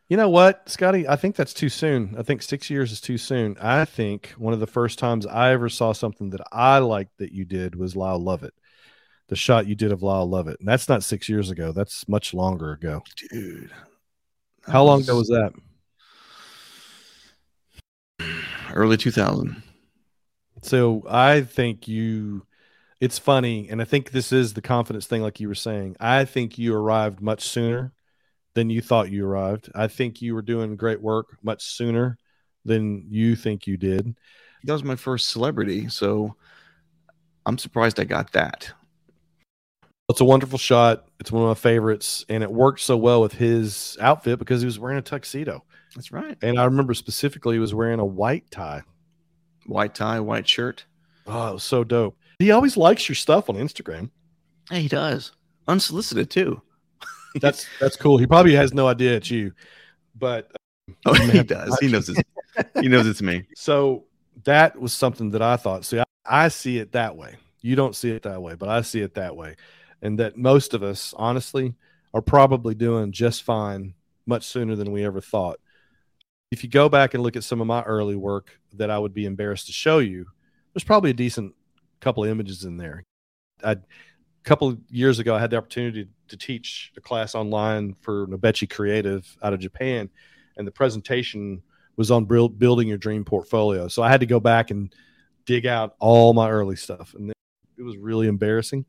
You 0.08 0.16
know 0.18 0.28
what, 0.28 0.68
Scotty? 0.68 1.08
I 1.08 1.16
think 1.16 1.34
that's 1.34 1.54
too 1.54 1.70
soon. 1.70 2.14
I 2.18 2.22
think 2.22 2.42
six 2.42 2.68
years 2.68 2.92
is 2.92 3.00
too 3.00 3.16
soon. 3.16 3.56
I 3.60 3.84
think 3.86 4.34
one 4.36 4.52
of 4.52 4.60
the 4.60 4.66
first 4.66 4.98
times 4.98 5.26
I 5.26 5.52
ever 5.52 5.68
saw 5.70 5.92
something 5.92 6.30
that 6.30 6.42
I 6.52 6.78
liked 6.78 7.16
that 7.18 7.32
you 7.32 7.44
did 7.46 7.74
was 7.74 7.96
Lyle 7.96 8.18
Lovett. 8.18 8.52
The 9.28 9.36
shot 9.36 9.66
you 9.66 9.74
did 9.74 9.92
of 9.92 10.02
Lyle 10.02 10.28
Lovett. 10.28 10.60
And 10.60 10.68
that's 10.68 10.88
not 10.90 11.02
six 11.02 11.28
years 11.28 11.50
ago. 11.50 11.72
That's 11.72 12.06
much 12.06 12.34
longer 12.34 12.72
ago. 12.72 13.02
Dude. 13.30 13.70
How 14.66 14.84
long 14.84 15.00
ago 15.00 15.16
was 15.16 15.28
that? 15.28 15.52
Early 18.72 18.96
2000. 18.96 19.62
So 20.62 21.04
I 21.08 21.42
think 21.42 21.88
you, 21.88 22.46
it's 23.04 23.18
funny. 23.18 23.68
And 23.68 23.82
I 23.82 23.84
think 23.84 24.12
this 24.12 24.32
is 24.32 24.54
the 24.54 24.62
confidence 24.62 25.06
thing, 25.06 25.20
like 25.20 25.38
you 25.38 25.46
were 25.46 25.54
saying. 25.54 25.94
I 26.00 26.24
think 26.24 26.56
you 26.56 26.74
arrived 26.74 27.20
much 27.20 27.42
sooner 27.42 27.92
than 28.54 28.70
you 28.70 28.80
thought 28.80 29.12
you 29.12 29.26
arrived. 29.26 29.70
I 29.74 29.88
think 29.88 30.22
you 30.22 30.34
were 30.34 30.40
doing 30.40 30.74
great 30.74 31.02
work 31.02 31.36
much 31.42 31.64
sooner 31.64 32.16
than 32.64 33.04
you 33.10 33.36
think 33.36 33.66
you 33.66 33.76
did. 33.76 34.16
That 34.64 34.72
was 34.72 34.84
my 34.84 34.96
first 34.96 35.28
celebrity, 35.28 35.90
so 35.90 36.34
I'm 37.44 37.58
surprised 37.58 38.00
I 38.00 38.04
got 38.04 38.32
that. 38.32 38.72
It's 40.08 40.22
a 40.22 40.24
wonderful 40.24 40.58
shot. 40.58 41.04
It's 41.20 41.30
one 41.30 41.42
of 41.42 41.48
my 41.48 41.60
favorites, 41.60 42.24
and 42.30 42.42
it 42.42 42.50
worked 42.50 42.80
so 42.80 42.96
well 42.96 43.20
with 43.20 43.34
his 43.34 43.98
outfit 44.00 44.38
because 44.38 44.62
he 44.62 44.66
was 44.66 44.78
wearing 44.78 44.96
a 44.96 45.02
tuxedo. 45.02 45.62
That's 45.94 46.10
right. 46.10 46.38
And 46.40 46.58
I 46.58 46.64
remember 46.64 46.94
specifically 46.94 47.56
he 47.56 47.60
was 47.60 47.74
wearing 47.74 48.00
a 48.00 48.04
white 48.06 48.50
tie. 48.50 48.82
White 49.66 49.94
tie, 49.94 50.20
white 50.20 50.48
shirt. 50.48 50.86
Oh, 51.26 51.50
it 51.50 51.52
was 51.54 51.64
so 51.64 51.84
dope. 51.84 52.16
He 52.38 52.50
always 52.50 52.76
likes 52.76 53.08
your 53.08 53.16
stuff 53.16 53.48
on 53.48 53.56
Instagram. 53.56 54.10
Hey, 54.70 54.82
he 54.82 54.88
does. 54.88 55.32
Unsolicited 55.68 56.30
too. 56.30 56.60
That's 57.40 57.66
that's 57.80 57.96
cool. 57.96 58.16
He 58.18 58.26
probably 58.26 58.54
has 58.54 58.72
no 58.72 58.86
idea 58.86 59.16
it's 59.16 59.28
you, 59.28 59.52
but 60.14 60.52
Oh, 61.06 61.14
You 61.14 61.22
um, 61.22 61.30
he 61.30 61.42
does. 61.42 61.78
He 61.80 61.88
knows 61.88 62.08
it's 62.08 62.20
he 62.80 62.88
knows 62.88 63.06
it's 63.06 63.22
me. 63.22 63.44
so 63.56 64.04
that 64.44 64.78
was 64.78 64.92
something 64.92 65.30
that 65.30 65.42
I 65.42 65.56
thought. 65.56 65.84
See, 65.84 65.98
I, 65.98 66.04
I 66.24 66.48
see 66.48 66.78
it 66.78 66.92
that 66.92 67.16
way. 67.16 67.36
You 67.60 67.76
don't 67.76 67.96
see 67.96 68.10
it 68.10 68.22
that 68.22 68.42
way, 68.42 68.54
but 68.54 68.68
I 68.68 68.82
see 68.82 69.00
it 69.00 69.14
that 69.14 69.36
way, 69.36 69.56
and 70.02 70.18
that 70.18 70.36
most 70.36 70.74
of 70.74 70.82
us, 70.82 71.14
honestly, 71.16 71.74
are 72.12 72.22
probably 72.22 72.74
doing 72.74 73.12
just 73.12 73.42
fine 73.42 73.94
much 74.26 74.46
sooner 74.46 74.76
than 74.76 74.92
we 74.92 75.04
ever 75.04 75.20
thought. 75.20 75.58
If 76.50 76.62
you 76.62 76.70
go 76.70 76.88
back 76.88 77.14
and 77.14 77.22
look 77.22 77.36
at 77.36 77.44
some 77.44 77.60
of 77.60 77.66
my 77.66 77.82
early 77.82 78.16
work 78.16 78.58
that 78.74 78.90
I 78.90 78.98
would 78.98 79.14
be 79.14 79.26
embarrassed 79.26 79.66
to 79.66 79.72
show 79.72 79.98
you, 79.98 80.26
there's 80.72 80.84
probably 80.84 81.10
a 81.10 81.14
decent 81.14 81.54
couple 82.04 82.22
of 82.22 82.30
images 82.30 82.64
in 82.64 82.76
there. 82.76 83.02
I, 83.64 83.72
a 83.72 83.78
couple 84.44 84.68
of 84.68 84.78
years 84.90 85.18
ago, 85.18 85.34
I 85.34 85.40
had 85.40 85.48
the 85.50 85.56
opportunity 85.56 86.06
to 86.28 86.36
teach 86.36 86.92
a 86.98 87.00
class 87.00 87.34
online 87.34 87.96
for 88.02 88.26
Nobechi 88.26 88.68
Creative 88.68 89.26
out 89.42 89.54
of 89.54 89.60
Japan, 89.60 90.10
and 90.58 90.66
the 90.66 90.70
presentation 90.70 91.62
was 91.96 92.10
on 92.10 92.26
build, 92.26 92.58
building 92.58 92.88
your 92.88 92.98
dream 92.98 93.24
portfolio. 93.24 93.88
So 93.88 94.02
I 94.02 94.10
had 94.10 94.20
to 94.20 94.26
go 94.26 94.38
back 94.38 94.70
and 94.70 94.94
dig 95.46 95.66
out 95.66 95.94
all 95.98 96.34
my 96.34 96.50
early 96.50 96.76
stuff, 96.76 97.14
and 97.14 97.32
it 97.78 97.82
was 97.82 97.96
really 97.96 98.26
embarrassing. 98.26 98.84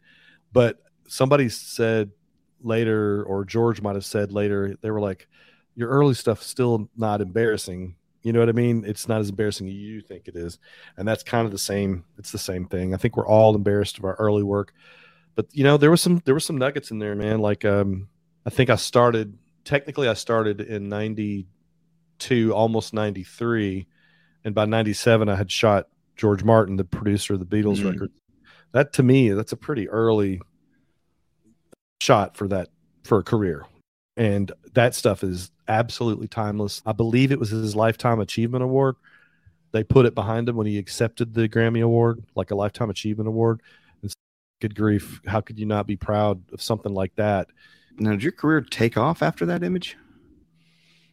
But 0.52 0.82
somebody 1.08 1.48
said 1.48 2.12
later, 2.62 3.24
or 3.24 3.46
George 3.46 3.82
might 3.82 3.96
have 3.96 4.06
said 4.06 4.34
later, 4.34 4.76
they 4.82 4.92
were 4.92 5.02
like, 5.02 5.30
"Your 5.76 5.90
early 5.90 6.16
stuff 6.16 6.44
still 6.44 6.90
not 6.98 7.22
embarrassing." 7.22 7.96
You 8.26 8.34
know 8.34 8.40
what 8.40 8.50
I 8.50 8.54
mean? 8.54 8.84
It's 8.88 9.08
not 9.08 9.22
as 9.22 9.30
embarrassing 9.30 9.68
as 9.68 9.74
you 9.76 10.02
think 10.02 10.28
it 10.28 10.36
is, 10.36 10.58
and 10.98 11.08
that's 11.08 11.22
kind 11.22 11.46
of 11.46 11.52
the 11.52 11.60
same. 11.60 12.04
It's 12.18 12.32
the 12.32 12.40
same 12.40 12.66
thing. 12.66 12.92
I 12.96 12.98
think 12.98 13.16
we're 13.16 13.28
all 13.28 13.54
embarrassed 13.56 14.00
of 14.00 14.04
our 14.04 14.16
early 14.16 14.42
work, 14.42 14.74
but 15.36 15.46
you 15.52 15.64
know, 15.64 15.78
there 15.78 15.92
was 15.92 16.02
some 16.02 16.24
there 16.26 16.34
were 16.34 16.40
some 16.40 16.58
nuggets 16.58 16.90
in 16.90 16.98
there, 16.98 17.14
man. 17.14 17.38
Like, 17.40 17.64
um, 17.66 18.08
I 18.44 18.50
think 18.50 18.72
I 18.72 18.78
started 18.78 19.38
technically 19.64 20.08
I 20.08 20.16
started 20.16 20.60
in 20.60 20.90
92, 20.90 22.52
almost 22.52 22.94
93 22.96 23.86
and 24.44 24.54
by 24.56 24.66
97 24.66 25.28
i 25.28 25.36
had 25.36 25.52
shot 25.52 25.88
george 26.16 26.44
martin 26.44 26.76
the 26.78 26.84
producer 26.86 27.34
of 27.34 27.40
the 27.40 27.46
beatles 27.46 27.78
Mhm. 27.78 27.92
record 27.94 28.12
that 28.72 28.94
to 28.94 29.04
me 29.04 29.30
that's 29.32 29.52
a 29.52 29.58
pretty 29.58 29.90
early 29.90 30.40
shot 32.00 32.38
for 32.38 32.48
that 32.48 32.70
for 33.04 33.20
a 33.20 33.24
career 33.24 33.66
and 34.18 34.52
that 34.74 34.96
stuff 34.96 35.24
is 35.24 35.52
absolutely 35.68 36.28
timeless 36.28 36.82
i 36.86 36.92
believe 36.92 37.32
it 37.32 37.40
was 37.40 37.50
his 37.50 37.76
lifetime 37.76 38.20
achievement 38.20 38.64
award 38.64 38.96
they 39.72 39.84
put 39.84 40.06
it 40.06 40.16
behind 40.16 40.48
him 40.48 40.56
when 40.56 40.68
he 40.68 40.78
accepted 40.78 41.34
the 41.34 41.50
grammy 41.50 41.84
award 41.84 42.24
like 42.36 42.52
a 42.52 42.56
lifetime 42.56 42.90
achievement 42.90 43.28
award 43.28 43.62
and 44.02 44.14
good 44.62 44.76
grief 44.76 45.22
how 45.28 45.42
could 45.42 45.60
you 45.60 45.66
not 45.66 45.86
be 45.88 45.96
proud 45.98 46.42
of 46.54 46.62
something 46.62 46.94
like 46.94 47.14
that 47.16 47.48
Now, 47.98 48.12
did 48.12 48.24
your 48.24 48.32
career 48.32 48.62
take 48.62 48.98
off 48.98 49.22
after 49.22 49.46
that 49.48 49.64
image, 49.64 49.98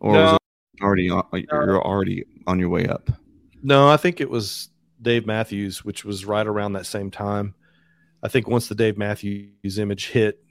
or 0.01 0.13
No. 0.15 0.23
was 0.23 0.33
it 0.35 0.83
already 0.83 1.11
on, 1.11 1.21
uh, 1.21 1.23
like, 1.33 1.47
you're 1.51 1.83
already 1.83 2.25
on 2.47 2.59
your 2.59 2.69
way 2.69 2.87
up? 2.87 3.09
No, 3.63 3.89
I 3.89 3.97
think 3.97 4.21
it 4.21 4.29
was 4.29 4.69
Dave 5.01 5.25
Matthews, 5.27 5.85
which 5.85 6.05
was 6.05 6.25
right 6.25 6.47
around 6.47 6.73
that 6.73 6.87
same 6.87 7.11
time. 7.11 7.55
I 8.23 8.29
think 8.29 8.49
once 8.49 8.69
the 8.69 8.75
Dave 8.75 8.99
Matthews 8.99 9.79
image 9.79 10.09
hit, 10.09 10.43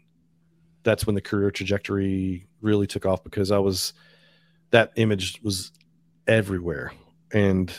that's 0.84 1.06
when 1.06 1.16
the 1.16 1.22
career 1.22 1.52
trajectory 1.52 2.48
really 2.62 2.88
took 2.88 3.06
off 3.06 3.24
because 3.24 3.52
I 3.52 3.60
was 3.60 3.94
that 4.72 4.92
image 4.96 5.40
was 5.44 5.72
everywhere. 6.28 6.94
And 7.34 7.72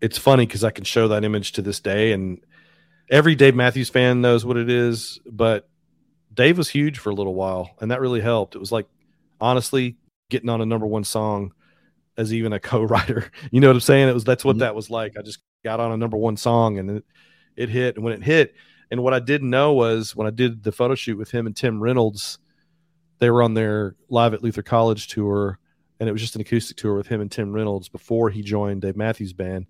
it's 0.00 0.18
funny 0.18 0.46
because 0.46 0.64
I 0.64 0.70
can 0.70 0.84
show 0.84 1.08
that 1.08 1.24
image 1.24 1.52
to 1.52 1.62
this 1.62 1.80
day 1.80 2.12
and 2.12 2.40
every 3.10 3.34
Dave 3.34 3.54
Matthews 3.54 3.88
fan 3.88 4.20
knows 4.20 4.44
what 4.44 4.56
it 4.56 4.68
is, 4.70 5.20
but 5.30 5.68
Dave 6.34 6.58
was 6.58 6.68
huge 6.68 6.98
for 6.98 7.10
a 7.10 7.14
little 7.14 7.34
while 7.34 7.70
and 7.80 7.90
that 7.90 8.00
really 8.00 8.20
helped. 8.20 8.54
It 8.54 8.58
was 8.58 8.72
like 8.72 8.86
honestly 9.40 9.96
getting 10.30 10.48
on 10.48 10.60
a 10.60 10.66
number 10.66 10.86
one 10.86 11.04
song 11.04 11.52
as 12.16 12.32
even 12.32 12.52
a 12.52 12.60
co-writer. 12.70 13.30
You 13.50 13.60
know 13.60 13.68
what 13.68 13.76
I'm 13.76 13.80
saying? 13.80 14.08
It 14.08 14.14
was 14.14 14.24
that's 14.24 14.44
what 14.44 14.56
Mhm. 14.56 14.60
that 14.60 14.74
was 14.74 14.90
like. 14.90 15.16
I 15.18 15.22
just 15.22 15.38
got 15.64 15.80
on 15.80 15.92
a 15.92 15.96
number 15.96 16.16
one 16.16 16.36
song 16.36 16.78
and 16.78 16.90
it, 16.90 17.04
it 17.56 17.68
hit. 17.68 17.96
And 17.96 18.04
when 18.04 18.14
it 18.14 18.22
hit, 18.22 18.54
and 18.90 19.02
what 19.02 19.14
I 19.14 19.18
didn't 19.18 19.50
know 19.50 19.72
was 19.72 20.14
when 20.14 20.26
I 20.26 20.30
did 20.30 20.62
the 20.62 20.72
photo 20.72 20.94
shoot 20.94 21.18
with 21.18 21.30
him 21.30 21.46
and 21.46 21.56
Tim 21.56 21.80
Reynolds, 21.80 22.38
they 23.18 23.30
were 23.30 23.42
on 23.42 23.54
their 23.54 23.96
live 24.08 24.34
at 24.34 24.42
Luther 24.42 24.62
College 24.62 25.08
tour, 25.08 25.58
and 25.98 26.08
it 26.08 26.12
was 26.12 26.20
just 26.20 26.34
an 26.34 26.40
acoustic 26.40 26.76
tour 26.76 26.94
with 26.94 27.06
him 27.06 27.20
and 27.20 27.30
Tim 27.30 27.52
Reynolds 27.52 27.88
before 27.88 28.30
he 28.30 28.42
joined 28.42 28.82
Dave 28.82 28.96
Matthews 28.96 29.32
Band. 29.32 29.66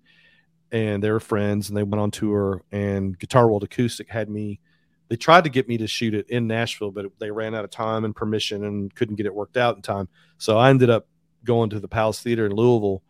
And 0.71 1.01
they 1.01 1.09
were 1.11 1.21
friends, 1.21 1.69
and 1.69 1.77
they 1.77 1.83
went 1.83 2.01
on 2.01 2.11
tour. 2.11 2.61
And 2.73 3.17
Guitar 3.17 3.47
World 3.47 3.63
Acoustic 3.63 4.09
had 4.09 4.29
me. 4.29 4.59
They 5.07 5.15
tried 5.15 5.45
to 5.45 5.49
get 5.49 5.69
me 5.69 5.77
to 5.77 5.87
shoot 5.87 6.13
it 6.13 6.29
in 6.29 6.45
Nashville, 6.45 6.91
but 6.91 7.05
they 7.19 7.31
ran 7.31 7.55
out 7.55 7.63
of 7.63 7.71
time 7.71 8.03
and 8.03 8.13
permission 8.13 8.65
and 8.65 8.93
couldn't 8.93 9.15
get 9.15 9.25
it 9.25 9.33
worked 9.33 9.55
out 9.55 9.77
in 9.77 9.81
time. 9.81 10.09
So 10.37 10.57
I 10.57 10.69
ended 10.69 10.89
up 10.89 11.07
going 11.45 11.69
to 11.69 11.79
the 11.79 11.87
Palace 11.87 12.21
Theater 12.21 12.45
in 12.45 12.51
Louisville 12.51 13.01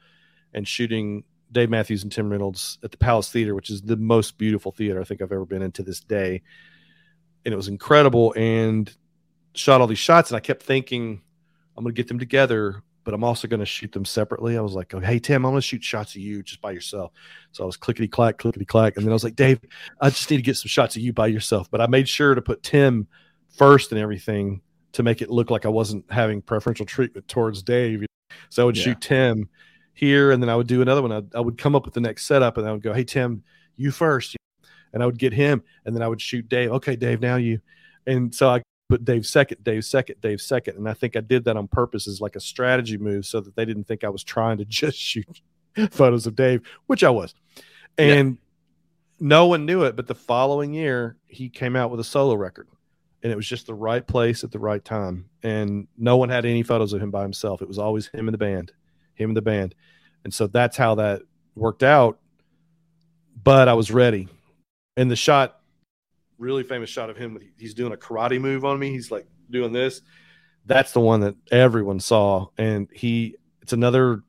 and 0.53 0.67
shooting 0.67 1.23
Dave 1.51 1.69
Matthews 1.69 2.03
and 2.03 2.11
Tim 2.11 2.29
Reynolds 2.29 2.77
at 2.83 2.91
the 2.91 2.97
Palace 2.97 3.31
Theater, 3.31 3.55
which 3.55 3.69
is 3.69 3.81
the 3.81 3.97
most 3.97 4.37
beautiful 4.37 4.71
theater 4.71 4.99
I 4.99 5.03
think 5.03 5.21
I've 5.21 5.31
ever 5.31 5.45
been 5.45 5.61
in 5.61 5.71
to 5.73 5.83
this 5.83 5.99
day. 5.99 6.41
And 7.45 7.53
it 7.53 7.57
was 7.57 7.67
incredible 7.69 8.33
and 8.35 8.93
shot 9.53 9.79
all 9.81 9.87
these 9.87 9.97
shots. 9.97 10.29
And 10.29 10.37
I 10.37 10.41
kept 10.41 10.63
thinking, 10.63 11.21
I'm 11.77 11.83
going 11.83 11.95
to 11.95 11.99
get 11.99 12.07
them 12.09 12.19
together, 12.19 12.83
but 13.03 13.13
I'm 13.13 13.23
also 13.23 13.47
going 13.47 13.61
to 13.61 13.65
shoot 13.65 13.91
them 13.93 14.03
separately. 14.03 14.57
I 14.57 14.61
was 14.61 14.73
like, 14.73 14.93
oh, 14.93 14.99
hey, 14.99 15.19
Tim, 15.19 15.45
I'm 15.45 15.51
going 15.53 15.61
to 15.61 15.65
shoot 15.65 15.83
shots 15.83 16.15
of 16.15 16.21
you 16.21 16.43
just 16.43 16.59
by 16.59 16.71
yourself. 16.71 17.13
So 17.53 17.63
I 17.63 17.65
was 17.65 17.77
clickety 17.77 18.09
clack, 18.09 18.37
clickety 18.37 18.65
clack. 18.65 18.97
And 18.97 19.05
then 19.05 19.11
I 19.11 19.13
was 19.13 19.23
like, 19.23 19.35
Dave, 19.35 19.59
I 20.01 20.09
just 20.09 20.29
need 20.29 20.37
to 20.37 20.43
get 20.43 20.57
some 20.57 20.67
shots 20.67 20.97
of 20.97 21.01
you 21.01 21.13
by 21.13 21.27
yourself. 21.27 21.71
But 21.71 21.79
I 21.79 21.87
made 21.87 22.09
sure 22.09 22.35
to 22.35 22.41
put 22.41 22.63
Tim 22.63 23.07
first 23.55 23.91
and 23.93 24.01
everything 24.01 24.61
to 24.91 25.03
make 25.03 25.21
it 25.21 25.29
look 25.29 25.49
like 25.49 25.65
I 25.65 25.69
wasn't 25.69 26.05
having 26.11 26.41
preferential 26.41 26.85
treatment 26.85 27.27
towards 27.27 27.63
Dave. 27.63 28.05
So 28.49 28.63
I 28.63 28.65
would 28.65 28.75
Yeah. 28.75 28.83
shoot 28.83 29.01
Tim 29.01 29.49
here 29.97 30.31
and 30.31 30.41
then 30.41 30.49
I 30.49 30.55
would 30.55 30.67
do 30.67 30.83
another 30.83 31.01
one. 31.01 31.11
I, 31.11 31.23
I 31.35 31.41
would 31.41 31.57
come 31.57 31.75
up 31.75 31.83
with 31.83 31.95
the 31.95 31.99
next 31.99 32.25
setup 32.25 32.57
and 32.57 32.67
I 32.67 32.71
would 32.71 32.83
go, 32.83 32.93
hey, 32.93 33.03
Tim, 33.03 33.43
you 33.75 33.89
first. 33.89 34.35
And 34.93 35.01
I 35.01 35.05
would 35.07 35.17
get 35.17 35.33
him 35.33 35.63
and 35.85 35.95
then 35.95 36.03
I 36.03 36.07
would 36.07 36.21
shoot 36.21 36.47
Dave. 36.47 36.71
Okay, 36.71 36.95
Dave, 36.95 37.19
now 37.19 37.35
you. 37.35 37.59
And 38.05 38.33
so 38.33 38.47
I 38.47 38.61
put 38.89 39.03
Dave 39.03 39.25
second, 39.25 39.63
Dave 39.63 39.83
second, 39.83 40.21
Dave 40.21 40.39
second. 40.39 40.77
And 40.77 40.87
I 40.87 40.93
think 40.93 41.15
I 41.15 41.21
did 41.21 41.45
that 41.45 41.57
on 41.57 41.67
purpose 41.67 42.07
as 42.07 42.21
like 42.21 42.35
a 42.35 42.39
strategy 42.39 42.97
move 42.97 43.25
so 43.25 43.41
that 43.41 43.55
they 43.55 43.65
didn't 43.65 43.85
think 43.85 44.03
I 44.03 44.09
was 44.09 44.23
trying 44.23 44.59
to 44.59 44.65
just 44.67 44.97
shoot 44.97 45.41
photos 45.89 46.27
of 46.27 46.35
Dave, 46.35 46.61
which 46.85 47.03
I 47.03 47.09
was. 47.09 47.33
And 47.97 48.37
no 49.19 49.47
one 49.47 49.65
knew 49.65 49.83
it, 49.83 49.95
but 49.95 50.05
the 50.05 50.15
following 50.15 50.75
year 50.75 51.17
he 51.25 51.49
came 51.49 51.75
out 51.75 51.89
with 51.89 51.99
a 51.99 52.03
solo 52.03 52.35
record. 52.35 52.67
And 53.23 53.31
it 53.31 53.35
was 53.35 53.47
just 53.47 53.65
the 53.65 53.73
right 53.73 54.05
place 54.05 54.43
at 54.43 54.51
the 54.51 54.59
right 54.59 54.85
time. 54.85 55.25
And 55.41 55.87
no 55.97 56.17
one 56.17 56.29
had 56.29 56.45
any 56.45 56.61
photos 56.61 56.93
of 56.93 57.01
him 57.01 57.09
by 57.09 57.23
himself. 57.23 57.63
It 57.63 57.67
was 57.67 57.79
always 57.79 58.05
him 58.07 58.27
and 58.27 58.33
the 58.33 58.37
band, 58.37 58.73
him 59.17 59.31
and 59.31 59.37
the 59.37 59.41
band. 59.41 59.75
And 60.23 60.33
so 60.33 60.47
that's 60.47 60.77
how 60.77 60.95
that 60.95 61.21
worked 61.55 61.83
out. 61.83 62.19
But 63.43 63.67
I 63.67 63.73
was 63.73 63.91
ready. 63.91 64.27
And 64.95 65.09
the 65.09 65.15
shot, 65.15 65.59
really 66.37 66.63
famous 66.63 66.89
shot 66.89 67.09
of 67.09 67.17
him, 67.17 67.39
he's 67.57 67.73
doing 67.73 67.93
a 67.93 67.97
karate 67.97 68.39
move 68.39 68.65
on 68.65 68.79
me. 68.79 68.89
He's 68.91 69.11
like 69.11 69.27
doing 69.49 69.71
this. 69.71 70.01
That's 70.65 70.91
the 70.91 70.99
one 70.99 71.21
that 71.21 71.35
everyone 71.51 71.99
saw. 71.99 72.47
And 72.57 72.89
he, 72.91 73.35
it's 73.61 73.73
another 73.73 74.23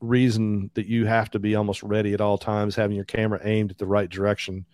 reason 0.00 0.70
that 0.74 0.86
you 0.86 1.06
have 1.06 1.30
to 1.32 1.38
be 1.38 1.54
almost 1.54 1.82
ready 1.82 2.14
at 2.14 2.20
all 2.20 2.38
times, 2.38 2.76
having 2.76 2.96
your 2.96 3.04
camera 3.04 3.40
aimed 3.42 3.70
at 3.70 3.78
the 3.78 3.86
right 3.86 4.08
direction. 4.08 4.64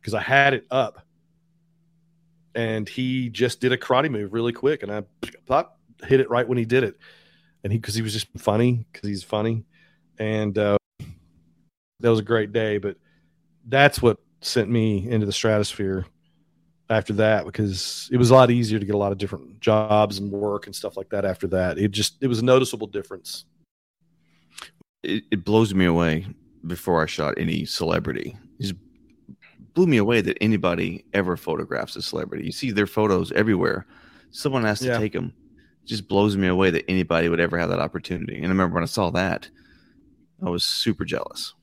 Because 0.00 0.14
I 0.14 0.20
had 0.20 0.52
it 0.52 0.66
up 0.70 1.06
and 2.54 2.88
he 2.88 3.30
just 3.30 3.60
did 3.60 3.72
a 3.72 3.78
karate 3.78 4.10
move 4.10 4.32
really 4.32 4.52
quick. 4.52 4.82
And 4.82 4.92
I 4.92 5.02
thought, 5.46 5.74
hit 6.04 6.20
it 6.20 6.30
right 6.30 6.46
when 6.46 6.58
he 6.58 6.64
did 6.64 6.84
it. 6.84 6.96
And 7.64 7.72
he, 7.72 7.78
because 7.78 7.94
he 7.94 8.02
was 8.02 8.12
just 8.12 8.28
funny, 8.38 8.86
because 8.92 9.08
he's 9.08 9.24
funny. 9.24 9.64
And 10.18 10.56
uh, 10.56 10.76
that 12.00 12.10
was 12.10 12.20
a 12.20 12.24
great 12.24 12.52
day. 12.52 12.78
But 12.78 12.96
that's 13.66 14.00
what 14.00 14.18
sent 14.42 14.70
me 14.70 15.08
into 15.10 15.26
the 15.26 15.32
stratosphere 15.32 16.04
after 16.90 17.14
that 17.14 17.46
because 17.46 18.10
it 18.12 18.18
was 18.18 18.30
a 18.30 18.34
lot 18.34 18.50
easier 18.50 18.78
to 18.78 18.84
get 18.84 18.94
a 18.94 18.98
lot 18.98 19.10
of 19.10 19.16
different 19.16 19.58
jobs 19.58 20.18
and 20.18 20.30
work 20.30 20.66
and 20.66 20.76
stuff 20.76 20.96
like 20.98 21.08
that 21.08 21.24
after 21.24 21.46
that. 21.46 21.78
It 21.78 21.90
just, 21.90 22.22
it 22.22 22.26
was 22.26 22.40
a 22.40 22.44
noticeable 22.44 22.86
difference. 22.86 23.46
It, 25.02 25.24
it 25.30 25.44
blows 25.44 25.74
me 25.74 25.86
away 25.86 26.26
before 26.66 27.02
I 27.02 27.06
shot 27.06 27.34
any 27.38 27.64
celebrity. 27.64 28.36
It 28.58 28.62
just 28.62 28.74
blew 29.72 29.86
me 29.86 29.96
away 29.96 30.20
that 30.20 30.36
anybody 30.42 31.04
ever 31.14 31.36
photographs 31.38 31.96
a 31.96 32.02
celebrity. 32.02 32.44
You 32.44 32.52
see 32.52 32.70
their 32.70 32.86
photos 32.86 33.32
everywhere. 33.32 33.86
Someone 34.30 34.64
has 34.64 34.80
to 34.80 34.86
Yeah. 34.86 34.98
take 34.98 35.14
them. 35.14 35.32
It 35.84 35.88
just 35.88 36.08
blows 36.08 36.36
me 36.36 36.48
away 36.48 36.70
that 36.70 36.84
anybody 36.88 37.28
would 37.28 37.40
ever 37.40 37.58
have 37.58 37.68
that 37.68 37.78
opportunity. 37.78 38.36
And 38.36 38.46
I 38.46 38.48
remember 38.48 38.74
when 38.74 38.82
I 38.82 38.86
saw 38.86 39.10
that, 39.10 39.48
I 40.44 40.48
was 40.48 40.64
super 40.64 41.04
jealous. 41.04 41.54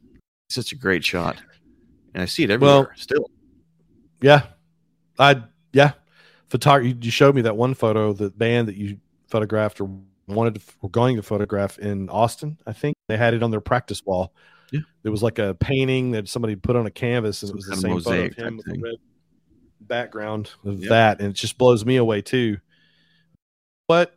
It's 0.48 0.56
such 0.56 0.72
a 0.72 0.76
great 0.76 1.04
shot. 1.04 1.38
And 2.14 2.22
I 2.22 2.26
see 2.26 2.44
it 2.44 2.52
everywhere 2.52 2.76
Well, 2.76 2.92
still. 2.96 3.30
Yeah. 4.22 4.44
I, 5.18 5.44
yeah. 5.74 5.94
Photog- 6.50 7.04
you, 7.04 7.12
showed 7.12 7.34
me 7.36 7.42
that 7.44 7.58
one 7.58 7.74
photo, 7.74 8.14
the 8.14 8.30
band 8.30 8.68
that 8.68 8.76
you 8.76 8.98
photographed 9.28 9.82
or 9.82 9.90
wanted 10.28 10.56
to, 10.56 10.62
were 10.82 10.90
going 10.90 11.16
to 11.16 11.24
photograph 11.24 11.80
in 11.80 12.10
Austin, 12.10 12.58
I 12.68 12.74
think. 12.74 12.96
They 13.08 13.18
had 13.18 13.34
it 13.34 13.42
on 13.42 13.50
their 13.52 13.62
practice 13.62 14.06
wall. 14.06 14.34
Yeah. 14.72 14.82
There 15.04 15.12
was 15.12 15.24
like 15.24 15.40
a 15.40 15.56
painting 15.56 16.12
that 16.12 16.30
somebody 16.30 16.56
put 16.56 16.76
on 16.76 16.86
a 16.86 16.92
canvas 16.92 17.42
and 17.42 17.50
Some 17.50 17.56
it 17.56 17.56
was 17.58 17.66
the 17.66 17.76
same 17.78 18.00
photo 18.02 18.26
of 18.26 18.34
him 18.36 18.58
with 18.58 18.66
the 18.66 18.72
thing. 18.74 18.82
red 18.82 18.96
background 19.82 20.52
of 20.64 20.80
Yep. 20.80 20.90
that. 20.90 21.20
And 21.22 21.30
it 21.30 21.36
just 21.36 21.58
blows 21.58 21.86
me 21.86 21.96
away 21.96 22.22
too. 22.22 22.58
But 23.92 24.16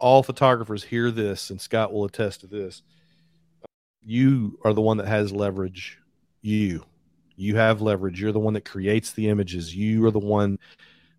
all 0.00 0.22
photographers 0.22 0.82
hear 0.82 1.10
this, 1.10 1.50
and 1.50 1.60
Scott 1.60 1.92
will 1.92 2.06
attest 2.06 2.40
to 2.40 2.46
this. 2.46 2.80
You 4.02 4.58
are 4.64 4.72
the 4.72 4.80
one 4.80 4.96
that 4.96 5.08
has 5.08 5.30
leverage. 5.30 5.98
You, 6.40 6.86
you 7.36 7.56
have 7.56 7.82
leverage. 7.82 8.18
You're 8.18 8.32
the 8.32 8.38
one 8.38 8.54
that 8.54 8.64
creates 8.64 9.12
the 9.12 9.28
images. 9.28 9.76
You 9.76 10.06
are 10.06 10.10
the 10.10 10.18
one 10.18 10.58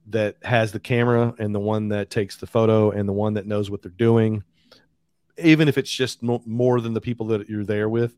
that 0.07 0.37
has 0.41 0.71
the 0.71 0.79
camera 0.79 1.35
and 1.37 1.53
the 1.53 1.59
one 1.59 1.89
that 1.89 2.09
takes 2.09 2.37
the 2.37 2.47
photo 2.47 2.89
and 2.89 3.07
the 3.07 3.13
one 3.13 3.35
that 3.35 3.45
knows 3.45 3.69
what 3.69 3.83
they're 3.83 3.91
doing, 3.91 4.43
even 5.37 5.67
if 5.67 5.77
it's 5.77 5.91
just 5.91 6.23
mo- 6.23 6.41
more 6.43 6.81
than 6.81 6.95
the 6.95 7.01
people 7.01 7.27
that 7.27 7.47
you're 7.47 7.63
there 7.63 7.87
with. 7.87 8.17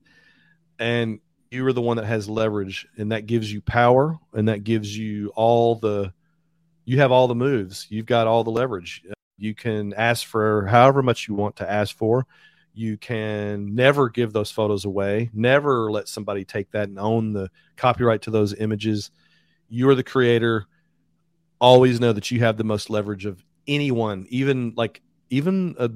And 0.79 1.19
you 1.49 1.65
are 1.65 1.73
the 1.73 1.81
one 1.81 1.97
that 1.97 2.05
has 2.05 2.29
leverage, 2.29 2.87
and 2.95 3.11
that 3.11 3.25
gives 3.25 3.51
you 3.51 3.59
power, 3.59 4.17
and 4.31 4.47
that 4.47 4.63
gives 4.63 4.97
you 4.97 5.33
all 5.35 5.75
the. 5.75 6.13
You 6.91 6.97
have 6.97 7.13
all 7.13 7.29
the 7.29 7.35
moves. 7.35 7.87
You've 7.89 8.05
got 8.05 8.27
all 8.27 8.43
the 8.43 8.51
leverage. 8.51 9.01
Uh, 9.09 9.13
you 9.37 9.55
can 9.55 9.93
ask 9.93 10.27
for 10.27 10.65
however 10.65 11.01
much 11.01 11.25
you 11.25 11.33
want 11.33 11.55
to 11.55 11.71
ask 11.71 11.95
for. 11.95 12.27
You 12.73 12.97
can 12.97 13.73
never 13.75 14.09
give 14.09 14.33
those 14.33 14.51
photos 14.51 14.83
away. 14.83 15.29
Never 15.33 15.89
let 15.89 16.09
somebody 16.09 16.43
take 16.43 16.69
that 16.71 16.89
and 16.89 16.99
own 16.99 17.31
the 17.31 17.49
copyright 17.77 18.23
to 18.23 18.29
those 18.29 18.53
images. 18.53 19.09
You 19.69 19.87
are 19.87 19.95
the 19.95 20.03
creator. 20.03 20.65
Always 21.61 22.01
know 22.01 22.11
that 22.11 22.29
you 22.29 22.41
have 22.41 22.57
the 22.57 22.65
most 22.65 22.89
leverage 22.89 23.25
of 23.25 23.41
anyone, 23.69 24.25
even 24.27 24.73
like 24.75 25.01
even 25.29 25.75
a 25.79 25.89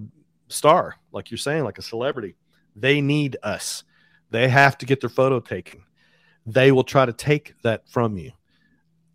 star, 0.48 0.96
like 1.12 1.30
you're 1.30 1.38
saying, 1.38 1.66
like 1.66 1.78
a 1.78 1.82
celebrity. 1.82 2.38
They 2.74 3.02
need 3.02 3.36
us. 3.44 3.84
They 4.30 4.48
have 4.48 4.78
to 4.78 4.86
get 4.86 5.02
their 5.02 5.10
photo 5.10 5.42
taken. 5.42 5.84
They 6.46 6.72
will 6.72 6.86
try 6.86 7.06
to 7.06 7.12
take 7.12 7.54
that 7.64 7.90
from 7.90 8.18
you. 8.18 8.32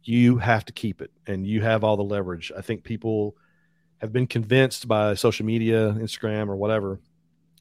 You 0.02 0.38
have 0.38 0.64
to 0.66 0.72
keep 0.72 1.02
it, 1.02 1.10
and 1.26 1.46
you 1.46 1.62
have 1.62 1.84
all 1.84 1.96
the 1.96 2.02
leverage. 2.02 2.50
I 2.56 2.62
think 2.62 2.84
people 2.84 3.36
have 3.98 4.12
been 4.12 4.26
convinced 4.26 4.88
by 4.88 5.14
social 5.14 5.44
media, 5.44 5.92
Instagram, 5.92 6.48
or 6.48 6.56
whatever, 6.56 7.00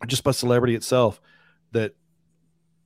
just 0.08 0.24
by 0.24 0.32
celebrity 0.32 0.76
itself, 0.76 1.20
that 1.74 1.96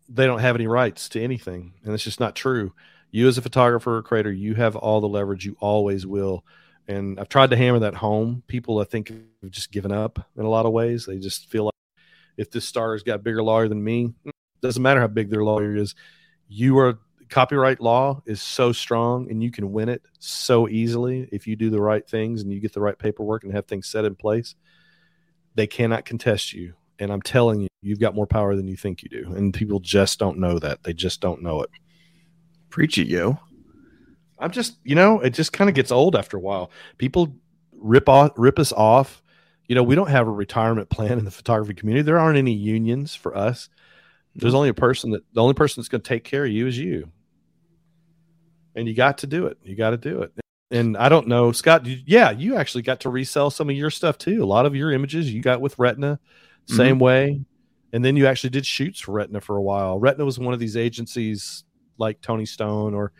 they 0.09 0.25
don't 0.25 0.39
have 0.39 0.55
any 0.55 0.67
rights 0.67 1.07
to 1.09 1.21
anything. 1.21 1.73
And 1.83 1.93
it's 1.93 2.03
just 2.03 2.19
not 2.19 2.35
true. 2.35 2.73
You, 3.11 3.27
as 3.27 3.37
a 3.37 3.43
photographer 3.43 3.97
or 3.97 4.01
creator, 4.01 4.31
you 4.31 4.55
have 4.55 4.75
all 4.75 5.01
the 5.01 5.07
leverage. 5.07 5.45
You 5.45 5.55
always 5.59 6.05
will. 6.05 6.43
And 6.87 7.19
I've 7.19 7.29
tried 7.29 7.51
to 7.51 7.55
hammer 7.55 7.79
that 7.79 7.95
home. 7.95 8.43
People, 8.47 8.79
I 8.79 8.85
think, 8.85 9.09
have 9.41 9.51
just 9.51 9.71
given 9.71 9.91
up 9.91 10.19
in 10.35 10.45
a 10.45 10.49
lot 10.49 10.65
of 10.65 10.71
ways. 10.71 11.05
They 11.05 11.19
just 11.19 11.49
feel 11.49 11.65
like 11.65 12.03
if 12.37 12.49
this 12.49 12.65
star 12.65 12.93
has 12.93 13.03
got 13.03 13.23
bigger 13.23 13.43
lawyer 13.43 13.67
than 13.67 13.83
me, 13.83 14.13
doesn't 14.61 14.81
matter 14.81 14.99
how 14.99 15.07
big 15.07 15.29
their 15.29 15.43
lawyer 15.43 15.75
is. 15.75 15.93
You 16.47 16.79
are 16.79 16.99
copyright 17.33 17.81
law 17.81 18.21
is 18.27 18.43
so 18.43 18.71
strong 18.71 19.27
and 19.31 19.41
you 19.41 19.49
can 19.49 19.71
win 19.71 19.89
it 19.89 20.03
so 20.19 20.69
easily 20.69 21.27
if 21.31 21.47
you 21.47 21.55
do 21.55 21.71
the 21.71 21.81
right 21.81 22.07
things 22.07 22.43
and 22.43 22.53
you 22.53 22.59
get 22.59 22.73
the 22.73 22.79
right 22.79 22.97
paperwork 22.97 23.43
and 23.43 23.51
have 23.51 23.65
things 23.65 23.87
set 23.87 24.05
in 24.05 24.13
place. 24.13 24.53
They 25.55 25.65
cannot 25.65 26.05
contest 26.05 26.53
you. 26.53 26.75
And 26.99 27.11
I'm 27.11 27.23
telling 27.23 27.61
you, 27.61 27.69
you've 27.81 27.99
got 27.99 28.13
more 28.13 28.27
power 28.27 28.55
than 28.55 28.67
you 28.67 28.77
think 28.77 29.01
you 29.01 29.09
do. 29.09 29.33
And 29.33 29.51
people 29.51 29.79
just 29.79 30.19
don't 30.19 30.37
know 30.37 30.59
that. 30.59 30.83
They 30.83 30.93
just 30.93 31.21
don't 31.21 31.41
know 31.41 31.63
it. 31.63 31.71
Preach 32.69 32.99
it, 32.99 33.07
yo. 33.07 33.39
I'm 34.37 34.51
just, 34.51 34.77
you 34.83 34.93
know, 34.93 35.19
it 35.19 35.31
just 35.31 35.53
kind 35.53 35.71
of 35.71 35.75
gets 35.75 35.91
old 35.91 36.15
after 36.15 36.37
a 36.37 36.39
while. 36.39 36.69
People 36.99 37.35
rip 37.71 38.07
off, 38.07 38.33
rip 38.37 38.59
us 38.59 38.71
off. 38.71 39.23
You 39.67 39.73
know, 39.73 39.81
we 39.81 39.95
don't 39.95 40.09
have 40.09 40.27
a 40.27 40.31
retirement 40.31 40.91
plan 40.91 41.17
in 41.17 41.25
the 41.25 41.31
photography 41.31 41.73
community. 41.73 42.03
There 42.03 42.19
aren't 42.19 42.37
any 42.37 42.53
unions 42.53 43.15
for 43.15 43.35
us. 43.35 43.69
There's 44.35 44.53
only 44.53 44.69
a 44.69 44.75
person 44.75 45.09
that 45.11 45.23
the 45.33 45.41
only 45.41 45.55
person 45.55 45.81
that's 45.81 45.89
going 45.89 46.01
to 46.01 46.07
take 46.07 46.23
care 46.23 46.45
of 46.45 46.51
you 46.51 46.67
is 46.67 46.77
you. 46.77 47.11
And 48.75 48.87
you 48.87 48.93
got 48.93 49.19
to 49.19 49.27
do 49.27 49.47
it. 49.47 49.57
You 49.63 49.75
got 49.75 49.91
to 49.91 49.97
do 49.97 50.21
it. 50.21 50.33
And 50.71 50.97
I 50.97 51.07
don't 51.09 51.27
know, 51.27 51.51
Scott. 51.51 51.85
you- 51.85 52.01
Yeah, 52.05 52.31
you 52.31 52.55
actually 52.55 52.81
got 52.81 53.01
to 53.01 53.09
resell 53.09 53.51
some 53.51 53.69
of 53.69 53.75
your 53.75 53.91
stuff 53.91 54.17
too. 54.17 54.43
A 54.43 54.45
lot 54.45 54.65
of 54.65 54.75
your 54.75 54.91
images 54.91 55.31
you 55.31 55.41
got 55.41 55.61
with 55.61 55.77
Retna, 55.77 56.17
mm-hmm. 56.17 56.75
same 56.75 56.99
way. 56.99 57.41
And 57.91 58.03
then 58.03 58.15
you 58.15 58.25
actually 58.25 58.49
did 58.49 58.65
shoots 58.65 58.99
for 58.99 59.11
Retna 59.11 59.41
for 59.41 59.55
a 59.55 59.61
while. 59.61 59.99
Retna 59.99 60.25
was 60.25 60.39
one 60.39 60.53
of 60.53 60.59
these 60.59 60.75
agencies 60.75 61.63
like 61.99 62.21
Tony 62.21 62.45
Stone 62.45 62.95
or 62.95 63.11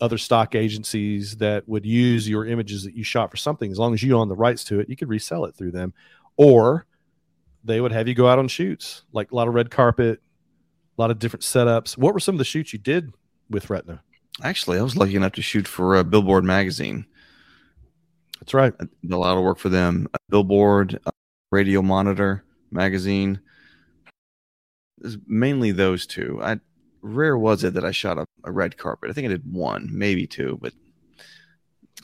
other 0.00 0.18
stock 0.18 0.54
agencies 0.54 1.36
that 1.38 1.68
would 1.68 1.84
use 1.84 2.28
your 2.28 2.46
images 2.46 2.84
that 2.84 2.94
you 2.94 3.02
shot 3.02 3.30
for 3.32 3.36
something. 3.36 3.72
As 3.72 3.78
long 3.78 3.94
as 3.94 4.02
you 4.02 4.16
own 4.16 4.28
the 4.28 4.36
rights 4.36 4.62
to 4.64 4.78
it, 4.78 4.88
you 4.88 4.96
could 4.96 5.08
resell 5.08 5.44
it 5.46 5.56
through 5.56 5.72
them. 5.72 5.92
Or 6.36 6.86
they 7.64 7.80
would 7.80 7.90
have 7.92 8.06
you 8.06 8.14
go 8.14 8.28
out 8.28 8.38
on 8.38 8.46
shoots, 8.46 9.02
like 9.12 9.32
a 9.32 9.34
lot 9.34 9.48
of 9.48 9.54
red 9.54 9.70
carpet, 9.70 10.20
a 10.96 11.00
lot 11.00 11.10
of 11.10 11.18
different 11.18 11.42
setups. 11.42 11.98
What 11.98 12.14
were 12.14 12.20
some 12.20 12.34
of 12.36 12.38
the 12.38 12.44
shoots 12.44 12.72
you 12.72 12.78
did 12.78 13.12
with 13.50 13.66
Retna? 13.66 14.00
Actually, 14.42 14.78
I 14.78 14.82
was 14.82 14.96
lucky 14.96 15.16
enough 15.16 15.32
to 15.32 15.42
shoot 15.42 15.66
for 15.66 15.96
uh, 15.96 16.02
Billboard 16.02 16.44
magazine. 16.44 17.06
That's 18.40 18.52
right. 18.54 18.72
I 18.78 18.84
did 19.02 19.12
a 19.12 19.16
lot 19.16 19.36
of 19.36 19.42
work 19.44 19.58
for 19.58 19.68
them. 19.70 20.08
Billboard, 20.28 20.98
uh, 21.06 21.10
Radio 21.50 21.80
Monitor 21.82 22.44
magazine. 22.70 23.40
Mainly 25.26 25.72
those 25.72 26.06
two. 26.06 26.38
I 26.42 26.58
rare 27.02 27.38
was 27.38 27.64
it 27.64 27.74
that 27.74 27.84
I 27.84 27.92
shot 27.92 28.18
a, 28.18 28.26
a 28.44 28.52
red 28.52 28.76
carpet. 28.76 29.10
I 29.10 29.12
think 29.12 29.26
I 29.26 29.28
did 29.28 29.50
one, 29.52 29.88
maybe 29.92 30.26
two, 30.26 30.58
but 30.60 30.72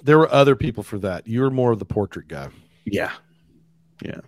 There 0.02 0.18
were 0.18 0.32
other 0.32 0.56
people 0.56 0.82
for 0.82 0.98
that. 0.98 1.26
You 1.26 1.40
were 1.42 1.50
more 1.50 1.72
of 1.72 1.78
the 1.78 1.84
portrait 1.84 2.28
guy. 2.28 2.48
Yeah, 2.84 3.12
yeah. 4.02 4.20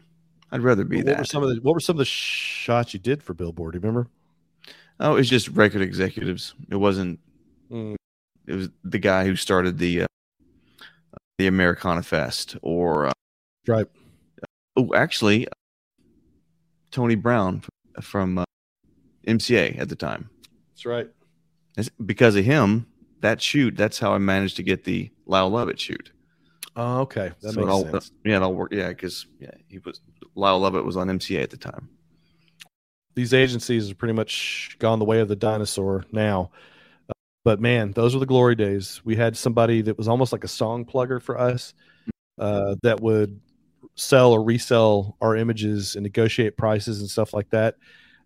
I'd 0.53 0.61
rather 0.63 0.85
be 0.85 0.99
what 0.99 1.07
that. 1.07 1.19
were 1.19 1.25
some 1.25 1.43
of 1.43 1.49
the 1.49 1.61
what 1.63 1.75
were 1.75 1.81
some 1.81 1.95
of 1.95 1.99
the 1.99 2.05
shots 2.05 2.95
you 2.95 3.01
did 3.01 3.23
for 3.23 3.35
Billboard? 3.35 3.73
Do 3.73 3.79
you 3.79 3.81
remember? 3.81 4.09
Oh, 5.01 5.17
it's 5.17 5.29
just 5.29 5.49
record 5.49 5.83
executives. 5.83 6.55
It 6.71 6.77
wasn't. 6.77 7.19
Mm. 7.71 7.97
It 8.47 8.55
was 8.55 8.69
the 8.83 8.99
guy 8.99 9.25
who 9.25 9.37
started 9.37 9.79
the 9.79 10.03
uh, 10.03 10.07
the 11.39 11.47
Americana 11.47 12.03
Fest, 12.03 12.57
or 12.63 13.07
uh, 13.07 13.13
Right. 13.67 13.87
oh, 14.77 14.95
actually, 14.95 15.47
Tony 16.91 17.15
Brown 17.15 17.63
from 18.01 18.39
uh, 18.39 18.45
MCA 19.27 19.79
at 19.79 19.89
the 19.89 19.97
time. 19.97 20.29
That's 20.73 20.87
right. 20.87 21.09
It's 21.77 21.89
because 22.05 22.37
of 22.37 22.45
him, 22.45 22.87
that 23.21 23.41
shoot. 23.41 23.77
That's 23.77 23.99
how 23.99 24.13
I 24.13 24.19
managed 24.19 24.57
to 24.57 24.63
get 24.63 24.85
the 24.85 25.11
Lyle 25.27 25.49
Lovett 25.51 25.81
shoot. 25.81 26.13
Oh, 26.77 27.01
okay. 27.01 27.33
That 27.41 27.53
So 27.55 27.61
makes 27.61 27.73
all, 27.73 27.83
sense. 27.91 28.13
Yeah, 28.25 28.37
it 28.37 28.43
all 28.43 28.55
worked. 28.55 28.75
Yeah, 28.75 28.89
because 28.89 29.27
yeah, 29.41 29.51
he 29.69 29.79
was 29.79 30.01
Lyle 30.35 30.59
Lovett 30.59 30.85
was 30.85 30.97
on 30.97 31.09
MCA 31.09 31.43
at 31.43 31.51
the 31.51 31.57
time. 31.57 31.89
These 33.15 33.33
agencies 33.33 33.91
are 33.91 33.95
pretty 33.95 34.15
much 34.15 34.77
gone 34.81 34.99
the 34.99 35.05
way 35.05 35.21
of 35.21 35.29
the 35.29 35.37
dinosaur 35.37 36.05
now. 36.13 36.51
But 37.45 37.61
man, 37.61 37.93
those 37.93 38.15
were 38.15 38.21
the 38.21 38.27
glory 38.27 38.55
days. 38.55 39.03
We 39.05 39.17
had 39.17 39.37
somebody 39.37 39.83
that 39.83 39.99
was 39.99 40.09
almost 40.09 40.33
like 40.33 40.45
a 40.45 40.49
song 40.49 40.85
plugger 40.85 41.21
for 41.21 41.39
us 41.39 41.75
uh, 42.39 42.77
that 42.83 43.01
would 43.01 43.39
sell 43.97 44.33
or 44.33 44.43
resell 44.43 45.17
our 45.21 45.37
images 45.37 45.95
and 45.95 46.03
negotiate 46.03 46.57
prices 46.57 47.01
and 47.01 47.09
stuff 47.09 47.35
like 47.35 47.51
that. 47.51 47.77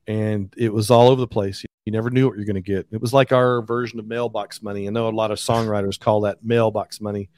And 0.07 0.55
it 0.57 0.73
was 0.73 0.91
all 0.91 1.09
over 1.09 1.21
the 1.21 1.27
place. 1.27 1.64
You 1.85 1.93
never 1.93 2.11
knew 2.11 2.29
what 2.29 2.37
you're 2.37 2.47
going 2.47 2.55
to 2.55 2.61
get. 2.61 2.87
It 2.91 3.01
was 3.01 3.12
like 3.12 3.33
our 3.33 3.61
version 3.62 3.99
of 3.99 4.07
mailbox 4.07 4.62
money. 4.62 4.87
I 4.87 4.91
know 4.91 5.09
a 5.09 5.11
lot 5.11 5.31
of 5.31 5.39
songwriters 5.39 5.99
call 5.99 6.23
that 6.23 6.45
mailbox 6.45 7.01
money. 7.01 7.29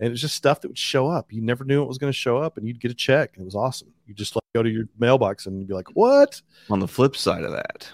And 0.00 0.12
it's 0.12 0.20
just 0.20 0.34
stuff 0.34 0.60
that 0.60 0.68
would 0.68 0.78
show 0.78 1.08
up. 1.08 1.32
You 1.32 1.42
never 1.42 1.64
knew 1.64 1.82
it 1.82 1.88
was 1.88 1.98
going 1.98 2.12
to 2.12 2.16
show 2.16 2.38
up, 2.38 2.56
and 2.56 2.68
you'd 2.68 2.80
get 2.80 2.92
a 2.92 2.94
check. 2.94 3.34
It 3.36 3.44
was 3.44 3.56
awesome. 3.56 3.88
You 4.06 4.14
just 4.14 4.36
like 4.36 4.44
go 4.54 4.62
to 4.62 4.70
your 4.70 4.84
mailbox 4.98 5.46
and 5.46 5.58
you'd 5.58 5.66
be 5.66 5.74
like, 5.74 5.88
"What?" 5.94 6.40
On 6.70 6.78
the 6.78 6.86
flip 6.86 7.16
side 7.16 7.42
of 7.42 7.50
that, 7.50 7.88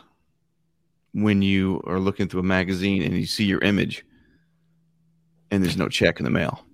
when 1.15 1.41
you 1.43 1.81
are 1.87 1.99
looking 1.99 2.29
through 2.29 2.41
a 2.41 2.45
magazine 2.45 3.03
and 3.03 3.15
you 3.15 3.25
see 3.27 3.45
your 3.45 3.61
image, 3.63 4.05
and 5.51 5.63
there's 5.63 5.77
no 5.77 5.89
check 5.89 6.19
in 6.21 6.25
the 6.25 6.31
mail, 6.31 6.65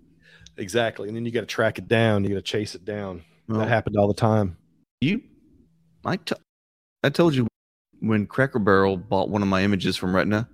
Exactly. 0.56 1.08
And 1.08 1.16
then 1.16 1.24
you 1.24 1.30
got 1.30 1.40
to 1.40 1.46
track 1.46 1.78
it 1.78 1.88
down. 1.88 2.22
You 2.22 2.30
got 2.30 2.36
to 2.36 2.42
chase 2.42 2.74
it 2.74 2.84
down. 2.84 3.22
well, 3.48 3.60
that 3.60 3.68
happened 3.68 3.96
all 3.96 4.08
the 4.08 4.12
time. 4.14 4.58
you, 5.00 5.22
I, 6.04 6.16
t- 6.16 6.34
I 7.02 7.08
told 7.08 7.34
you 7.34 7.46
when 8.00 8.26
Cracker 8.26 8.58
Barrel 8.58 8.98
bought 8.98 9.30
one 9.30 9.40
of 9.40 9.48
my 9.48 9.62
images 9.62 9.96
from 9.96 10.12
Retna 10.12 10.46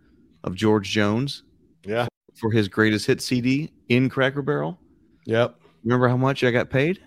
of 0.45 0.55
George 0.55 0.91
Jones 0.91 1.43
Yeah. 1.85 2.07
for 2.37 2.53
his 2.53 2.69
greatest 2.69 3.07
hit 3.07 3.21
CD 3.21 3.73
in 3.89 4.09
Cracker 4.09 4.43
Barrel. 4.43 4.79
Yep. 5.25 5.59
Remember 5.83 6.07
how 6.09 6.17
much 6.17 6.45
I 6.45 6.53
got 6.53 6.71
paid? 6.71 7.01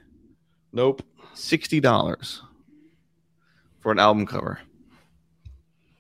Nope. 0.74 1.02
Sixty 1.34 1.80
dollars 1.80 2.42
for 3.80 3.92
an 3.94 4.00
album 4.00 4.26
cover. 4.26 4.60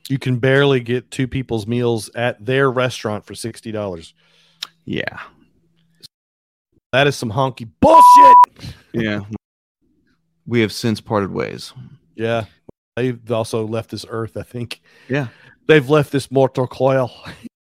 You 0.10 0.18
can 0.20 0.40
barely 0.40 0.80
get 0.80 1.12
two 1.12 1.28
people's 1.28 1.66
meals 1.68 2.10
at 2.16 2.44
their 2.46 2.70
restaurant 2.72 3.26
for 3.26 3.36
sixty 3.36 3.72
dollars. 3.72 4.14
Yeah, 4.86 5.20
That 6.92 7.06
is 7.08 7.16
some 7.16 7.32
honky 7.32 7.70
bullshit. 7.80 8.74
yeah. 8.92 9.22
we 10.48 10.62
have 10.62 10.72
since 10.74 11.00
parted 11.00 11.32
ways. 11.32 11.72
Yeah. 12.16 12.46
They've 12.96 13.32
also 13.32 13.66
left 13.68 13.92
this 13.92 14.04
earth, 14.10 14.36
I 14.36 14.42
think. 14.42 14.82
Yeah. 15.08 15.28
They've 15.68 15.88
left 15.88 16.12
this 16.12 16.32
mortal 16.32 16.66
coil. 16.68 17.12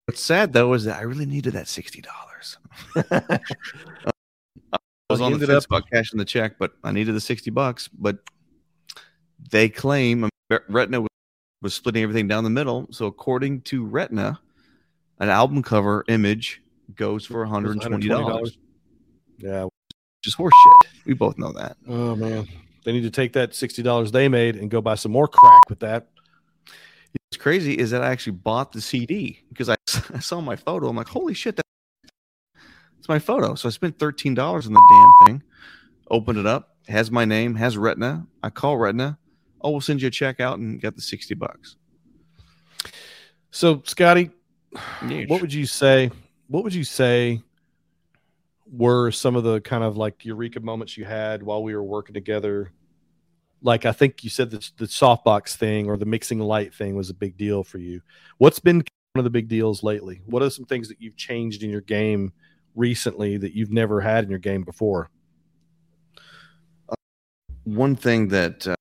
What's 0.05 0.21
sad 0.21 0.53
though 0.53 0.73
is 0.73 0.83
that 0.85 0.99
I 0.99 1.01
really 1.01 1.25
needed 1.25 1.53
that 1.53 1.67
sixty 1.67 2.01
dollars. 2.01 2.57
I 4.71 4.79
was 5.09 5.21
on 5.21 5.31
the 5.39 5.47
fence 5.47 5.65
up- 5.65 5.71
about 5.71 5.89
cashing 5.91 6.19
the 6.19 6.25
check, 6.25 6.59
but 6.59 6.73
I 6.83 6.91
needed 6.91 7.15
the 7.15 7.19
sixty 7.21 7.49
bucks. 7.49 7.87
But 7.87 8.19
they 9.49 9.69
claim 9.69 10.29
Retna 10.51 11.01
was, 11.01 11.09
was 11.61 11.73
splitting 11.73 12.03
everything 12.03 12.27
down 12.27 12.43
the 12.43 12.49
middle. 12.49 12.87
So 12.91 13.05
according 13.05 13.61
to 13.61 13.85
Retna, 13.85 14.37
an 15.19 15.29
album 15.29 15.63
cover 15.63 16.03
image 16.07 16.61
goes 16.95 17.25
for 17.25 17.39
one 17.39 17.49
hundred 17.49 17.71
and 17.73 17.81
twenty 17.81 18.07
dollars. 18.07 18.57
Yeah. 19.37 19.67
Just 20.21 20.37
horseshit. 20.37 20.51
We 21.05 21.13
both 21.13 21.37
know 21.37 21.51
that. 21.53 21.77
Oh 21.87 22.15
man. 22.15 22.47
They 22.85 22.91
need 22.91 23.03
to 23.03 23.11
take 23.11 23.33
that 23.33 23.55
sixty 23.55 23.83
dollars 23.83 24.11
they 24.11 24.27
made 24.27 24.55
and 24.55 24.69
go 24.69 24.81
buy 24.81 24.95
some 24.95 25.11
more 25.11 25.27
crack 25.27 25.69
with 25.69 25.79
that. 25.79 26.07
It's 27.31 27.41
crazy 27.41 27.73
is 27.73 27.91
that 27.91 28.01
I 28.01 28.11
actually 28.11 28.33
bought 28.33 28.71
the 28.71 28.81
CD 28.81 29.43
because 29.49 29.69
I, 29.69 29.75
I 30.13 30.19
saw 30.21 30.39
my 30.39 30.55
photo. 30.55 30.87
I'm 30.87 30.95
like, 30.95 31.09
holy 31.09 31.33
shit, 31.33 31.57
that, 31.57 31.65
it's 32.97 33.09
my 33.09 33.19
photo. 33.19 33.55
So 33.55 33.67
I 33.67 33.71
spent 33.71 33.99
thirteen 33.99 34.33
dollars 34.33 34.67
on 34.67 34.73
the 34.73 34.81
damn 34.89 35.27
thing. 35.27 35.43
Opened 36.09 36.39
it 36.39 36.45
up, 36.45 36.77
has 36.87 37.11
my 37.11 37.25
name, 37.25 37.55
has 37.55 37.75
Retna. 37.75 38.25
I 38.41 38.49
call 38.49 38.77
Retna. 38.77 39.17
Oh, 39.61 39.71
we'll 39.71 39.81
send 39.81 40.01
you 40.01 40.07
a 40.07 40.11
check 40.11 40.39
out 40.39 40.59
and 40.59 40.81
got 40.81 40.95
the 40.95 41.01
sixty 41.01 41.33
bucks. 41.33 41.75
So 43.51 43.81
Scotty, 43.85 44.29
what 45.27 45.41
would 45.41 45.53
you 45.53 45.65
say? 45.65 46.11
What 46.47 46.63
would 46.63 46.73
you 46.73 46.83
say 46.83 47.41
were 48.71 49.11
some 49.11 49.35
of 49.35 49.43
the 49.43 49.61
kind 49.61 49.83
of 49.83 49.97
like 49.97 50.25
eureka 50.25 50.59
moments 50.59 50.97
you 50.97 51.05
had 51.05 51.41
while 51.41 51.63
we 51.63 51.73
were 51.75 51.83
working 51.83 52.13
together? 52.13 52.71
Like 53.61 53.85
I 53.85 53.91
think 53.91 54.23
you 54.23 54.29
said 54.29 54.51
the, 54.51 54.69
the 54.77 54.85
softbox 54.85 55.55
thing 55.55 55.89
or 55.89 55.97
the 55.97 56.05
mixing 56.05 56.39
light 56.39 56.73
thing 56.73 56.95
was 56.95 57.09
a 57.09 57.13
big 57.13 57.37
deal 57.37 57.63
for 57.63 57.79
you. 57.79 58.01
What's 58.37 58.59
been 58.59 58.77
one 59.13 59.19
of 59.19 59.23
the 59.23 59.29
big 59.29 59.47
deals 59.47 59.81
lately? 59.81 60.21
What 60.25 60.43
are 60.43 60.49
some 60.49 60.65
things 60.65 60.87
that 60.89 61.01
you've 61.01 61.15
changed 61.15 61.63
in 61.63 61.71
your 61.71 61.81
game 61.81 62.31
recently 62.75 63.37
that 63.37 63.53
you've 63.55 63.71
never 63.71 63.99
had 63.99 64.23
in 64.23 64.29
your 64.29 64.39
game 64.39 64.63
before? 64.63 65.09
One 67.63 67.95
thing 67.95 68.27
that 68.27 68.67
uh, 68.67 68.75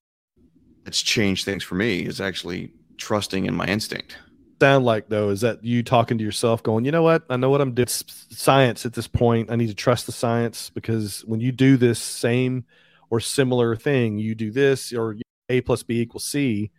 that's 0.87 1.03
changed 1.03 1.45
things 1.45 1.65
for 1.65 1.75
me 1.75 2.01
is 2.07 2.21
actually 2.21 2.71
trusting 2.97 3.45
in 3.45 3.55
my 3.55 3.67
instinct. 3.67 4.17
Sound 4.63 4.85
like 4.87 5.09
though 5.09 5.31
is 5.31 5.41
that 5.43 5.63
you 5.65 5.83
talking 5.83 6.17
to 6.17 6.25
yourself, 6.25 6.63
going, 6.63 6.85
you 6.85 6.93
know 6.93 7.03
what? 7.03 7.25
I 7.29 7.37
know 7.37 7.51
what 7.51 7.61
I'm 7.61 7.75
doing. 7.75 7.83
It's 7.83 8.05
Science 8.31 8.87
at 8.87 8.95
this 8.95 9.09
point. 9.09 9.51
I 9.51 9.57
need 9.57 9.67
to 9.67 9.75
trust 9.75 10.07
the 10.07 10.13
science 10.13 10.71
because 10.71 11.23
when 11.27 11.41
you 11.41 11.51
do 11.53 11.77
this 11.77 11.99
same 11.99 12.65
or 13.11 13.19
similar 13.19 13.75
thing, 13.77 14.17
you 14.19 14.35
do 14.37 14.51
this 14.53 14.93
or 14.93 15.17
A 15.49 15.61
plus 15.61 15.83
B 15.83 16.01
equals 16.01 16.25
C 16.25 16.71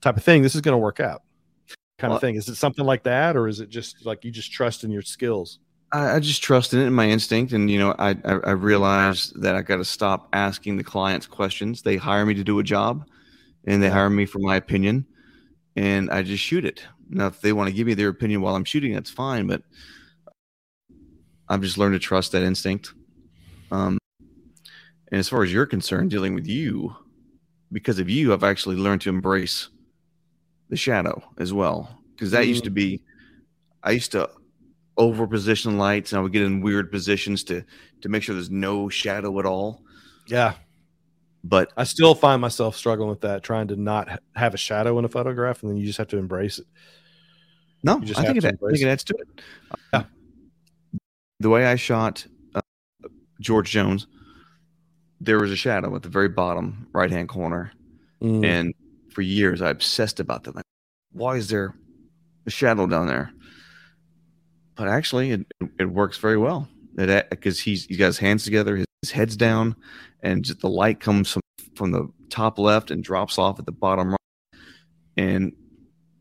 type 0.00 0.16
of 0.16 0.22
thing. 0.22 0.42
This 0.42 0.54
is 0.54 0.60
going 0.60 0.72
to 0.72 0.78
work 0.78 1.00
out. 1.00 1.22
Kind 1.98 2.10
Well- 2.10 2.16
of 2.16 2.20
thing. 2.20 2.36
Is 2.36 2.48
it 2.48 2.54
something 2.54 2.84
like 2.84 3.02
that, 3.02 3.36
or 3.36 3.48
is 3.48 3.58
it 3.60 3.68
just 3.68 4.06
like 4.06 4.24
you 4.24 4.30
just 4.30 4.52
trust 4.52 4.84
in 4.84 4.90
your 4.92 5.02
skills? 5.02 5.58
I, 5.92 6.16
I 6.16 6.20
just 6.20 6.42
trust 6.42 6.72
in 6.74 6.80
it, 6.80 6.86
in 6.86 6.92
my 6.94 7.08
instinct, 7.08 7.52
and 7.52 7.70
you 7.70 7.78
know, 7.78 7.94
I 7.98 8.10
I, 8.24 8.32
I 8.44 8.50
realized 8.52 9.40
that 9.42 9.54
I 9.56 9.62
got 9.62 9.76
to 9.78 9.84
stop 9.84 10.28
asking 10.32 10.76
the 10.76 10.84
clients 10.84 11.26
questions. 11.26 11.82
They 11.82 11.96
hire 11.96 12.24
me 12.24 12.34
to 12.34 12.44
do 12.44 12.58
a 12.58 12.62
job, 12.62 13.06
and 13.66 13.82
they 13.82 13.88
hire 13.88 14.10
me 14.10 14.26
for 14.26 14.38
my 14.38 14.56
opinion, 14.56 15.06
and 15.76 16.10
I 16.10 16.22
just 16.22 16.42
shoot 16.42 16.64
it. 16.64 16.84
Now, 17.08 17.26
if 17.26 17.40
they 17.40 17.52
want 17.52 17.68
to 17.68 17.74
give 17.74 17.86
me 17.86 17.94
their 17.94 18.08
opinion 18.08 18.40
while 18.40 18.56
I'm 18.56 18.64
shooting, 18.64 18.94
that's 18.94 19.10
fine. 19.10 19.46
But 19.46 19.62
I've 21.48 21.60
just 21.60 21.78
learned 21.78 21.94
to 21.94 21.98
trust 21.98 22.32
that 22.32 22.42
instinct. 22.42 22.92
Um, 23.70 23.98
and 25.10 25.18
as 25.18 25.28
far 25.28 25.42
as 25.42 25.52
you're 25.52 25.66
concerned, 25.66 26.10
dealing 26.10 26.34
with 26.34 26.46
you, 26.46 26.96
because 27.70 27.98
of 27.98 28.08
you, 28.08 28.32
I've 28.32 28.44
actually 28.44 28.76
learned 28.76 29.02
to 29.02 29.10
embrace 29.10 29.68
the 30.70 30.76
shadow 30.76 31.22
as 31.38 31.52
well. 31.52 31.98
Because 32.14 32.30
that 32.30 32.46
used 32.46 32.64
to 32.64 32.70
be, 32.70 33.02
I 33.82 33.90
used 33.90 34.12
to 34.12 34.30
over 34.96 35.26
position 35.26 35.78
lights 35.78 36.12
and 36.12 36.18
I 36.18 36.22
would 36.22 36.32
get 36.32 36.42
in 36.42 36.60
weird 36.60 36.90
positions 36.90 37.44
to 37.44 37.64
to 38.02 38.08
make 38.08 38.22
sure 38.22 38.34
there's 38.34 38.50
no 38.50 38.88
shadow 38.88 39.38
at 39.38 39.46
all. 39.46 39.82
Yeah, 40.26 40.54
But 41.44 41.72
I 41.76 41.84
still 41.84 42.14
find 42.14 42.40
myself 42.40 42.76
struggling 42.76 43.08
with 43.10 43.22
that, 43.22 43.42
trying 43.42 43.68
to 43.68 43.76
not 43.76 44.20
have 44.36 44.54
a 44.54 44.56
shadow 44.56 44.98
in 44.98 45.04
a 45.04 45.08
photograph, 45.08 45.62
and 45.62 45.70
then 45.70 45.76
you 45.76 45.84
just 45.86 45.98
have 45.98 46.08
to 46.08 46.18
embrace 46.18 46.58
it. 46.60 46.66
no, 47.82 47.98
just 48.00 48.20
I 48.20 48.24
think 48.24 48.38
it, 48.38 48.44
have 48.44 48.54
I 48.54 48.70
think 48.70 48.82
it 48.82 48.88
adds 48.88 49.04
to 49.04 49.14
it. 49.18 49.28
Uh, 49.92 50.04
The 51.40 51.48
way 51.48 51.66
I 51.66 51.74
shot 51.74 52.24
uh, 52.54 52.60
George 53.40 53.70
Jones, 53.70 54.06
there 55.20 55.40
was 55.40 55.50
a 55.50 55.56
shadow 55.56 55.94
at 55.96 56.02
the 56.02 56.08
very 56.08 56.28
bottom 56.28 56.86
right 56.92 57.10
hand 57.10 57.28
corner, 57.28 57.72
Mm. 58.22 58.44
and 58.46 58.74
for 59.10 59.22
years 59.22 59.60
I 59.60 59.70
obsessed 59.70 60.20
about 60.20 60.44
that. 60.44 60.54
Like, 60.54 60.64
why 61.10 61.34
is 61.36 61.48
there 61.48 61.74
a 62.46 62.50
shadow 62.50 62.86
down 62.86 63.08
there? 63.08 63.32
But 64.76 64.86
actually, 64.86 65.32
it 65.32 65.46
it 65.80 65.86
works 65.86 66.18
very 66.18 66.38
well. 66.38 66.68
It 66.96 67.28
because 67.30 67.58
he's 67.58 67.86
he 67.86 67.96
got 67.96 68.06
his 68.06 68.18
hands 68.18 68.44
together, 68.44 68.76
his, 68.76 68.86
his 69.02 69.10
head's 69.10 69.36
down, 69.36 69.76
and 70.22 70.44
just 70.44 70.60
the 70.60 70.68
light 70.68 71.00
comes 71.00 71.30
from 71.32 71.42
from 71.74 71.90
the 71.90 72.08
top 72.30 72.58
left 72.58 72.90
and 72.90 73.02
drops 73.02 73.38
off 73.38 73.58
at 73.58 73.66
the 73.66 73.72
bottom 73.72 74.10
right, 74.10 74.60
and 75.16 75.52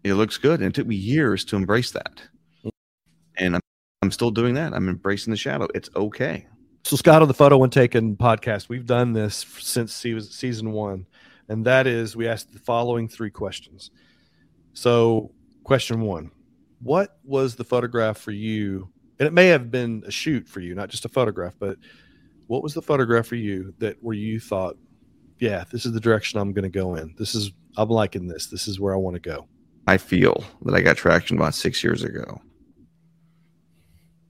it 0.03 0.15
looks 0.15 0.37
good. 0.37 0.59
And 0.59 0.69
it 0.69 0.73
took 0.73 0.87
me 0.87 0.95
years 0.95 1.45
to 1.45 1.55
embrace 1.55 1.91
that, 1.91 2.21
and 3.37 3.55
I'm 3.55 3.61
I'm 4.01 4.11
still 4.11 4.31
doing 4.31 4.55
that. 4.55 4.73
I'm 4.73 4.89
embracing 4.89 5.31
the 5.31 5.37
shadow. 5.37 5.67
It's 5.75 5.89
okay. 5.95 6.47
So, 6.83 6.95
Scott, 6.95 7.21
on 7.21 7.27
the 7.27 7.33
Photo 7.35 7.59
One 7.59 7.69
Taken 7.69 8.15
podcast, 8.15 8.67
we've 8.67 8.87
done 8.87 9.13
this 9.13 9.45
since 9.59 9.93
se- 9.93 10.19
season 10.21 10.71
one, 10.71 11.05
and 11.47 11.63
that 11.65 11.85
is 11.85 12.15
we 12.15 12.27
asked 12.27 12.51
the 12.51 12.59
following 12.59 13.07
three 13.07 13.29
questions. 13.29 13.91
So, 14.73 15.31
question 15.63 16.01
one 16.01 16.31
What 16.81 17.19
was 17.23 17.55
the 17.55 17.63
photograph 17.63 18.17
for 18.17 18.31
you? 18.31 18.89
And 19.19 19.27
it 19.27 19.33
may 19.33 19.49
have 19.49 19.69
been 19.69 20.03
a 20.07 20.11
shoot 20.11 20.47
for 20.47 20.59
you, 20.61 20.73
not 20.73 20.89
just 20.89 21.05
a 21.05 21.09
photograph, 21.09 21.53
but 21.59 21.77
what 22.51 22.61
was 22.63 22.73
the 22.73 22.81
photograph 22.81 23.27
for 23.27 23.35
you 23.37 23.73
that 23.79 23.95
where 24.01 24.13
you 24.13 24.37
thought, 24.37 24.75
yeah, 25.39 25.63
this 25.71 25.85
is 25.85 25.93
the 25.93 26.01
direction 26.01 26.37
I'm 26.37 26.51
going 26.51 26.69
to 26.69 26.79
go 26.79 26.95
in. 26.95 27.15
This 27.17 27.33
is 27.33 27.51
I'm 27.77 27.87
liking 27.87 28.27
this. 28.27 28.47
This 28.47 28.67
is 28.67 28.77
where 28.77 28.93
I 28.93 28.97
want 28.97 29.13
to 29.15 29.21
go. 29.21 29.47
I 29.87 29.95
feel 29.97 30.43
that 30.63 30.75
I 30.75 30.81
got 30.81 30.97
traction 30.97 31.37
about 31.37 31.55
six 31.55 31.81
years 31.81 32.03
ago. 32.03 32.41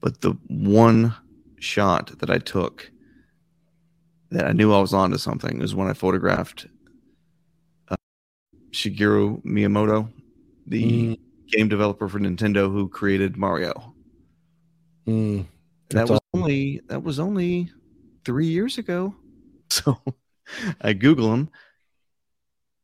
But 0.00 0.20
the 0.20 0.34
one 0.48 1.12
shot 1.58 2.16
that 2.20 2.30
I 2.30 2.38
took 2.38 2.92
that 4.30 4.46
I 4.46 4.52
knew 4.52 4.72
I 4.72 4.80
was 4.80 4.94
onto 4.94 5.18
something 5.18 5.58
was 5.58 5.74
when 5.74 5.88
I 5.88 5.92
photographed 5.92 6.66
uh, 7.88 7.96
Shigeru 8.70 9.44
Miyamoto, 9.44 10.08
the 10.68 10.84
Mm. 10.84 11.18
game 11.48 11.68
developer 11.68 12.08
for 12.08 12.20
Nintendo 12.20 12.70
who 12.70 12.88
created 12.88 13.36
Mario. 13.36 13.94
Mm. 15.08 15.46
That 15.90 15.96
That's 16.06 16.10
was 16.10 16.20
only 16.34 16.80
that 16.86 17.02
was 17.02 17.18
only 17.18 17.72
three 18.24 18.46
years 18.46 18.78
ago. 18.78 19.14
So 19.70 19.98
I 20.82 20.92
Google 20.92 21.32
him. 21.32 21.48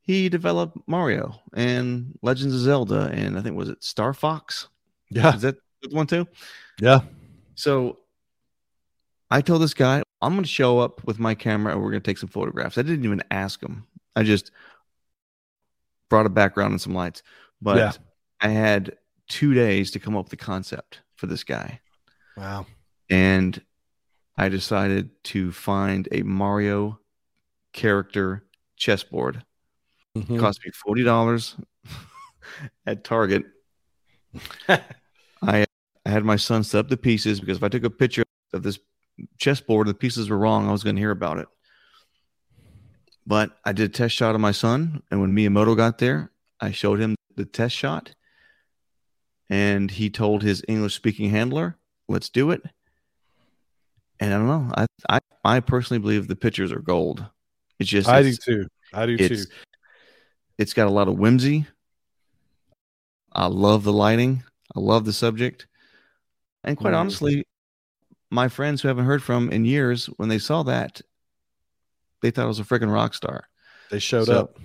He 0.00 0.30
developed 0.30 0.78
Mario 0.86 1.38
and 1.52 2.18
Legends 2.22 2.54
of 2.54 2.60
Zelda, 2.62 3.10
and 3.12 3.38
I 3.38 3.42
think 3.42 3.56
was 3.58 3.68
it 3.68 3.84
Star 3.84 4.14
Fox? 4.14 4.68
Yeah. 5.10 5.34
Is 5.34 5.42
that 5.42 5.56
the 5.82 5.94
one 5.94 6.06
too? 6.06 6.26
Yeah. 6.80 7.00
So 7.56 7.98
I 9.30 9.42
told 9.42 9.60
this 9.60 9.74
guy, 9.74 10.02
I'm 10.22 10.32
going 10.32 10.44
to 10.44 10.48
show 10.48 10.78
up 10.78 11.04
with 11.04 11.18
my 11.18 11.34
camera 11.34 11.74
and 11.74 11.82
we're 11.82 11.90
going 11.90 12.02
to 12.02 12.10
take 12.10 12.16
some 12.16 12.30
photographs. 12.30 12.78
I 12.78 12.82
didn't 12.82 13.04
even 13.04 13.22
ask 13.30 13.62
him. 13.62 13.86
I 14.16 14.22
just 14.22 14.50
brought 16.08 16.24
a 16.24 16.30
background 16.30 16.70
and 16.72 16.80
some 16.80 16.94
lights. 16.94 17.22
But 17.60 17.76
Yeah. 17.76 17.92
I 18.40 18.48
had 18.48 18.96
two 19.28 19.52
days 19.52 19.90
to 19.90 19.98
come 19.98 20.16
up 20.16 20.24
with 20.24 20.30
the 20.30 20.36
concept 20.42 21.00
for 21.16 21.26
this 21.26 21.44
guy. 21.44 21.80
Wow. 22.34 22.64
And 23.10 23.60
I 24.38 24.48
decided 24.48 25.10
to 25.24 25.50
find 25.50 26.08
a 26.12 26.22
Mario 26.22 27.00
character 27.72 28.44
chessboard. 28.76 29.44
Mhm. 30.16 30.36
It 30.36 30.38
cost 30.38 30.60
me 30.64 30.70
$40 30.70 31.56
at 32.86 33.02
Target. 33.02 33.44
I, 34.68 34.80
I 35.42 35.66
had 36.10 36.24
my 36.24 36.36
son 36.36 36.62
set 36.62 36.78
up 36.78 36.88
the 36.88 36.96
pieces 36.96 37.40
because 37.40 37.56
if 37.56 37.64
I 37.64 37.68
took 37.68 37.82
a 37.82 37.90
picture 37.90 38.22
of 38.52 38.62
this 38.62 38.78
chessboard, 39.38 39.88
and 39.88 39.94
the 39.94 39.98
pieces 39.98 40.30
were 40.30 40.38
wrong, 40.38 40.68
I 40.68 40.72
was 40.72 40.84
going 40.84 40.94
to 40.94 41.02
hear 41.02 41.10
about 41.10 41.38
it. 41.38 41.48
But 43.26 43.58
I 43.64 43.72
did 43.72 43.90
a 43.90 43.92
test 43.92 44.14
shot 44.14 44.36
of 44.36 44.40
my 44.40 44.52
son, 44.52 45.02
and 45.10 45.20
when 45.20 45.32
Miyamoto 45.34 45.76
got 45.76 45.98
there, 45.98 46.30
I 46.60 46.70
showed 46.70 47.00
him 47.00 47.16
the 47.34 47.44
test 47.44 47.74
shot, 47.74 48.14
and 49.50 49.90
he 49.90 50.08
told 50.08 50.42
his 50.42 50.62
English-speaking 50.68 51.30
handler, 51.30 51.76
"Let's 52.08 52.28
do 52.30 52.52
it." 52.52 52.62
And 54.20 54.34
I 54.34 54.36
don't 54.38 54.46
know. 54.46 54.72
I 54.76 54.86
I, 55.08 55.18
I 55.44 55.60
personally 55.60 56.00
believe 56.00 56.26
the 56.28 56.36
pictures 56.36 56.72
are 56.72 56.80
gold. 56.80 57.24
It's 57.78 57.88
just 57.90 58.08
I 58.08 58.22
do 58.22 58.34
too. 58.34 58.66
I 58.92 59.06
do 59.06 59.16
it's 59.18 59.46
too. 59.46 59.52
it's 60.58 60.74
got 60.74 60.88
a 60.88 60.90
lot 60.90 61.08
of 61.08 61.18
whimsy. 61.18 61.66
I 63.32 63.46
love 63.46 63.84
the 63.84 63.92
lighting. 63.92 64.42
I 64.74 64.80
love 64.80 65.04
the 65.04 65.12
subject. 65.12 65.66
And 66.64 66.76
quite 66.76 66.92
Mhm. 66.94 66.98
honestly, 66.98 67.44
my 68.30 68.48
friends 68.48 68.82
who 68.82 68.88
haven't 68.88 69.04
heard 69.06 69.22
from 69.22 69.50
in 69.50 69.64
years, 69.64 70.06
when 70.16 70.28
they 70.28 70.38
saw 70.38 70.62
that, 70.64 71.00
they 72.20 72.30
thought 72.30 72.44
I 72.44 72.48
was 72.48 72.58
a 72.58 72.64
freaking 72.64 72.92
rock 72.92 73.14
star. 73.14 73.48
They 73.90 74.00
showed 74.00 74.26
So- 74.26 74.40
up. 74.40 74.58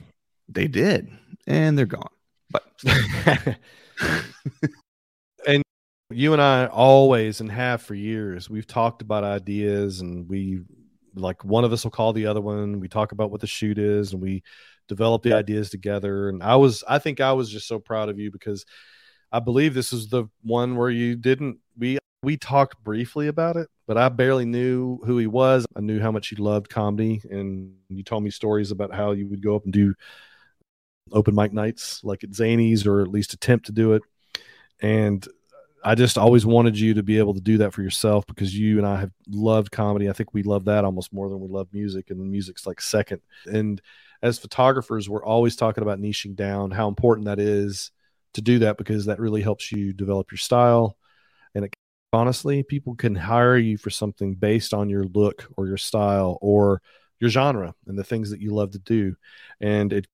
They 0.49 0.67
did, 0.67 1.09
and 1.47 1.77
they're 1.77 1.85
gone. 1.85 2.09
But 2.51 2.63
you 6.15 6.33
and 6.33 6.41
I 6.41 6.67
always 6.67 7.41
and 7.41 7.51
have 7.51 7.81
for 7.81 7.95
years, 7.95 8.49
we've 8.49 8.67
talked 8.67 9.01
about 9.01 9.23
ideas 9.23 10.01
and 10.01 10.27
we 10.27 10.61
like 11.15 11.43
one 11.43 11.63
of 11.63 11.73
us 11.73 11.83
will 11.83 11.91
call 11.91 12.13
the 12.13 12.25
other 12.25 12.41
one. 12.41 12.79
We 12.79 12.87
talk 12.87 13.11
about 13.11 13.31
what 13.31 13.41
the 13.41 13.47
shoot 13.47 13.77
is 13.77 14.13
and 14.13 14.21
we 14.21 14.43
develop 14.87 15.23
the 15.23 15.33
ideas 15.33 15.69
together. 15.69 16.29
And 16.29 16.41
I 16.41 16.55
was, 16.55 16.83
I 16.87 16.99
think 16.99 17.21
I 17.21 17.33
was 17.33 17.49
just 17.49 17.67
so 17.67 17.79
proud 17.79 18.09
of 18.09 18.19
you 18.19 18.31
because 18.31 18.65
I 19.31 19.39
believe 19.39 19.73
this 19.73 19.93
is 19.93 20.09
the 20.09 20.25
one 20.41 20.75
where 20.75 20.89
you 20.89 21.15
didn't, 21.15 21.59
we, 21.77 21.99
we 22.21 22.37
talked 22.37 22.83
briefly 22.83 23.27
about 23.27 23.57
it, 23.57 23.69
but 23.87 23.97
I 23.97 24.09
barely 24.09 24.45
knew 24.45 24.99
who 25.05 25.17
he 25.17 25.27
was. 25.27 25.65
I 25.75 25.81
knew 25.81 25.99
how 25.99 26.11
much 26.11 26.29
he 26.29 26.35
loved 26.35 26.69
comedy. 26.69 27.21
And 27.29 27.75
you 27.89 28.03
told 28.03 28.23
me 28.23 28.29
stories 28.29 28.71
about 28.71 28.93
how 28.93 29.11
you 29.11 29.27
would 29.27 29.43
go 29.43 29.55
up 29.55 29.63
and 29.65 29.73
do 29.73 29.93
open 31.11 31.35
mic 31.35 31.53
nights 31.53 32.03
like 32.03 32.23
at 32.23 32.31
Zanies 32.31 32.87
or 32.87 33.01
at 33.01 33.09
least 33.09 33.33
attempt 33.33 33.65
to 33.67 33.71
do 33.71 33.93
it. 33.93 34.03
And 34.81 35.27
I 35.83 35.95
just 35.95 36.17
always 36.17 36.45
wanted 36.45 36.79
you 36.79 36.93
to 36.93 37.03
be 37.03 37.17
able 37.17 37.33
to 37.33 37.41
do 37.41 37.57
that 37.57 37.73
for 37.73 37.81
yourself 37.81 38.25
because 38.25 38.57
you 38.57 38.77
and 38.77 38.87
I 38.87 39.01
have 39.01 39.11
loved 39.29 39.71
comedy. 39.71 40.09
I 40.09 40.13
think 40.13 40.33
we 40.33 40.43
love 40.43 40.65
that 40.65 40.85
almost 40.85 41.11
more 41.11 41.29
than 41.29 41.41
we 41.41 41.49
love 41.49 41.67
music, 41.73 42.09
and 42.09 42.31
music's 42.31 42.65
like 42.65 42.79
second. 42.79 43.21
And 43.45 43.81
as 44.21 44.39
photographers, 44.39 45.09
we're 45.09 45.25
always 45.25 45.55
talking 45.55 45.81
about 45.81 45.99
niching 45.99 46.35
down, 46.35 46.71
how 46.71 46.87
important 46.87 47.25
that 47.25 47.39
is 47.39 47.91
to 48.33 48.41
do 48.41 48.59
that 48.59 48.77
because 48.77 49.05
that 49.05 49.19
really 49.19 49.41
helps 49.41 49.71
you 49.71 49.91
develop 49.93 50.31
your 50.31 50.37
style. 50.37 50.97
And 51.53 51.65
it, 51.65 51.75
honestly, 52.13 52.63
people 52.63 52.95
can 52.95 53.15
hire 53.15 53.57
you 53.57 53.77
for 53.77 53.89
something 53.89 54.35
based 54.35 54.73
on 54.73 54.89
your 54.89 55.03
look 55.03 55.45
or 55.57 55.67
your 55.67 55.77
style 55.77 56.37
or 56.41 56.81
your 57.19 57.29
genre 57.29 57.75
and 57.87 57.97
the 57.97 58.03
things 58.03 58.29
that 58.31 58.41
you 58.41 58.53
love 58.53 58.71
to 58.71 58.79
do. 58.79 59.15
And 59.59 59.91
it 59.91 60.07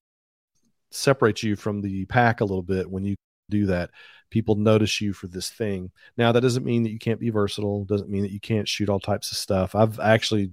separates 0.92 1.44
you 1.44 1.56
from 1.56 1.82
the 1.82 2.06
pack 2.06 2.42
a 2.42 2.46
little 2.46 2.64
bit 2.64 2.90
when 2.90 3.04
you 3.04 3.16
do 3.50 3.66
that. 3.68 3.92
People 4.30 4.56
notice 4.56 5.02
you 5.02 5.14
for 5.14 5.28
this 5.28 5.50
thing. 5.50 5.92
Now 6.18 6.32
that 6.32 6.42
doesn't 6.42 6.66
mean 6.66 6.84
that 6.84 6.92
you 6.92 7.00
can't 7.00 7.20
be 7.20 7.30
versatile. 7.30 7.86
Doesn't 7.86 8.10
mean 8.10 8.22
that 8.22 8.32
you 8.32 8.40
can't 8.40 8.68
shoot 8.68 8.90
all 8.90 9.00
types 9.00 9.32
of 9.32 9.38
stuff. 9.38 9.76
I've 9.76 10.00
actually 10.00 10.52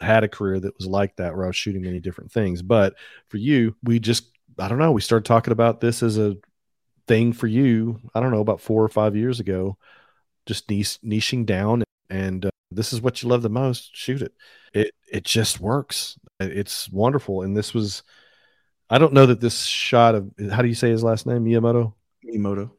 had 0.00 0.24
a 0.24 0.28
career 0.28 0.60
that 0.60 0.76
was 0.76 0.86
like 0.86 1.16
that 1.16 1.34
where 1.34 1.44
i 1.44 1.46
was 1.46 1.56
shooting 1.56 1.82
many 1.82 2.00
different 2.00 2.30
things. 2.30 2.62
But 2.62 2.94
for 3.28 3.38
you 3.38 3.76
we 3.82 3.98
just 3.98 4.30
i 4.58 4.68
don't 4.68 4.78
know 4.78 4.92
we 4.92 5.00
started 5.00 5.24
talking 5.24 5.52
about 5.52 5.80
this 5.80 6.02
as 6.02 6.18
a 6.18 6.36
thing 7.06 7.32
for 7.32 7.46
you 7.46 8.00
i 8.14 8.20
don't 8.20 8.30
know 8.30 8.40
about 8.40 8.60
four 8.60 8.82
or 8.82 8.88
five 8.88 9.14
years 9.14 9.38
ago 9.38 9.76
just 10.46 10.70
niche, 10.70 10.98
niching 11.04 11.44
down 11.44 11.84
and 12.10 12.46
uh, 12.46 12.50
this 12.70 12.92
is 12.92 13.00
what 13.00 13.22
you 13.22 13.28
love 13.28 13.42
the 13.42 13.48
most 13.48 13.94
shoot 13.96 14.22
it. 14.22 14.32
It 14.72 14.92
it 15.10 15.24
just 15.24 15.60
works. 15.60 16.18
It's 16.40 16.90
wonderful. 16.90 17.42
And 17.42 17.56
this 17.56 17.72
was 17.72 18.02
i 18.90 18.98
don't 18.98 19.12
know 19.12 19.26
that 19.26 19.40
this 19.40 19.64
shot 19.64 20.14
of 20.14 20.30
how 20.50 20.62
do 20.62 20.68
you 20.68 20.74
say 20.74 20.90
his 20.90 21.04
last 21.04 21.26
name? 21.26 21.44
Miyamoto 21.44 21.94
Miyamoto. 22.24 22.70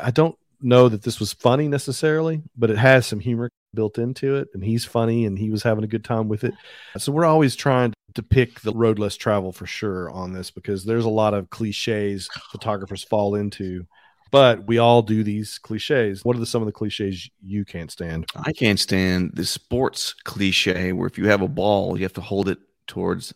I 0.00 0.10
don't 0.10 0.36
know 0.60 0.88
that 0.88 1.02
this 1.02 1.18
was 1.20 1.32
funny 1.32 1.68
necessarily, 1.68 2.42
but 2.56 2.70
it 2.70 2.78
has 2.78 3.06
some 3.06 3.20
humor 3.20 3.48
built 3.74 3.98
into 3.98 4.36
it, 4.36 4.48
and 4.54 4.62
he's 4.62 4.84
funny 4.84 5.24
and 5.24 5.38
he 5.38 5.50
was 5.50 5.62
having 5.62 5.84
a 5.84 5.88
good 5.88 6.04
time 6.04 6.28
with 6.28 6.44
it. 6.44 6.54
So 6.98 7.10
we're 7.12 7.24
always 7.24 7.56
trying 7.56 7.94
to 8.14 8.22
pick 8.22 8.60
the 8.60 8.72
road 8.72 8.98
less 8.98 9.16
travel 9.16 9.52
for 9.52 9.66
sure 9.66 10.10
on 10.10 10.32
this 10.32 10.50
because 10.50 10.84
there's 10.84 11.06
a 11.06 11.10
lot 11.10 11.32
of 11.32 11.48
cliches 11.50 12.28
photographers 12.50 13.02
fall 13.02 13.34
into, 13.36 13.86
but 14.30 14.66
we 14.66 14.76
all 14.78 15.00
do 15.00 15.24
these 15.24 15.58
cliches. 15.58 16.22
What 16.22 16.36
are 16.36 16.40
the, 16.40 16.46
some 16.46 16.60
of 16.60 16.66
the 16.66 16.72
cliches 16.72 17.30
you 17.42 17.64
can't 17.64 17.90
stand? 17.90 18.26
I 18.36 18.52
can't 18.52 18.78
stand 18.78 19.32
the 19.34 19.46
sports 19.46 20.12
cliche 20.12 20.92
where 20.92 21.06
if 21.06 21.16
you 21.16 21.28
have 21.28 21.40
a 21.40 21.48
ball, 21.48 21.96
you 21.96 22.02
have 22.04 22.12
to 22.14 22.20
hold 22.20 22.48
it 22.48 22.58
towards 22.86 23.32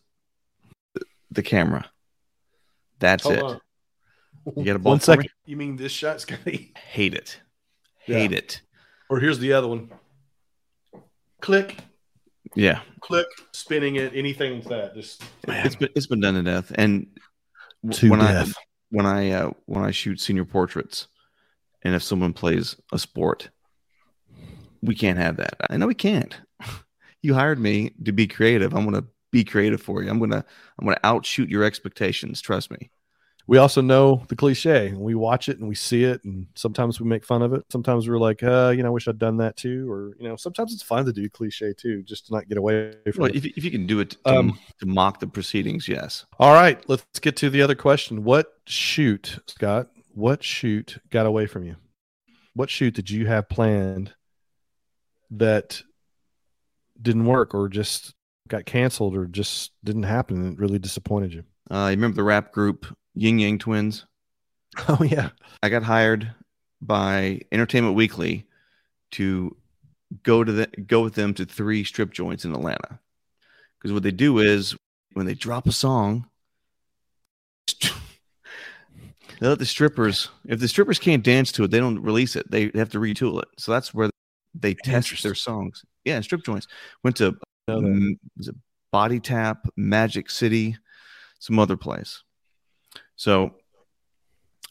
the- 0.95 1.07
the 1.31 1.43
camera. 1.43 1.91
That's 2.99 3.25
Hold 3.25 3.37
it. 3.37 3.43
on. 3.43 3.61
You 4.55 4.65
got 4.65 4.77
a 4.77 4.79
ball 4.79 4.93
One 4.93 4.99
for 5.01 5.17
me? 5.17 5.29
You 5.45 5.57
mean 5.57 5.77
this 5.77 5.93
shot, 5.93 6.21
Scotty? 6.21 6.73
Hate 6.77 7.15
it. 7.15 7.41
Yeah. 8.07 8.19
Hate 8.19 8.33
it. 8.33 8.61
Or 9.11 9.19
here's 9.19 9.39
the 9.39 9.53
other 9.53 9.67
one. 9.69 9.91
Click, 11.41 11.77
Yeah. 12.55 12.81
click, 13.01 13.27
spinning 13.53 13.97
it, 13.97 14.13
anything 14.15 14.61
like 14.61 14.69
that. 14.69 14.95
Just 14.95 15.23
It's 15.49 15.77
been 15.77 15.89
it's 15.95 16.07
been 16.07 16.21
done 16.21 16.35
to 16.35 16.43
death. 16.43 16.73
And 16.75 17.07
To 17.93 18.11
when 18.11 18.21
death. 18.21 18.49
I 18.57 18.61
when 18.91 19.07
I 19.07 19.31
uh, 19.33 19.51
when 19.67 19.85
I 19.85 19.91
shoot 19.91 20.21
senior 20.21 20.45
portraits, 20.45 21.09
and 21.83 21.95
if 21.95 22.03
someone 22.03 22.33
plays 22.33 22.77
a 22.93 22.99
sport, 22.99 23.51
we 24.83 24.95
can't 24.95 25.19
have 25.19 25.37
that. 25.37 25.57
I 25.71 25.77
know 25.77 25.87
we 25.87 25.95
can't. 25.95 26.37
You 27.23 27.35
hired 27.35 27.59
me 27.59 27.91
to 28.05 28.13
be 28.13 28.29
creative. 28.29 28.73
I'm 28.73 28.85
gonna 28.85 29.03
be 29.33 29.43
creative 29.43 29.83
for 29.83 30.01
you. 30.01 30.09
I'm 30.11 30.21
gonna 30.21 30.45
I'm 30.79 30.87
gonna 30.87 31.01
outshoot 31.03 31.49
your 31.49 31.65
expectations. 31.65 32.41
Trust 32.41 32.71
me. 32.71 32.89
We 33.49 33.59
also 33.59 33.81
know 33.81 34.25
the 34.29 34.35
cliche 34.37 34.89
and 34.89 34.99
we 34.99 35.15
watch 35.15 35.49
it 35.49 35.59
and 35.59 35.69
we 35.69 35.75
see 35.75 36.03
it 36.05 36.23
and 36.25 36.47
sometimes 36.57 37.01
we 37.01 37.07
make 37.07 37.25
fun 37.25 37.43
of 37.43 37.53
it. 37.53 37.65
Sometimes 37.71 38.09
we're 38.09 38.19
like 38.19 38.43
uh 38.43 38.73
you 38.77 38.83
know 38.83 38.89
i 38.89 38.91
wish 38.91 39.07
i'd 39.09 39.19
done 39.19 39.37
that 39.37 39.57
too 39.57 39.91
or 39.91 40.17
you 40.19 40.29
know 40.29 40.35
sometimes 40.37 40.73
it's 40.73 40.83
fun 40.83 41.05
to 41.05 41.13
do 41.13 41.29
cliche 41.29 41.73
too 41.73 42.03
just 42.03 42.27
to 42.27 42.33
not 42.35 42.49
get 42.49 42.59
away 42.59 42.93
from 43.13 43.23
Well, 43.23 43.31
it. 43.31 43.37
if, 43.37 43.45
if 43.45 43.65
you 43.65 43.71
can 43.71 43.87
do 43.87 44.01
it 44.01 44.11
to, 44.11 44.19
Um, 44.39 44.59
to 44.81 44.87
mock 44.87 45.21
the 45.21 45.27
proceedings, 45.29 45.87
yes. 45.89 46.27
all 46.41 46.53
right 46.55 46.83
let's 46.89 47.05
get 47.21 47.37
to 47.37 47.51
the 47.51 47.63
other 47.63 47.75
question. 47.77 48.25
What 48.25 48.53
shoot 48.67 49.39
scott 49.47 49.89
what 50.15 50.43
shoot 50.43 50.99
got 51.11 51.27
away 51.27 51.47
from 51.47 51.65
you? 51.65 51.77
What 52.55 52.71
shoot 52.71 52.95
did 52.95 53.11
you 53.11 53.27
have 53.27 53.49
planned 53.51 54.15
that 55.31 55.83
didn't 57.01 57.27
work 57.27 57.55
or 57.55 57.69
just 57.69 58.15
got 58.49 58.65
canceled 58.65 59.15
or 59.17 59.27
just 59.27 59.73
didn't 59.85 60.05
happen 60.05 60.37
and 60.43 60.55
it 60.55 60.59
really 60.59 60.79
disappointed 60.79 61.35
you? 61.35 61.45
Uh, 61.71 61.89
you 61.91 61.97
remember 61.97 62.15
the 62.17 62.23
rap 62.23 62.53
group 62.53 62.87
Yin 63.17 63.39
Yang 63.39 63.59
Twins? 63.59 64.07
oh 64.89 65.03
yeah 65.03 65.31
I 65.63 65.69
got 65.69 65.83
hired 65.83 66.33
by 66.81 67.41
Entertainment 67.51 67.97
Weekly 67.97 68.47
to 69.13 69.57
go 70.23 70.45
to 70.45 70.53
the 70.53 70.67
go 70.87 71.03
with 71.03 71.15
them 71.15 71.35
to 71.35 71.45
three 71.45 71.83
strip 71.83 72.13
joints 72.13 72.45
in 72.45 72.53
Atlanta. 72.53 73.01
Because 73.79 73.93
what 73.93 74.03
they 74.03 74.11
do 74.11 74.39
is 74.39 74.77
when 75.15 75.27
they 75.27 75.35
drop 75.35 75.67
a 75.67 75.73
song, 75.73 76.27
they 77.83 77.91
let 79.41 79.59
the 79.59 79.67
strippers. 79.67 80.29
If 80.47 80.61
the 80.61 80.69
strippers 80.69 80.99
can't 80.99 81.25
dance 81.25 81.51
to 81.53 81.65
it, 81.65 81.71
they 81.71 81.81
don't 81.81 82.01
release 82.01 82.37
it. 82.37 82.51
They 82.51 82.71
have 82.75 82.91
to 82.91 82.99
retool 82.99 83.41
it. 83.41 83.49
So 83.59 83.73
that's 83.73 83.93
where 83.93 84.11
they 84.55 84.75
test 84.75 85.23
their 85.23 85.35
songs. 85.35 85.85
Yeah, 86.05 86.21
strip 86.21 86.45
joints. 86.45 86.67
Went 87.03 87.17
to 87.17 87.37
Know 87.69 87.81
that. 87.81 87.89
Um, 87.89 88.19
was 88.37 88.49
it 88.49 88.55
Body 88.93 89.19
Tap, 89.19 89.67
Magic 89.77 90.31
City, 90.31 90.77
some 91.41 91.59
other 91.59 91.77
place. 91.77 92.23
So 93.17 93.55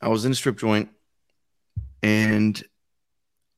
I 0.02 0.08
was 0.08 0.26
in 0.26 0.32
a 0.32 0.36
strip 0.36 0.58
joint 0.58 0.90
and 2.04 2.62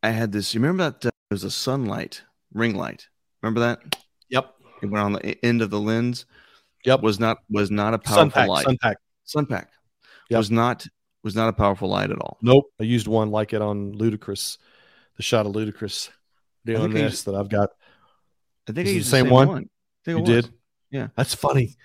I 0.03 0.09
had 0.09 0.31
this. 0.31 0.53
You 0.53 0.61
remember 0.61 0.83
that? 0.91 1.05
Uh, 1.05 1.09
there 1.29 1.35
was 1.35 1.43
a 1.43 1.51
sunlight 1.51 2.21
ring 2.53 2.75
light. 2.75 3.07
Remember 3.41 3.59
that? 3.61 3.97
Yep. 4.29 4.53
It 4.81 4.85
went 4.87 5.03
on 5.03 5.13
the 5.13 5.45
end 5.45 5.61
of 5.61 5.69
the 5.69 5.79
lens. 5.79 6.25
Yep. 6.85 7.01
Was 7.01 7.19
not 7.19 7.37
was 7.49 7.69
not 7.71 7.93
a 7.93 7.99
powerful 7.99 8.29
Sunpak. 8.41 8.47
light. 8.47 8.65
Sunpak. 8.65 8.95
Sunpak 9.27 9.65
Yep. 10.29 10.37
was 10.37 10.51
not 10.51 10.87
was 11.23 11.35
not 11.35 11.49
a 11.49 11.53
powerful 11.53 11.89
light 11.89 12.11
at 12.11 12.19
all. 12.19 12.37
Nope. 12.41 12.65
I 12.79 12.83
used 12.83 13.07
one 13.07 13.29
like 13.31 13.51
it 13.53 13.61
on 13.61 13.93
Ludacris, 13.93 14.57
the 15.17 15.23
shot 15.23 15.45
of 15.45 15.51
think 16.93 16.93
this 16.93 17.11
used- 17.13 17.25
that 17.25 17.35
I've 17.35 17.49
got. 17.49 17.71
I 18.69 18.73
think 18.73 18.87
Is 18.87 18.93
I 18.93 18.95
used 18.97 19.07
the 19.07 19.17
the 19.17 19.23
same 19.23 19.29
one? 19.31 19.47
one. 19.47 19.69
You 20.05 20.19
it 20.19 20.25
did? 20.25 20.49
Yeah. 20.91 21.07
That's 21.15 21.33
funny. 21.33 21.75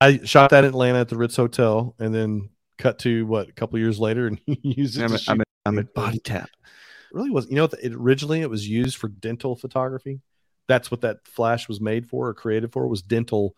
I 0.00 0.18
shot 0.24 0.50
that 0.50 0.64
in 0.64 0.70
Atlanta 0.70 1.00
at 1.00 1.08
the 1.08 1.16
Ritz 1.16 1.36
Hotel 1.36 1.94
and 1.98 2.14
then 2.14 2.50
cut 2.78 2.98
to 3.00 3.26
what 3.26 3.48
a 3.48 3.52
couple 3.52 3.78
years 3.78 3.98
later 3.98 4.26
and 4.26 4.40
used 4.46 4.98
it. 4.98 5.04
I'm 5.04 5.16
shoot 5.16 5.30
I'm 5.30 5.40
at, 5.40 5.48
I'm 5.64 5.78
at 5.78 5.94
Body 5.94 6.18
Tap. 6.18 6.50
It 6.62 7.14
really 7.14 7.30
was. 7.30 7.48
You 7.48 7.56
know, 7.56 7.64
it 7.64 7.94
originally 7.94 8.42
it 8.42 8.50
was 8.50 8.68
used 8.68 8.96
for 8.96 9.08
dental 9.08 9.56
photography. 9.56 10.20
That's 10.68 10.90
what 10.90 11.02
that 11.02 11.18
flash 11.24 11.68
was 11.68 11.80
made 11.80 12.06
for 12.06 12.28
or 12.28 12.34
created 12.34 12.72
for 12.72 12.86
was 12.88 13.02
dental 13.02 13.54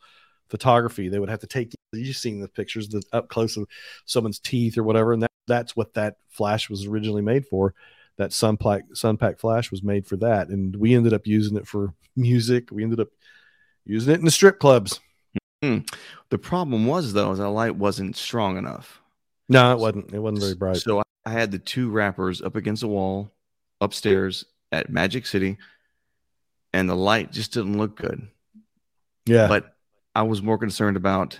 photography. 0.48 1.08
They 1.08 1.18
would 1.18 1.30
have 1.30 1.40
to 1.40 1.46
take 1.46 1.74
you've 1.92 2.16
seen 2.16 2.40
the 2.40 2.48
pictures 2.48 2.88
the 2.88 3.02
up 3.12 3.28
close 3.28 3.56
of 3.56 3.66
someone's 4.04 4.38
teeth 4.38 4.78
or 4.78 4.82
whatever, 4.82 5.12
and 5.12 5.22
that, 5.22 5.32
that's 5.46 5.74
what 5.74 5.94
that 5.94 6.16
flash 6.28 6.70
was 6.70 6.86
originally 6.86 7.22
made 7.22 7.46
for. 7.46 7.74
That 8.16 8.30
sunpak 8.30 8.82
sunpak 8.92 9.38
flash 9.38 9.70
was 9.70 9.82
made 9.82 10.06
for 10.06 10.16
that, 10.18 10.48
and 10.48 10.76
we 10.76 10.94
ended 10.94 11.14
up 11.14 11.26
using 11.26 11.56
it 11.56 11.66
for 11.66 11.94
music. 12.16 12.70
We 12.70 12.82
ended 12.82 13.00
up 13.00 13.08
using 13.84 14.12
it 14.12 14.18
in 14.18 14.24
the 14.24 14.30
strip 14.30 14.58
clubs. 14.58 15.00
The 15.60 16.38
problem 16.40 16.86
was 16.86 17.12
though, 17.12 17.32
is 17.32 17.38
that 17.38 17.48
light 17.48 17.76
wasn't 17.76 18.16
strong 18.16 18.56
enough. 18.58 19.00
No, 19.48 19.72
it 19.72 19.78
wasn't. 19.78 20.12
It 20.12 20.18
wasn't 20.18 20.40
very 20.42 20.54
bright. 20.54 20.76
So 20.78 21.00
I- 21.00 21.02
had 21.30 21.50
the 21.50 21.58
two 21.58 21.90
wrappers 21.90 22.40
up 22.40 22.56
against 22.56 22.80
the 22.80 22.88
wall 22.88 23.30
upstairs 23.82 24.46
at 24.72 24.88
Magic 24.88 25.26
City, 25.26 25.58
and 26.72 26.88
the 26.88 26.94
light 26.96 27.32
just 27.32 27.52
didn't 27.52 27.76
look 27.76 27.96
good. 27.96 28.28
Yeah, 29.26 29.46
But 29.46 29.76
I 30.14 30.22
was 30.22 30.40
more 30.40 30.56
concerned 30.56 30.96
about 30.96 31.38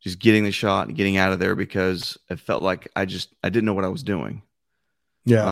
just 0.00 0.20
getting 0.20 0.44
the 0.44 0.52
shot 0.52 0.86
and 0.86 0.96
getting 0.96 1.16
out 1.16 1.32
of 1.32 1.40
there 1.40 1.56
because 1.56 2.16
it 2.30 2.38
felt 2.38 2.62
like 2.62 2.86
I 2.94 3.04
just 3.04 3.34
I 3.42 3.48
didn't 3.48 3.64
know 3.64 3.74
what 3.74 3.84
I 3.84 3.88
was 3.88 4.02
doing. 4.04 4.42
yeah. 5.24 5.50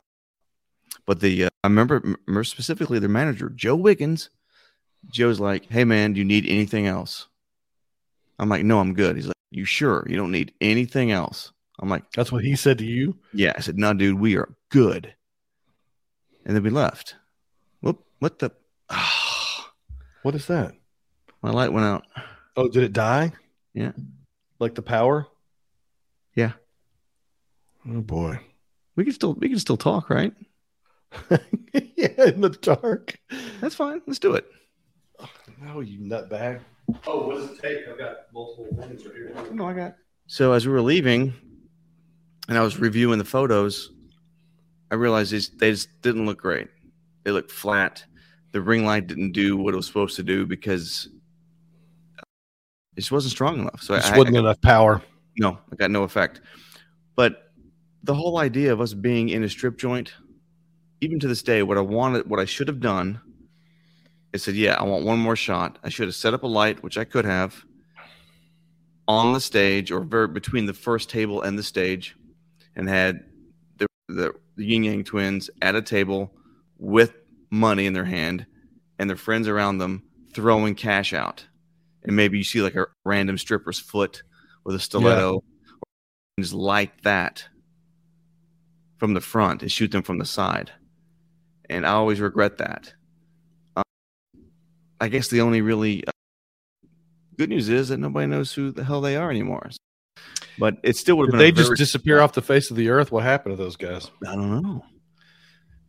But 1.04 1.18
the 1.18 1.44
uh, 1.46 1.48
I 1.64 1.66
remember, 1.66 1.98
remember 2.26 2.44
specifically 2.44 3.00
their 3.00 3.08
manager 3.08 3.48
Joe 3.48 3.74
Wiggins. 3.74 4.30
Joe's 5.10 5.40
like, 5.40 5.68
"Hey 5.68 5.82
man, 5.84 6.12
do 6.12 6.18
you 6.20 6.24
need 6.24 6.46
anything 6.46 6.86
else?" 6.86 7.26
I'm 8.38 8.48
like, 8.48 8.64
"No, 8.64 8.80
I'm 8.80 8.94
good." 8.94 9.16
He's 9.16 9.26
like, 9.26 9.36
"You 9.50 9.64
sure 9.64 10.04
you 10.08 10.16
don't 10.16 10.32
need 10.32 10.52
anything 10.60 11.10
else?" 11.10 11.52
I'm 11.80 11.88
like, 11.88 12.04
That's 12.12 12.30
what 12.30 12.44
he 12.44 12.54
said 12.54 12.78
to 12.78 12.84
you. 12.84 13.16
Yeah, 13.32 13.52
I 13.56 13.60
said, 13.60 13.78
"No, 13.78 13.92
dude, 13.92 14.18
we 14.20 14.36
are 14.36 14.54
good." 14.70 15.14
And 16.44 16.54
then 16.56 16.62
we 16.62 16.70
left. 16.70 17.16
Whoop! 17.80 18.04
What 18.18 18.38
the? 18.38 18.50
Ah, 18.90 19.72
What 20.22 20.34
is 20.34 20.46
that? 20.46 20.74
my 21.42 21.50
light 21.50 21.72
went 21.72 21.86
out. 21.86 22.04
Oh, 22.56 22.68
did 22.68 22.84
it 22.84 22.92
die? 22.92 23.32
Yeah. 23.74 23.92
Like 24.60 24.76
the 24.76 24.82
power? 24.82 25.26
Yeah. 26.36 26.52
Oh 27.88 28.00
boy. 28.00 28.38
We 28.94 29.04
can 29.04 29.12
still 29.12 29.34
we 29.34 29.48
can 29.48 29.58
still 29.58 29.76
talk, 29.76 30.10
right? 30.10 30.32
yeah, 31.72 32.26
in 32.26 32.40
the 32.40 32.50
dark. 32.50 33.18
That's 33.60 33.74
fine. 33.74 34.02
Let's 34.06 34.18
do 34.18 34.34
it. 34.34 34.46
No, 35.60 35.80
you 35.80 35.98
nutbag. 35.98 36.60
Oh, 37.06 37.26
what 37.26 37.36
does 37.36 37.50
it 37.50 37.62
take? 37.62 37.88
I've 37.88 37.98
got 37.98 38.16
multiple 38.32 38.76
things 38.80 39.04
right 39.04 39.14
here. 39.14 39.34
No, 39.52 39.68
I 39.68 39.72
got. 39.74 39.96
So 40.26 40.52
as 40.52 40.66
we 40.66 40.72
were 40.72 40.80
leaving, 40.80 41.34
and 42.48 42.58
I 42.58 42.62
was 42.62 42.78
reviewing 42.78 43.18
the 43.18 43.24
photos, 43.24 43.90
I 44.90 44.94
realized 44.94 45.32
these, 45.32 45.50
they 45.50 45.70
just 45.70 45.88
didn't 46.02 46.26
look 46.26 46.38
great. 46.40 46.68
They 47.24 47.30
looked 47.30 47.50
flat. 47.50 48.04
The 48.52 48.60
ring 48.60 48.84
light 48.84 49.06
didn't 49.06 49.32
do 49.32 49.56
what 49.56 49.74
it 49.74 49.76
was 49.76 49.86
supposed 49.86 50.16
to 50.16 50.22
do 50.22 50.44
because 50.46 51.08
it 52.96 53.00
just 53.00 53.12
wasn't 53.12 53.32
strong 53.32 53.60
enough. 53.60 53.80
So 53.82 53.94
This 53.94 54.10
I, 54.10 54.18
wasn't 54.18 54.36
I, 54.36 54.40
enough 54.40 54.60
power. 54.60 55.02
no, 55.38 55.58
I 55.72 55.76
got 55.76 55.90
no 55.90 56.02
effect. 56.02 56.42
But 57.16 57.52
the 58.02 58.14
whole 58.14 58.38
idea 58.38 58.72
of 58.72 58.80
us 58.80 58.92
being 58.92 59.30
in 59.30 59.44
a 59.44 59.48
strip 59.48 59.78
joint, 59.78 60.12
even 61.00 61.18
to 61.20 61.28
this 61.28 61.42
day, 61.42 61.62
what 61.62 61.78
I 61.78 61.82
wanted, 61.82 62.28
what 62.28 62.40
I 62.40 62.44
should 62.44 62.68
have 62.68 62.80
done, 62.80 63.20
I 64.34 64.38
said, 64.38 64.54
yeah, 64.54 64.74
I 64.74 64.84
want 64.84 65.04
one 65.04 65.18
more 65.18 65.36
shot. 65.36 65.78
I 65.82 65.88
should 65.88 66.08
have 66.08 66.14
set 66.14 66.34
up 66.34 66.42
a 66.42 66.46
light, 66.46 66.82
which 66.82 66.96
I 66.96 67.04
could 67.04 67.24
have, 67.24 67.64
on 69.06 69.32
the 69.32 69.40
stage 69.40 69.90
or 69.90 70.00
very, 70.00 70.28
between 70.28 70.66
the 70.66 70.72
first 70.72 71.10
table 71.10 71.42
and 71.42 71.58
the 71.58 71.62
stage, 71.62 72.16
and 72.74 72.88
had 72.88 73.24
the, 73.76 73.86
the, 74.08 74.34
the 74.56 74.64
Yin 74.64 74.84
Yang 74.84 75.04
twins 75.04 75.50
at 75.60 75.74
a 75.74 75.82
table 75.82 76.32
with 76.78 77.14
money 77.50 77.84
in 77.86 77.92
their 77.92 78.04
hand 78.06 78.46
and 78.98 79.10
their 79.10 79.16
friends 79.16 79.48
around 79.48 79.78
them 79.78 80.02
throwing 80.32 80.74
cash 80.74 81.12
out. 81.12 81.46
And 82.04 82.16
maybe 82.16 82.38
you 82.38 82.44
see 82.44 82.62
like 82.62 82.74
a 82.74 82.86
random 83.04 83.36
stripper's 83.36 83.78
foot 83.78 84.22
with 84.64 84.74
a 84.74 84.80
stiletto 84.80 85.42
and 86.36 86.44
just 86.44 86.54
light 86.54 87.02
that 87.02 87.46
from 88.96 89.14
the 89.14 89.20
front 89.20 89.62
and 89.62 89.70
shoot 89.70 89.90
them 89.90 90.02
from 90.02 90.18
the 90.18 90.24
side. 90.24 90.72
And 91.68 91.86
I 91.86 91.90
always 91.90 92.20
regret 92.20 92.58
that. 92.58 92.94
I 95.02 95.08
guess 95.08 95.26
the 95.26 95.40
only 95.40 95.62
really 95.62 96.06
uh, 96.06 96.12
good 97.36 97.48
news 97.48 97.68
is 97.68 97.88
that 97.88 97.96
nobody 97.98 98.28
knows 98.28 98.52
who 98.52 98.70
the 98.70 98.84
hell 98.84 99.00
they 99.00 99.16
are 99.16 99.30
anymore. 99.30 99.68
But 100.58 100.76
it 100.84 100.96
still 100.96 101.16
would 101.16 101.26
have 101.26 101.32
been. 101.32 101.38
they 101.40 101.50
just 101.50 101.74
disappear 101.74 102.20
off 102.20 102.34
the 102.34 102.40
face 102.42 102.70
of 102.70 102.76
the 102.76 102.88
earth? 102.90 103.10
What 103.10 103.24
happened 103.24 103.56
to 103.56 103.62
those 103.62 103.74
guys? 103.74 104.10
I 104.26 104.36
don't 104.36 104.62
know. 104.62 104.84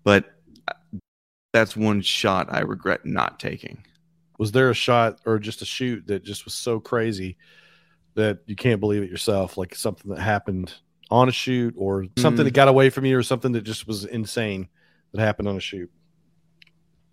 But 0.04 0.26
uh, 0.68 0.74
that's 1.52 1.78
one 1.78 2.02
shot 2.02 2.48
I 2.50 2.62
regret 2.62 3.06
not 3.06 3.40
taking. 3.40 3.86
Was 4.40 4.52
there 4.52 4.72
a 4.72 4.74
shot 4.74 5.20
or 5.26 5.38
just 5.38 5.62
a 5.62 5.66
shoot 5.66 6.08
that 6.08 6.24
just 6.24 6.44
was 6.46 6.56
so 6.56 6.80
crazy 6.80 7.38
that 8.16 8.40
you 8.48 8.56
can't 8.56 8.80
believe 8.80 9.04
it 9.04 9.12
yourself? 9.12 9.58
Like 9.58 9.76
something 9.76 10.10
that 10.12 10.20
happened 10.22 10.74
on 11.12 11.30
a 11.30 11.32
shoot 11.32 11.76
or 11.78 12.08
something 12.18 12.42
Mm. 12.42 12.46
that 12.46 12.54
got 12.56 12.68
away 12.68 12.90
from 12.90 13.06
you 13.06 13.16
or 13.16 13.22
something 13.22 13.52
that 13.52 13.62
just 13.62 13.86
was 13.88 14.06
insane 14.06 14.70
that 15.12 15.22
happened 15.22 15.48
on 15.48 15.56
a 15.56 15.60
shoot? 15.62 15.92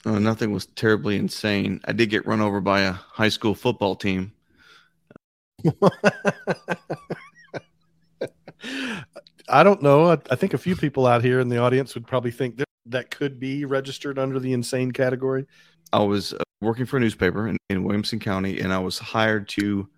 Uh, 0.05 0.18
nothing 0.18 0.53
was 0.53 0.66
terribly 0.66 1.16
insane. 1.16 1.80
I 1.84 1.92
did 1.92 2.11
get 2.11 2.26
run 2.26 2.40
over 2.40 2.61
by 2.61 2.80
a 2.80 2.92
high 2.92 3.28
school 3.28 3.55
football 3.55 3.96
team. 3.96 4.32
I 9.48 9.62
don't 9.62 9.82
know. 9.82 10.12
I, 10.12 10.18
I 10.30 10.36
think 10.36 10.55
a 10.55 10.59
few 10.59 10.76
people 10.76 11.07
out 11.07 11.22
here 11.22 11.40
in 11.40 11.48
the 11.48 11.59
audience 11.59 11.94
would 11.94 12.07
probably 12.07 12.30
think 12.30 12.57
that 12.57 12.66
that 12.86 13.11
could 13.11 13.38
be 13.38 13.64
registered 13.64 14.18
under 14.18 14.38
the 14.38 14.53
insane 14.53 14.92
category. 14.92 15.46
I 15.92 16.03
was 16.03 16.32
uh, 16.32 16.42
working 16.61 16.86
for 16.86 16.96
a 16.96 17.01
newspaper 17.01 17.48
in, 17.48 17.57
in 17.68 17.84
Williamson 17.84 18.20
County, 18.20 18.61
and 18.61 18.72
I 18.72 18.78
was 18.78 18.98
hired 18.98 19.48
to 19.51 19.88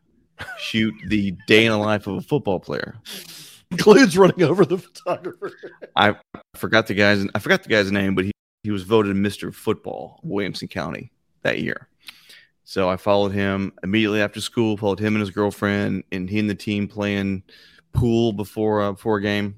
shoot 0.58 0.94
the 1.08 1.36
day 1.46 1.66
in 1.66 1.72
the 1.72 1.78
life 1.78 2.06
of 2.06 2.16
a 2.16 2.20
football 2.22 2.60
player. 2.60 2.96
Includes 3.70 4.18
running 4.18 4.42
over 4.42 4.64
the 4.64 4.78
photographer. 4.78 5.52
I 5.96 6.16
forgot 6.56 6.86
the 6.86 6.94
guy's 6.94 7.24
I 7.34 7.38
forgot 7.38 7.62
the 7.62 7.68
guy's 7.68 7.90
name, 7.90 8.14
but 8.14 8.26
he, 8.26 8.32
he 8.62 8.70
was 8.70 8.82
voted 8.84 9.16
Mr. 9.16 9.52
Football 9.54 10.20
Williamson 10.22 10.68
County 10.68 11.10
that 11.42 11.60
year. 11.60 11.88
So 12.64 12.88
I 12.88 12.96
followed 12.96 13.32
him 13.32 13.72
immediately 13.82 14.20
after 14.20 14.40
school. 14.40 14.76
Followed 14.76 15.00
him 15.00 15.14
and 15.14 15.20
his 15.20 15.30
girlfriend, 15.30 16.04
and 16.12 16.30
he 16.30 16.38
and 16.38 16.48
the 16.48 16.54
team 16.54 16.86
playing 16.86 17.42
pool 17.92 18.32
before 18.32 18.82
uh, 18.82 18.92
before 18.92 19.16
a 19.18 19.22
game. 19.22 19.56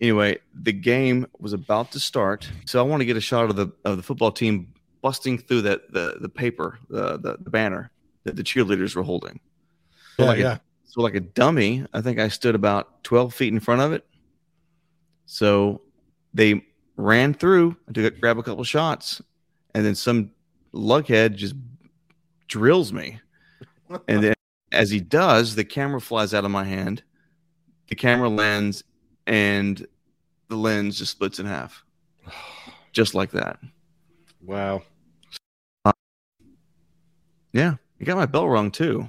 Anyway, 0.00 0.38
the 0.54 0.72
game 0.72 1.26
was 1.38 1.52
about 1.52 1.90
to 1.92 1.98
start, 2.00 2.48
so 2.66 2.78
I 2.78 2.82
want 2.82 3.00
to 3.00 3.04
get 3.06 3.16
a 3.16 3.20
shot 3.20 3.50
of 3.50 3.56
the 3.56 3.68
of 3.84 3.96
the 3.96 4.02
football 4.02 4.30
team 4.30 4.72
busting 5.02 5.38
through 5.38 5.62
that 5.62 5.92
the 5.92 6.18
the 6.20 6.28
paper 6.28 6.78
the 6.88 7.18
the, 7.18 7.36
the 7.40 7.50
banner 7.50 7.90
that 8.24 8.36
the 8.36 8.44
cheerleaders 8.44 8.94
were 8.94 9.02
holding. 9.02 9.40
So 10.16 10.22
Yeah, 10.22 10.28
like 10.28 10.38
a- 10.38 10.42
yeah. 10.42 10.58
so 10.84 11.00
like 11.00 11.14
a 11.16 11.20
dummy, 11.20 11.84
I 11.92 12.00
think 12.00 12.18
I 12.20 12.28
stood 12.28 12.54
about 12.54 13.02
12 13.04 13.34
feet 13.34 13.52
in 13.52 13.60
front 13.60 13.80
of 13.82 13.92
it. 13.92 14.06
So 15.26 15.82
they 16.34 16.64
ran 16.96 17.34
through 17.34 17.76
to 17.92 18.10
grab 18.10 18.38
a 18.38 18.42
couple 18.42 18.64
shots, 18.64 19.20
and 19.74 19.84
then 19.84 19.94
some 19.94 20.30
lughead 20.72 21.34
just 21.34 21.54
drills 22.48 22.92
me. 22.92 23.20
And 24.08 24.22
then 24.22 24.34
as 24.72 24.90
he 24.90 25.00
does, 25.00 25.54
the 25.54 25.64
camera 25.64 26.00
flies 26.00 26.34
out 26.34 26.44
of 26.44 26.50
my 26.50 26.64
hand. 26.64 27.02
The 27.88 27.94
camera 27.94 28.28
lands, 28.28 28.82
and 29.26 29.86
the 30.48 30.56
lens 30.56 30.98
just 30.98 31.12
splits 31.12 31.38
in 31.38 31.46
half. 31.46 31.84
Just 32.92 33.14
like 33.14 33.30
that. 33.32 33.58
Wow. 34.42 34.82
Yeah, 37.52 37.76
he 37.98 38.04
got 38.04 38.16
my 38.16 38.26
bell 38.26 38.48
rung 38.48 38.70
too. 38.70 39.08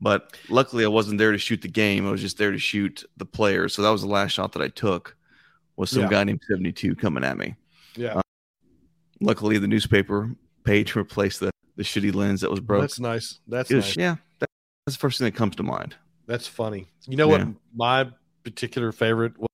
But 0.00 0.36
luckily, 0.48 0.84
I 0.84 0.88
wasn't 0.88 1.18
there 1.18 1.32
to 1.32 1.38
shoot 1.38 1.60
the 1.60 1.68
game. 1.68 2.06
I 2.06 2.10
was 2.10 2.20
just 2.20 2.38
there 2.38 2.52
to 2.52 2.58
shoot 2.58 3.04
the 3.16 3.26
players. 3.26 3.74
So 3.74 3.82
that 3.82 3.90
was 3.90 4.02
the 4.02 4.08
last 4.08 4.30
shot 4.32 4.52
that 4.52 4.62
I 4.62 4.68
took. 4.68 5.16
Was 5.78 5.90
some 5.90 6.02
Yeah. 6.02 6.08
guy 6.10 6.24
named 6.24 6.40
Seventy 6.48 6.72
Two 6.72 6.94
coming 6.94 7.24
at 7.24 7.38
me. 7.38 7.54
Yeah. 7.96 8.14
Uh, 8.16 8.22
luckily, 9.20 9.58
the 9.58 9.68
newspaper 9.68 10.34
page 10.64 10.94
replaced 10.96 11.40
the 11.40 11.50
the 11.76 11.84
shitty 11.84 12.12
lens 12.14 12.40
that 12.40 12.50
was 12.50 12.60
broke. 12.60 12.80
That's 12.82 12.98
nice. 13.00 13.38
That's 13.46 13.70
was- 13.72 13.84
nice. 13.86 13.96
Yeah, 13.96 14.16
that- 14.40 14.50
that's 14.84 14.96
the 14.96 15.00
first 15.00 15.18
thing 15.18 15.26
that 15.26 15.36
comes 15.36 15.54
to 15.56 15.62
mind. 15.62 15.94
That's 16.26 16.46
funny. 16.48 16.88
You 17.06 17.16
know 17.16 17.30
Yeah. 17.30 17.44
what 17.44 17.54
my 17.74 18.10
particular 18.44 18.90
favorite 18.92 19.38
was, 19.38 19.48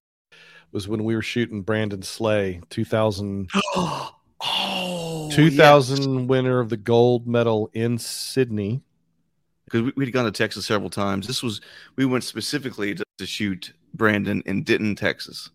was 0.73 0.89
when 0.89 1.05
we 1.05 1.15
were 1.15 1.23
shooting 1.23 1.61
Brandon 1.63 2.03
Slay, 2.03 2.63
2000, 2.71 3.51
oh, 3.77 5.31
2000 5.33 6.27
winner 6.29 6.61
of 6.61 6.69
the 6.71 6.77
gold 6.77 7.27
medal 7.27 7.71
in 7.75 7.99
Sydney. 7.99 8.83
because 9.67 9.83
we, 9.83 9.93
we'd 9.97 10.13
gone 10.13 10.25
to 10.25 10.31
Texas 10.33 10.67
several 10.67 10.91
times. 10.91 11.27
This 11.27 11.43
was 11.43 11.61
we 11.97 12.05
went 12.07 12.25
specifically 12.25 12.95
to, 12.95 13.05
to 13.19 13.27
shoot 13.27 13.73
Brandon 13.95 14.43
in 14.47 14.63
Denton, 14.63 14.95
Texas, 14.97 15.51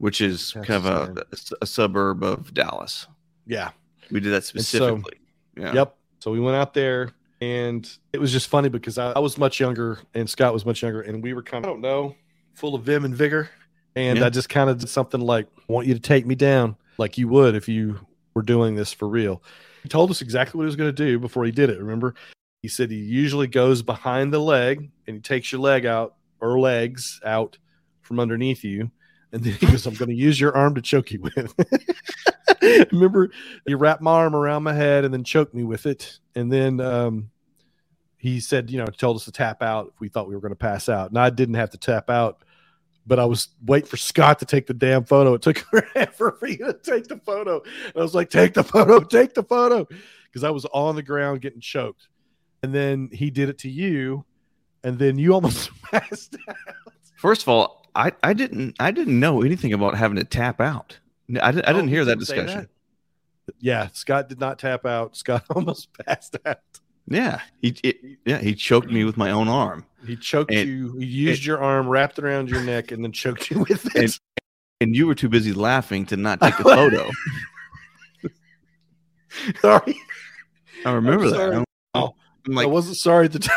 which 0.00 0.20
is 0.20 0.52
Texas, 0.52 0.66
kind 0.66 0.86
of 0.86 1.18
a, 1.18 1.24
a 1.62 1.66
suburb 1.66 2.22
of 2.24 2.52
Dallas. 2.52 3.06
Yeah. 3.46 3.70
We 4.10 4.18
did 4.20 4.32
that 4.32 4.44
so- 4.44 4.58
specifically. 4.58 5.18
yeah. 5.56 5.72
Yep. 5.72 5.96
So 6.18 6.30
we 6.32 6.40
went 6.40 6.56
out 6.56 6.74
there 6.74 7.12
and 7.40 7.88
it 8.12 8.20
was 8.20 8.32
just 8.32 8.48
funny 8.48 8.68
because 8.68 8.98
I, 8.98 9.12
I 9.12 9.18
was 9.20 9.38
much 9.38 9.60
younger 9.60 9.98
and 10.14 10.28
Scott 10.28 10.52
was 10.52 10.66
much 10.66 10.82
younger 10.82 11.00
and 11.02 11.22
we 11.22 11.32
were 11.32 11.42
kind 11.42 11.64
of, 11.64 11.68
I 11.70 11.72
don't 11.72 11.80
know, 11.80 12.14
full 12.54 12.74
of 12.74 12.82
vim 12.82 13.04
and 13.04 13.14
vigor. 13.14 13.48
And 13.96 14.18
Yeah. 14.18 14.26
I 14.26 14.30
just 14.30 14.48
kind 14.48 14.68
of 14.68 14.78
did 14.78 14.88
something 14.88 15.20
like, 15.20 15.46
I 15.58 15.72
want 15.72 15.86
you 15.86 15.94
to 15.94 16.00
take 16.00 16.26
me 16.26 16.34
down 16.34 16.76
like 16.98 17.16
you 17.18 17.28
would 17.28 17.54
if 17.54 17.68
you 17.68 17.98
were 18.34 18.42
doing 18.42 18.74
this 18.74 18.92
for 18.92 19.08
real. 19.08 19.42
He 19.82 19.88
told 19.88 20.10
us 20.10 20.20
exactly 20.20 20.58
what 20.58 20.64
he 20.64 20.66
was 20.66 20.76
going 20.76 20.94
to 20.94 21.04
do 21.04 21.18
before 21.18 21.44
he 21.44 21.50
did 21.52 21.70
it. 21.70 21.78
Remember? 21.78 22.14
He 22.62 22.68
said 22.68 22.90
he 22.90 22.98
usually 22.98 23.46
goes 23.46 23.80
behind 23.80 24.32
the 24.32 24.38
leg 24.38 24.90
and 25.06 25.16
he 25.16 25.20
takes 25.22 25.50
your 25.50 25.60
leg 25.62 25.86
out 25.86 26.16
or 26.40 26.60
legs 26.60 27.18
out 27.24 27.56
from 28.02 28.20
underneath 28.20 28.62
you. 28.64 28.90
And 29.32 29.42
then 29.44 29.52
he 29.52 29.66
goes, 29.66 29.86
I'm 29.86 29.94
going 29.94 30.08
to 30.08 30.14
use 30.14 30.40
your 30.40 30.56
arm 30.56 30.74
to 30.74 30.82
choke 30.82 31.12
you 31.12 31.20
with. 31.20 31.54
Remember, 32.92 33.30
he 33.66 33.74
wrapped 33.74 34.02
my 34.02 34.12
arm 34.12 34.34
around 34.34 34.64
my 34.64 34.72
head 34.72 35.04
and 35.04 35.14
then 35.14 35.24
choked 35.24 35.54
me 35.54 35.64
with 35.64 35.86
it. 35.86 36.18
And 36.34 36.52
then 36.52 36.80
um, 36.80 37.30
he 38.16 38.40
said, 38.40 38.70
you 38.70 38.78
know, 38.78 38.86
told 38.86 39.16
us 39.16 39.24
to 39.26 39.32
tap 39.32 39.62
out 39.62 39.92
if 39.94 40.00
we 40.00 40.08
thought 40.08 40.28
we 40.28 40.34
were 40.34 40.40
going 40.40 40.52
to 40.52 40.56
pass 40.56 40.88
out. 40.88 41.10
And 41.10 41.18
I 41.18 41.30
didn't 41.30 41.54
have 41.54 41.70
to 41.70 41.78
tap 41.78 42.10
out, 42.10 42.44
but 43.06 43.18
I 43.18 43.24
was 43.24 43.48
waiting 43.64 43.88
for 43.88 43.96
Scott 43.96 44.40
to 44.40 44.44
take 44.44 44.66
the 44.66 44.74
damn 44.74 45.04
photo. 45.04 45.34
It 45.34 45.42
took 45.42 45.58
forever 45.94 46.36
for 46.38 46.48
you 46.48 46.58
to 46.58 46.74
take 46.74 47.06
the 47.06 47.18
photo. 47.18 47.62
And 47.62 47.96
I 47.96 48.02
was 48.02 48.14
like, 48.14 48.30
take 48.30 48.54
the 48.54 48.64
photo, 48.64 49.00
take 49.00 49.34
the 49.34 49.44
photo. 49.44 49.86
Because 50.24 50.44
I 50.44 50.50
was 50.50 50.64
on 50.66 50.96
the 50.96 51.02
ground 51.02 51.40
getting 51.40 51.60
choked. 51.60 52.08
And 52.62 52.74
then 52.74 53.08
he 53.12 53.30
did 53.30 53.48
it 53.48 53.58
to 53.58 53.70
you. 53.70 54.24
And 54.84 54.98
then 54.98 55.18
you 55.18 55.32
almost 55.32 55.70
passed 55.82 56.36
out. 56.48 56.56
First 57.16 57.42
of 57.42 57.48
all, 57.48 57.79
I, 57.94 58.12
I 58.22 58.32
didn't 58.32 58.76
I 58.80 58.90
didn't 58.90 59.18
know 59.18 59.42
anything 59.42 59.72
about 59.72 59.96
having 59.96 60.16
to 60.18 60.24
tap 60.24 60.60
out. 60.60 60.98
No, 61.28 61.40
I, 61.42 61.52
didn't- 61.52 61.68
Oh, 61.68 61.72
didn't 61.74 61.88
hear 61.88 62.04
that 62.04 62.18
discussion. 62.18 62.60
that? 62.60 63.54
Yeah, 63.58 63.88
Scott 63.92 64.28
did 64.28 64.38
not 64.40 64.58
tap 64.58 64.86
out. 64.86 65.16
Scott 65.16 65.44
almost 65.50 65.88
passed 66.06 66.36
out. 66.46 66.58
Yeah, 67.08 67.40
he 67.60 67.74
it, 67.82 67.96
yeah 68.24 68.38
he 68.38 68.54
choked 68.54 68.90
me 68.90 69.02
with 69.04 69.16
my 69.16 69.30
own 69.32 69.48
arm, 69.48 69.84
He 70.06 70.14
choked 70.16 70.52
And- 70.52 70.68
you. 70.68 70.92
He 70.98 71.06
used 71.06 71.44
your 71.44 71.60
arm, 71.60 71.88
wrapped 71.88 72.18
it 72.18 72.24
around 72.24 72.48
your 72.50 72.62
neck, 72.62 72.92
and 72.92 73.02
then 73.02 73.10
choked 73.12 73.50
you 73.50 73.60
with 73.68 73.86
it. 73.96 73.96
And- 73.96 74.18
and 74.82 74.96
you 74.96 75.06
were 75.06 75.14
too 75.14 75.28
busy 75.28 75.52
laughing 75.52 76.06
to 76.06 76.16
not 76.16 76.40
take 76.40 76.58
a 76.58 76.62
photo. 76.62 77.10
sorry, 79.60 80.00
I 80.84 80.92
remember 80.92 81.24
I'm 81.26 81.30
that. 81.32 81.52
I'm, 81.54 81.64
Oh, 81.94 82.14
I'm 82.46 82.58
I 82.58 82.66
wasn't 82.66 82.96
sorry 82.96 83.26
at 83.26 83.32
the 83.32 83.40
time. 83.40 83.56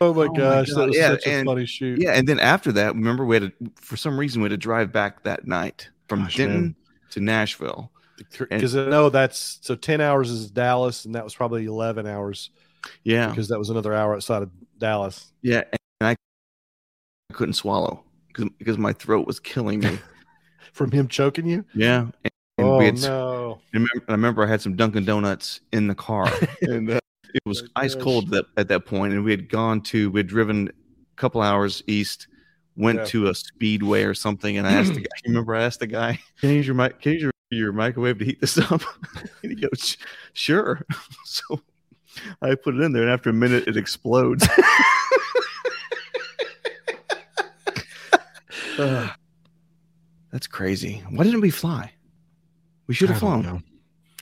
Oh 0.00 0.12
my 0.14 0.26
my 0.26 0.36
gosh, 0.36 0.68
God. 0.70 0.76
that 0.80 0.86
was 0.88 0.96
Yeah, 0.96 1.08
such 1.10 1.26
a 1.26 1.30
and- 1.32 1.46
funny 1.46 1.66
shoot. 1.66 2.00
yeah, 2.00 2.12
and 2.12 2.26
then 2.28 2.38
after 2.40 2.72
that, 2.72 2.94
remember 2.94 3.24
we 3.24 3.36
had 3.36 3.52
to, 3.58 3.70
for 3.76 3.96
some 3.96 4.18
reason 4.18 4.42
we 4.42 4.46
had 4.46 4.50
to 4.50 4.56
drive 4.56 4.92
back 4.92 5.22
that 5.24 5.46
night 5.46 5.88
from 6.08 6.22
Gosh, 6.22 6.36
Denton 6.36 6.60
man. 6.62 6.76
to 7.10 7.20
Nashville. 7.20 7.90
because 8.38 8.76
I 8.76 8.88
know 8.88 9.08
that's 9.10 9.58
so 9.62 9.74
ten 9.74 10.00
hours 10.00 10.30
is 10.30 10.50
Dallas, 10.50 11.04
and 11.04 11.14
that 11.14 11.24
was 11.24 11.34
probably 11.34 11.64
eleven 11.66 12.06
hours 12.06 12.50
Yeah, 13.04 13.28
because 13.28 13.48
that 13.48 13.58
was 13.58 13.70
another 13.70 13.94
hour 13.94 14.14
outside 14.14 14.42
of 14.42 14.50
Dallas. 14.78 15.32
yeah, 15.42 15.62
and 16.00 16.08
I 16.08 16.16
couldn't 17.32 17.54
swallow 17.54 18.04
because 18.28 18.48
because 18.58 18.78
my 18.78 18.92
throat 18.92 19.26
was 19.26 19.40
killing 19.40 19.80
me. 19.80 19.98
From 20.72 20.90
him 20.90 21.06
choking 21.08 21.46
you. 21.46 21.64
yeah, 21.74 22.00
and, 22.24 22.32
and 22.58 22.66
oh 22.66 22.80
had 22.80 22.98
no! 23.02 23.60
I 23.74 23.76
remember, 23.76 24.04
I 24.08 24.12
remember 24.12 24.44
I 24.44 24.46
had 24.46 24.62
some 24.62 24.74
Dunkin' 24.74 25.04
Donuts 25.04 25.60
in 25.72 25.86
the 25.86 25.94
car, 25.94 26.30
and 26.62 26.90
uh, 26.92 27.00
it 27.34 27.42
was 27.46 27.68
ice 27.76 27.94
cold 27.94 28.30
that, 28.30 28.44
at 28.56 28.68
that 28.68 28.86
point, 28.86 29.12
and 29.14 29.24
we 29.24 29.30
had 29.30 29.48
gone 29.48 29.80
to 29.82 30.10
we 30.10 30.20
had 30.20 30.26
driven 30.26 30.68
a 30.68 31.16
couple 31.16 31.40
hours 31.40 31.82
east, 31.86 32.28
went 32.76 32.98
Yeah. 33.00 33.04
to 33.06 33.26
a 33.28 33.34
speedway 33.34 34.02
or 34.04 34.14
something, 34.14 34.58
and 34.58 34.66
I 34.66 34.72
asked 34.72 34.94
the 34.94 35.00
guy. 35.00 35.08
Remember 35.26 35.54
I 35.54 35.62
asked 35.62 35.80
the 35.80 35.86
guy, 35.86 36.18
"Can 36.40 36.50
you 36.50 36.56
use 36.56 36.66
your 36.66 36.74
mic? 36.76 37.00
Can 37.00 37.12
you 37.12 37.18
use 37.18 37.22
your, 37.22 37.32
your 37.50 37.72
microwave 37.72 38.18
to 38.18 38.24
heat 38.24 38.40
this 38.40 38.58
up?" 38.58 38.82
and 39.42 39.52
he 39.52 39.54
goes, 39.54 39.96
"Sure." 40.32 40.84
so 41.24 41.60
I 42.42 42.54
put 42.54 42.74
it 42.74 42.80
in 42.82 42.92
there, 42.92 43.02
and 43.02 43.10
after 43.10 43.30
a 43.30 43.32
minute, 43.34 43.66
it 43.68 43.76
explodes. 43.76 44.46
Ugh. 48.78 49.10
That's 50.30 50.46
crazy. 50.46 51.02
Why 51.10 51.24
didn't 51.24 51.42
we 51.42 51.50
fly? 51.50 51.92
We 52.86 52.94
should 52.94 53.10
have 53.10 53.18
flown. 53.18 53.42
know. 53.42 53.60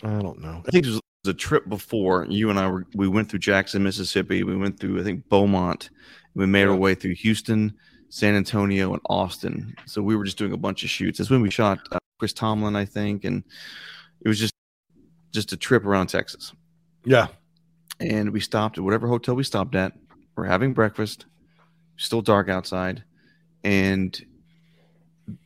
I 0.03 0.21
don't 0.21 0.41
know. 0.41 0.63
I 0.67 0.71
think 0.71 0.87
it 0.87 0.91
was 0.91 1.01
a 1.27 1.35
trip 1.35 1.69
before 1.69 2.27
you 2.29 2.51
and 2.51 2.59
I 2.59 2.69
were. 2.69 2.87
We 2.95 3.09
went 3.09 3.31
through 3.31 3.41
Jackson, 3.41 3.83
Mississippi. 3.83 4.43
We 4.43 4.57
went 4.57 4.81
through, 4.81 5.01
I 5.01 5.05
think, 5.05 5.29
Beaumont. 5.29 5.91
We 6.35 6.47
made 6.47 6.67
our 6.67 6.77
way 6.77 6.95
through 6.95 7.15
Houston, 7.17 7.75
San 8.09 8.35
Antonio, 8.35 8.93
and 8.93 9.03
Austin. 9.09 9.75
So 9.87 10.03
we 10.03 10.17
were 10.17 10.25
just 10.25 10.39
doing 10.39 10.53
a 10.53 10.57
bunch 10.57 10.83
of 10.85 10.91
shoots. 10.91 11.19
That's 11.19 11.31
when 11.31 11.43
we 11.43 11.51
shot 11.51 11.81
uh, 11.93 11.99
Chris 12.19 12.33
Tomlin, 12.33 12.77
I 12.77 12.85
think, 12.85 13.25
and 13.25 13.45
it 14.23 14.29
was 14.29 14.39
just 14.39 14.55
just 15.33 15.53
a 15.53 15.57
trip 15.57 15.85
around 15.85 16.09
Texas. 16.09 16.53
Yeah, 17.05 17.29
And 17.99 18.31
we 18.31 18.41
stopped 18.41 18.79
at 18.79 18.85
whatever 18.85 19.09
hotel 19.09 19.35
we 19.35 19.45
stopped 19.45 19.75
at. 19.75 19.93
We're 20.37 20.45
having 20.45 20.75
breakfast. 20.75 21.27
Still 21.97 22.23
dark 22.23 22.49
outside, 22.49 23.05
and 23.63 24.19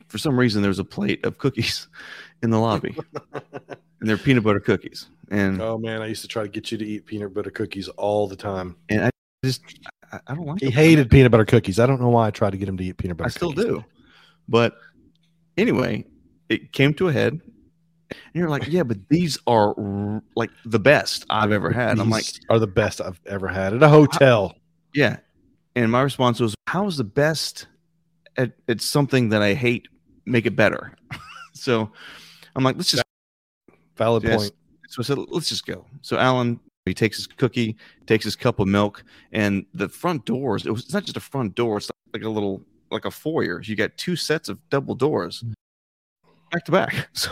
for 0.07 0.17
some 0.17 0.39
reason 0.39 0.61
there 0.61 0.69
was 0.69 0.79
a 0.79 0.85
plate 0.85 1.25
of 1.25 1.37
cookies 1.37 1.87
in 2.43 2.49
the 2.49 2.59
lobby, 2.59 2.95
and 3.99 4.09
they're 4.09 4.17
peanut 4.17 4.43
butter 4.43 4.59
cookies. 4.59 5.07
And 5.31 5.61
Oh 5.61 5.77
man, 5.77 6.01
I 6.01 6.07
used 6.07 6.21
to 6.21 6.27
try 6.27 6.43
to 6.43 6.49
get 6.49 6.71
you 6.71 6.77
to 6.77 6.85
eat 6.85 7.05
peanut 7.05 7.33
butter 7.33 7.49
cookies 7.49 7.87
all 7.89 8.27
the 8.27 8.35
time. 8.35 8.75
and 8.89 9.05
I 9.05 9.09
just 9.43 9.61
I, 10.11 10.19
I 10.27 10.35
don't 10.35 10.45
like 10.45 10.61
He 10.61 10.69
hated 10.69 11.09
peanut 11.09 11.31
butter 11.31 11.45
cookies. 11.45 11.79
I 11.79 11.85
don't 11.85 12.01
know 12.01 12.09
why 12.09 12.27
I 12.27 12.31
tried 12.31 12.51
to 12.51 12.57
get 12.57 12.69
him 12.69 12.77
to 12.77 12.83
eat 12.83 12.97
peanut 12.97 13.17
butter. 13.17 13.27
I 13.27 13.31
still 13.31 13.53
cookies. 13.53 13.65
do. 13.65 13.85
But 14.47 14.77
anyway, 15.57 16.05
it 16.49 16.71
came 16.71 16.93
to 16.95 17.07
a 17.07 17.13
head. 17.13 17.41
And 18.11 18.35
you're 18.35 18.49
like, 18.49 18.67
yeah, 18.67 18.83
but 18.83 18.97
these 19.09 19.37
are 19.47 19.73
like 20.35 20.51
the 20.63 20.79
best 20.79 21.25
I've 21.29 21.51
ever 21.51 21.71
had. 21.71 21.91
And 21.91 22.01
I'm 22.01 22.09
like, 22.09 22.25
are 22.49 22.59
the 22.59 22.67
best 22.67 23.01
I've 23.01 23.19
ever 23.25 23.47
had 23.47 23.73
at 23.73 23.81
a 23.81 23.89
hotel. 23.89 24.55
yeah. 24.93 25.17
And 25.75 25.91
my 25.91 26.01
response 26.03 26.39
was, 26.39 26.55
how 26.67 26.87
is 26.87 26.97
the 26.97 27.03
best 27.03 27.67
at, 28.37 28.53
at 28.69 28.79
something 28.79 29.29
that 29.29 29.41
I 29.41 29.53
hate 29.55 29.87
make 30.25 30.45
it 30.45 30.55
better? 30.55 30.95
so 31.53 31.91
I'm 32.55 32.63
like, 32.63 32.77
let's 32.77 32.91
just 32.91 33.03
Valid 33.97 34.23
Yes. 34.23 34.37
point. 34.37 34.53
So 34.89 35.01
I 35.01 35.03
said, 35.03 35.17
let's 35.29 35.49
just 35.49 35.65
go. 35.65 35.85
So 36.01 36.17
Allen, 36.17 36.59
he 36.85 36.93
takes 36.93 37.17
his 37.17 37.27
cookie, 37.27 37.75
takes 38.05 38.23
his 38.23 38.35
cup 38.35 38.59
of 38.59 38.67
milk, 38.67 39.03
and 39.31 39.65
the 39.73 39.89
front 39.89 40.25
doors, 40.25 40.65
it 40.65 40.71
was, 40.71 40.83
it's 40.83 40.93
not 40.93 41.03
just 41.03 41.17
a 41.17 41.21
front 41.21 41.55
door, 41.55 41.77
it's 41.77 41.89
like 42.13 42.23
a 42.23 42.29
little, 42.29 42.61
like 42.91 43.05
a 43.05 43.11
foyer. 43.11 43.61
You 43.61 43.75
got 43.75 43.97
two 43.97 44.15
sets 44.15 44.49
of 44.49 44.59
double 44.69 44.95
doors 44.95 45.43
mm. 45.43 45.53
back 46.51 46.65
to 46.65 46.71
back. 46.71 47.09
So 47.17 47.31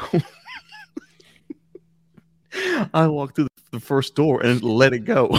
I 2.93 3.07
walked 3.07 3.35
through 3.35 3.47
the 3.71 3.79
first 3.79 4.15
door 4.15 4.41
and 4.43 4.63
let 4.63 4.93
it 4.93 4.99
go. 4.99 5.37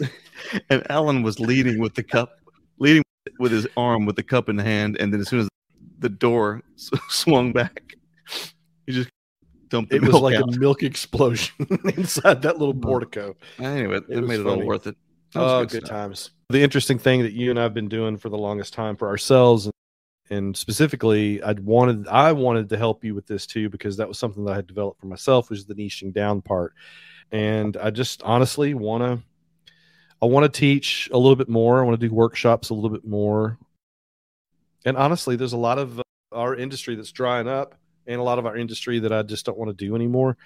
and 0.70 0.88
Allen 0.90 1.22
was 1.22 1.38
leading 1.38 1.78
with 1.78 1.94
the 1.94 2.02
cup, 2.02 2.38
leading 2.78 3.02
with 3.38 3.52
his 3.52 3.66
arm 3.76 4.06
with 4.06 4.16
the 4.16 4.22
cup 4.22 4.48
in 4.48 4.58
hand. 4.58 4.96
And 4.98 5.12
then 5.12 5.20
as 5.20 5.28
soon 5.28 5.40
as 5.40 5.48
the 5.98 6.08
door 6.08 6.62
swung 7.08 7.52
back, 7.52 7.96
he 8.86 8.92
just 8.92 9.10
the 9.82 9.96
It 9.96 10.02
was 10.02 10.14
like 10.14 10.36
out. 10.36 10.54
a 10.54 10.58
milk 10.58 10.82
explosion 10.82 11.54
inside 11.96 12.42
that 12.42 12.58
little 12.58 12.74
portico. 12.74 13.36
Anyway, 13.58 13.96
it, 13.96 14.04
It 14.08 14.20
made 14.22 14.40
it 14.40 14.44
funny. 14.44 14.62
all 14.62 14.66
worth 14.66 14.86
it. 14.86 14.96
Oh, 15.34 15.60
good 15.64 15.82
good 15.82 15.86
times. 15.88 16.30
The 16.50 16.62
interesting 16.62 16.98
thing 16.98 17.22
that 17.22 17.32
you 17.32 17.50
and 17.50 17.58
I've 17.58 17.74
been 17.74 17.88
doing 17.88 18.16
for 18.16 18.28
the 18.28 18.38
longest 18.38 18.72
time 18.72 18.96
for 18.96 19.08
ourselves, 19.08 19.66
and, 19.66 19.74
and 20.30 20.56
specifically, 20.56 21.42
I 21.42 21.52
wanted 21.52 22.06
I 22.08 22.30
wanted 22.32 22.68
to 22.68 22.76
help 22.76 23.02
you 23.04 23.14
with 23.14 23.26
this 23.26 23.46
too 23.46 23.68
because 23.68 23.96
that 23.96 24.06
was 24.06 24.18
something 24.18 24.44
that 24.44 24.52
I 24.52 24.56
had 24.56 24.66
developed 24.68 25.00
for 25.00 25.06
myself, 25.06 25.50
was 25.50 25.66
the 25.66 25.74
niching 25.74 26.12
down 26.12 26.40
part. 26.42 26.72
And 27.32 27.76
I 27.78 27.90
just 27.90 28.22
honestly 28.22 28.74
want 28.74 29.02
to, 29.02 29.22
I 30.22 30.26
want 30.26 30.44
to 30.44 30.56
teach 30.60 31.08
a 31.12 31.18
little 31.18 31.34
bit 31.36 31.48
more. 31.48 31.80
I 31.80 31.84
want 31.84 31.98
to 32.00 32.08
do 32.08 32.14
workshops 32.14 32.70
a 32.70 32.74
little 32.74 32.90
bit 32.90 33.04
more. 33.04 33.58
And 34.84 34.96
honestly, 34.96 35.34
there's 35.34 35.54
a 35.54 35.56
lot 35.58 35.78
of 35.78 35.98
uh, 35.98 36.02
our 36.32 36.54
industry 36.54 36.94
that's 36.94 37.10
drying 37.10 37.48
up 37.48 37.74
and 38.06 38.20
a 38.20 38.24
lot 38.24 38.38
of 38.38 38.46
our 38.46 38.56
industry 38.56 38.98
that 39.00 39.12
I 39.12 39.22
just 39.22 39.46
don't 39.46 39.58
want 39.58 39.76
to 39.76 39.84
do 39.84 39.94
anymore. 39.94 40.36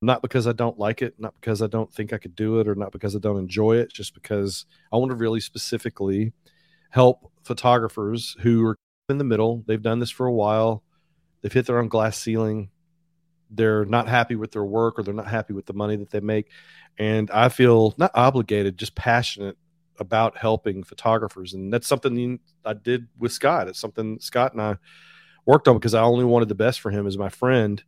Not 0.00 0.20
because 0.20 0.48
I 0.48 0.52
don't 0.52 0.78
like 0.78 1.00
it, 1.00 1.14
not 1.18 1.34
because 1.40 1.62
I 1.62 1.68
don't 1.68 1.92
think 1.92 2.12
I 2.12 2.18
could 2.18 2.34
do 2.34 2.58
it, 2.58 2.66
or 2.66 2.74
not 2.74 2.90
because 2.90 3.14
I 3.14 3.20
don't 3.20 3.38
enjoy 3.38 3.76
it, 3.76 3.92
just 3.92 4.14
because 4.14 4.66
I 4.92 4.96
want 4.96 5.10
to 5.10 5.16
really 5.16 5.38
specifically 5.40 6.32
help 6.90 7.30
photographers 7.44 8.36
who 8.40 8.66
are 8.66 8.76
in 9.08 9.18
the 9.18 9.24
middle. 9.24 9.62
They've 9.66 9.80
done 9.80 10.00
this 10.00 10.10
for 10.10 10.26
a 10.26 10.32
while, 10.32 10.82
they've 11.40 11.52
hit 11.52 11.66
their 11.66 11.78
own 11.78 11.88
glass 11.88 12.18
ceiling, 12.18 12.70
they're 13.48 13.84
not 13.84 14.08
happy 14.08 14.34
with 14.34 14.50
their 14.50 14.64
work, 14.64 14.98
or 14.98 15.02
they're 15.02 15.14
not 15.14 15.28
happy 15.28 15.52
with 15.52 15.66
the 15.66 15.72
money 15.72 15.96
that 15.96 16.10
they 16.10 16.20
make. 16.20 16.50
And 16.98 17.30
I 17.30 17.48
feel 17.48 17.94
not 17.96 18.10
obligated, 18.14 18.78
just 18.78 18.94
passionate 18.94 19.56
about 19.98 20.36
helping 20.36 20.82
photographers. 20.82 21.54
And 21.54 21.72
that's 21.72 21.86
something 21.86 22.40
I 22.64 22.72
did 22.74 23.08
with 23.18 23.32
Scott. 23.32 23.68
It's 23.68 23.78
something 23.78 24.18
Scott 24.20 24.52
and 24.52 24.62
I 24.62 24.76
worked 25.44 25.68
on 25.68 25.76
because 25.76 25.94
I 25.94 26.02
only 26.02 26.24
wanted 26.24 26.48
the 26.48 26.54
best 26.54 26.80
for 26.80 26.90
him 26.90 27.06
as 27.06 27.18
my 27.18 27.28
friend. 27.28 27.82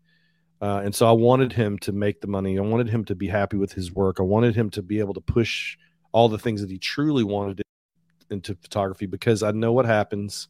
Uh, 0.60 0.82
and 0.84 0.94
so 0.94 1.06
I 1.06 1.12
wanted 1.12 1.52
him 1.52 1.78
to 1.80 1.92
make 1.92 2.20
the 2.20 2.26
money. 2.26 2.58
I 2.58 2.62
wanted 2.62 2.88
him 2.88 3.04
to 3.06 3.14
be 3.14 3.28
happy 3.28 3.56
with 3.56 3.72
his 3.72 3.92
work. 3.92 4.18
I 4.18 4.22
wanted 4.22 4.54
him 4.54 4.70
to 4.70 4.82
be 4.82 5.00
able 5.00 5.14
to 5.14 5.20
push 5.20 5.76
all 6.12 6.28
the 6.28 6.38
things 6.38 6.60
that 6.60 6.70
he 6.70 6.78
truly 6.78 7.24
wanted 7.24 7.62
into 8.30 8.54
photography 8.54 9.06
because 9.06 9.42
I 9.42 9.50
know 9.52 9.72
what 9.72 9.84
happens. 9.84 10.48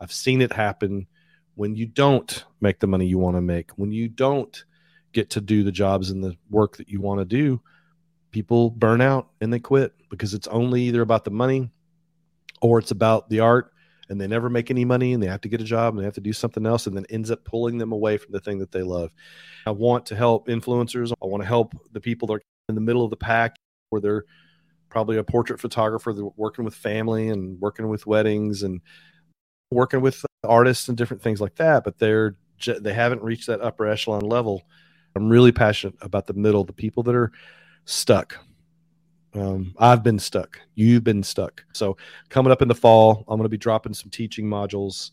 I've 0.00 0.12
seen 0.12 0.42
it 0.42 0.52
happen 0.52 1.06
when 1.54 1.76
you 1.76 1.86
don't 1.86 2.44
make 2.60 2.80
the 2.80 2.86
money 2.86 3.06
you 3.06 3.18
want 3.18 3.36
to 3.36 3.40
make, 3.40 3.70
when 3.72 3.92
you 3.92 4.08
don't 4.08 4.64
get 5.12 5.30
to 5.30 5.40
do 5.40 5.62
the 5.62 5.72
jobs 5.72 6.10
and 6.10 6.22
the 6.22 6.36
work 6.50 6.76
that 6.76 6.88
you 6.88 7.00
want 7.00 7.20
to 7.20 7.24
do. 7.24 7.60
People 8.32 8.70
burn 8.70 9.00
out 9.00 9.28
and 9.40 9.52
they 9.52 9.60
quit 9.60 9.92
because 10.10 10.34
it's 10.34 10.48
only 10.48 10.82
either 10.82 11.02
about 11.02 11.24
the 11.24 11.30
money 11.30 11.70
or 12.60 12.78
it's 12.78 12.90
about 12.90 13.30
the 13.30 13.40
art 13.40 13.72
and 14.08 14.20
they 14.20 14.26
never 14.26 14.50
make 14.50 14.70
any 14.70 14.84
money 14.84 15.12
and 15.12 15.22
they 15.22 15.26
have 15.26 15.40
to 15.42 15.48
get 15.48 15.60
a 15.60 15.64
job 15.64 15.94
and 15.94 16.00
they 16.00 16.04
have 16.04 16.14
to 16.14 16.20
do 16.20 16.32
something 16.32 16.66
else 16.66 16.86
and 16.86 16.96
then 16.96 17.06
ends 17.10 17.30
up 17.30 17.44
pulling 17.44 17.78
them 17.78 17.92
away 17.92 18.16
from 18.18 18.32
the 18.32 18.40
thing 18.40 18.58
that 18.58 18.72
they 18.72 18.82
love. 18.82 19.10
I 19.66 19.70
want 19.70 20.06
to 20.06 20.16
help 20.16 20.48
influencers. 20.48 21.12
I 21.22 21.26
want 21.26 21.42
to 21.42 21.46
help 21.46 21.74
the 21.92 22.00
people 22.00 22.26
that 22.28 22.34
are 22.34 22.42
in 22.68 22.74
the 22.74 22.80
middle 22.80 23.04
of 23.04 23.10
the 23.10 23.16
pack 23.16 23.56
where 23.90 24.00
they're 24.00 24.24
probably 24.88 25.16
a 25.16 25.24
portrait 25.24 25.60
photographer 25.60 26.12
they're 26.12 26.24
working 26.36 26.64
with 26.64 26.74
family 26.74 27.28
and 27.28 27.60
working 27.60 27.88
with 27.88 28.06
weddings 28.06 28.62
and 28.62 28.80
working 29.70 30.00
with 30.00 30.24
artists 30.44 30.88
and 30.88 30.96
different 30.96 31.22
things 31.22 31.40
like 31.40 31.56
that, 31.56 31.84
but 31.84 31.98
they're 31.98 32.36
they 32.80 32.94
haven't 32.94 33.22
reached 33.22 33.48
that 33.48 33.60
upper 33.60 33.86
echelon 33.86 34.22
level. 34.22 34.62
I'm 35.16 35.28
really 35.28 35.52
passionate 35.52 35.96
about 36.00 36.26
the 36.26 36.32
middle, 36.34 36.64
the 36.64 36.72
people 36.72 37.02
that 37.02 37.14
are 37.14 37.32
stuck 37.84 38.38
um, 39.34 39.74
I've 39.78 40.02
been 40.02 40.18
stuck. 40.18 40.60
You've 40.74 41.04
been 41.04 41.22
stuck. 41.22 41.64
So 41.72 41.96
coming 42.28 42.52
up 42.52 42.62
in 42.62 42.68
the 42.68 42.74
fall, 42.74 43.24
I'm 43.28 43.36
going 43.36 43.44
to 43.44 43.48
be 43.48 43.56
dropping 43.56 43.94
some 43.94 44.10
teaching 44.10 44.46
modules. 44.46 45.10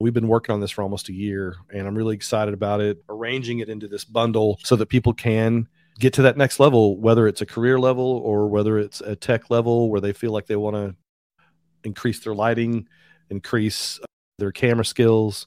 We've 0.00 0.14
been 0.14 0.28
working 0.28 0.52
on 0.52 0.60
this 0.60 0.72
for 0.72 0.82
almost 0.82 1.08
a 1.08 1.12
year, 1.12 1.56
and 1.72 1.86
I'm 1.86 1.94
really 1.94 2.16
excited 2.16 2.52
about 2.52 2.80
it. 2.80 3.02
Arranging 3.08 3.60
it 3.60 3.68
into 3.68 3.86
this 3.86 4.04
bundle 4.04 4.58
so 4.64 4.74
that 4.76 4.86
people 4.86 5.12
can 5.12 5.68
get 6.00 6.12
to 6.14 6.22
that 6.22 6.36
next 6.36 6.58
level, 6.58 6.98
whether 6.98 7.28
it's 7.28 7.40
a 7.40 7.46
career 7.46 7.78
level 7.78 8.04
or 8.04 8.48
whether 8.48 8.78
it's 8.78 9.00
a 9.00 9.14
tech 9.14 9.50
level 9.50 9.90
where 9.90 10.00
they 10.00 10.12
feel 10.12 10.32
like 10.32 10.46
they 10.46 10.56
want 10.56 10.74
to 10.74 10.94
increase 11.84 12.20
their 12.20 12.34
lighting, 12.34 12.88
increase 13.30 14.00
their 14.38 14.50
camera 14.50 14.84
skills. 14.84 15.46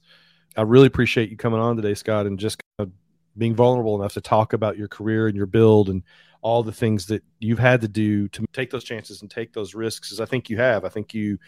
I 0.55 0.61
really 0.61 0.87
appreciate 0.87 1.29
you 1.29 1.35
coming 1.35 1.59
on 1.59 1.75
today, 1.75 1.93
Scott, 1.93 2.25
and 2.25 2.39
just 2.39 2.57
kind 2.77 2.87
of 2.87 2.93
being 3.37 3.53
vulnerable 3.53 3.99
enough 3.99 4.13
to 4.13 4.21
talk 4.21 4.53
about 4.53 4.77
your 4.77 4.87
career 4.87 5.27
and 5.27 5.35
your 5.35 5.45
build 5.45 5.89
and 5.89 6.03
all 6.47 6.63
the 6.63 6.71
things 6.71 7.07
that 7.07 7.21
you've 7.39 7.59
had 7.59 7.81
to 7.81 7.89
do 7.89 8.29
to 8.29 8.45
take 8.53 8.69
those 8.71 8.85
chances 8.85 9.21
and 9.21 9.29
take 9.29 9.51
those 9.51 9.75
risks 9.75 10.13
as 10.13 10.21
I 10.21 10.25
think 10.25 10.49
you 10.49 10.55
have. 10.55 10.85
I 10.85 10.89
think 10.89 11.13
you 11.13 11.39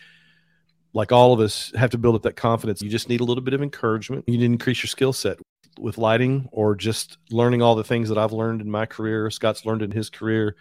like 0.91 1.13
all 1.13 1.31
of 1.31 1.39
us 1.39 1.71
have 1.73 1.91
to 1.91 1.97
build 1.97 2.15
up 2.15 2.23
that 2.23 2.35
confidence. 2.35 2.81
You 2.81 2.89
just 2.89 3.07
need 3.07 3.21
a 3.21 3.23
little 3.23 3.41
bit 3.41 3.53
of 3.53 3.61
encouragement. 3.61 4.25
You 4.27 4.33
need 4.33 4.47
to 4.47 4.51
increase 4.51 4.83
your 4.83 4.89
skill 4.89 5.13
set 5.13 5.37
with 5.79 5.97
lighting 5.97 6.49
or 6.51 6.75
just 6.75 7.17
learning 7.31 7.61
all 7.61 7.75
the 7.75 7.83
things 7.83 8.09
that 8.09 8.17
I've 8.17 8.33
learned 8.33 8.59
in 8.59 8.69
my 8.69 8.85
career, 8.85 9.31
Scott's 9.31 9.65
learned 9.65 9.83
in 9.83 9.91
his 9.91 10.09
career. 10.09 10.57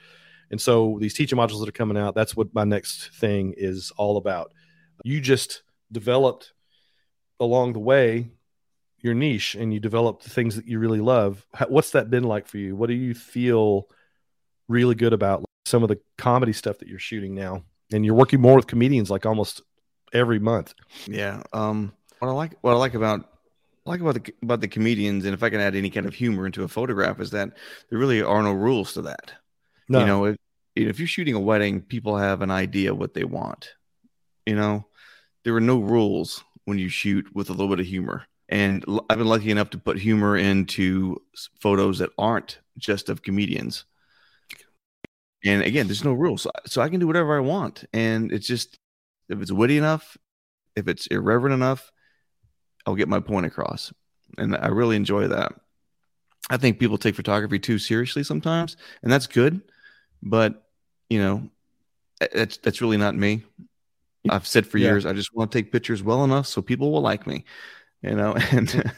And 0.53 0.61
so 0.61 0.99
these 1.01 1.15
teaching 1.15 1.37
modules 1.37 1.59
that 1.59 1.69
are 1.69 1.73
coming 1.73 1.99
out, 1.99 2.15
that's 2.15 2.37
what 2.37 2.55
my 2.55 2.63
next 2.63 3.09
thing 3.17 3.55
is 3.57 3.91
all 3.97 4.19
about. 4.19 4.53
You 5.03 5.21
just 5.21 5.65
developed 5.91 6.53
along 7.41 7.73
the 7.73 7.81
way 7.81 8.31
your 9.01 9.15
niche 9.15 9.57
and 9.57 9.75
you 9.75 9.81
developed 9.81 10.23
the 10.23 10.31
things 10.31 10.55
that 10.55 10.69
you 10.69 10.79
really 10.79 11.01
love. 11.01 11.45
What's 11.69 11.91
that 11.91 12.09
been 12.09 12.23
like 12.25 12.47
for 12.47 12.59
you? 12.59 12.77
What 12.77 12.87
do 12.87 12.95
you 12.95 13.15
feel 13.15 13.89
really 14.69 14.95
good 14.95 15.13
about 15.13 15.45
some 15.65 15.83
of 15.83 15.89
the 15.89 15.99
comedy 16.17 16.53
stuff 16.53 16.79
that 16.79 16.89
you're 16.89 16.99
shooting 16.99 17.35
now, 17.35 17.63
and 17.93 18.05
you're 18.05 18.15
working 18.15 18.41
more 18.41 18.57
with 18.57 18.67
comedians 18.67 19.11
like 19.11 19.27
almost 19.27 19.63
every 20.13 20.39
month. 20.39 20.75
Yeah. 21.07 21.43
Um. 21.53 21.93
What 22.19 22.29
I 22.29 22.33
like, 22.33 22.55
what 22.63 22.73
I 22.73 22.77
like 22.77 22.95
about 22.95 23.29
like 23.85 24.01
about 24.01 24.15
the 24.15 24.35
about 24.43 24.61
the 24.61 24.69
comedians, 24.69 25.25
and 25.25 25.35
if 25.35 25.43
I 25.43 25.51
can 25.51 25.61
add 25.61 25.75
any 25.75 25.91
kind 25.91 26.07
of 26.07 26.15
humor 26.15 26.47
into 26.47 26.65
a 26.65 26.69
photograph, 26.69 27.21
is 27.21 27.31
that 27.31 27.51
there 27.89 27.99
really 27.99 28.23
are 28.23 28.43
no 28.43 28.53
rules 28.53 28.95
to 28.95 29.03
that. 29.03 29.33
No. 29.89 30.01
You 30.01 30.07
know, 30.07 30.25
if, 30.27 30.37
if 30.77 30.99
you're 30.99 31.09
shooting 31.09 31.35
a 31.35 31.41
wedding, 31.41 31.81
people 31.81 32.17
have 32.17 32.43
an 32.43 32.51
idea 32.51 32.95
what 32.95 33.15
they 33.15 33.25
want. 33.25 33.71
You 34.47 34.57
know, 34.57 34.87
there 35.45 35.55
are 35.55 35.61
no 35.61 35.79
rules 35.79 36.45
when 36.65 36.79
you 36.79 36.89
shoot 36.89 37.35
with 37.35 37.49
a 37.49 37.53
little 37.53 37.69
bit 37.69 37.81
of 37.81 37.87
humor. 37.87 38.25
And 38.51 38.85
I've 39.11 39.19
been 39.19 39.27
lucky 39.27 39.51
enough 39.51 39.71
to 39.71 39.79
put 39.79 39.99
humor 39.99 40.37
into 40.37 41.21
photos 41.61 41.99
that 41.99 42.11
aren't 42.17 42.59
just 42.79 43.09
of 43.09 43.23
comedians. 43.23 43.85
And 45.45 45.63
again, 45.63 45.87
there's 45.87 46.05
no 46.05 46.13
rules, 46.13 46.43
so, 46.43 46.51
so 46.67 46.83
I 46.83 46.89
can 46.89 46.99
do 46.99 47.07
whatever 47.07 47.37
I 47.37 47.41
want. 47.41 47.85
And 47.93 48.33
it's 48.33 48.47
just 48.47 48.79
if 49.29 49.41
it's 49.41 49.53
witty 49.53 49.79
enough, 49.79 50.17
if 50.75 50.89
it's 50.89 51.07
irreverent 51.07 51.55
enough, 51.55 51.93
I'll 52.87 52.97
get 52.97 53.09
my 53.09 53.21
point 53.21 53.47
across. 53.47 53.93
And 54.37 54.57
I 54.57 54.69
really 54.69 54.97
enjoy 54.97 55.29
that. 55.29 55.53
I 56.51 56.57
think 56.57 56.79
people 56.79 56.99
take 56.99 57.15
photography 57.15 57.59
too 57.59 57.79
seriously 57.79 58.25
sometimes, 58.25 58.77
and 59.03 59.13
that's 59.13 59.27
good. 59.27 59.61
But 60.23 60.65
you 61.09 61.21
know, 61.21 61.51
that's 62.33 62.57
that's 62.59 62.81
really 62.81 62.97
not 62.97 63.15
me. 63.15 63.43
I've 64.29 64.47
said 64.47 64.67
for 64.67 64.79
yeah. 64.79 64.89
years, 64.89 65.07
I 65.07 65.13
just 65.13 65.35
want 65.35 65.53
to 65.53 65.59
take 65.59 65.73
pictures 65.73 66.03
well 66.03 66.25
enough 66.25 66.47
so 66.47 66.61
people 66.63 66.91
will 66.91 67.01
like 67.01 67.27
me. 67.27 67.45
You 68.03 68.15
know, 68.15 68.35
and 68.51 68.93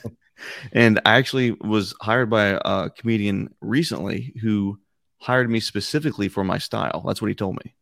and 0.72 1.01
I 1.05 1.16
actually 1.16 1.53
was 1.53 1.95
hired 2.01 2.30
by 2.30 2.61
a 2.64 2.91
comedian 2.91 3.55
recently 3.61 4.34
who 4.41 4.78
hired 5.20 5.50
me 5.50 5.60
specifically 5.60 6.28
for 6.28 6.42
my 6.42 6.58
style. 6.58 7.02
That's 7.06 7.22
what 7.22 7.28
he 7.28 7.34
told 7.34 7.56
me. 7.64 7.74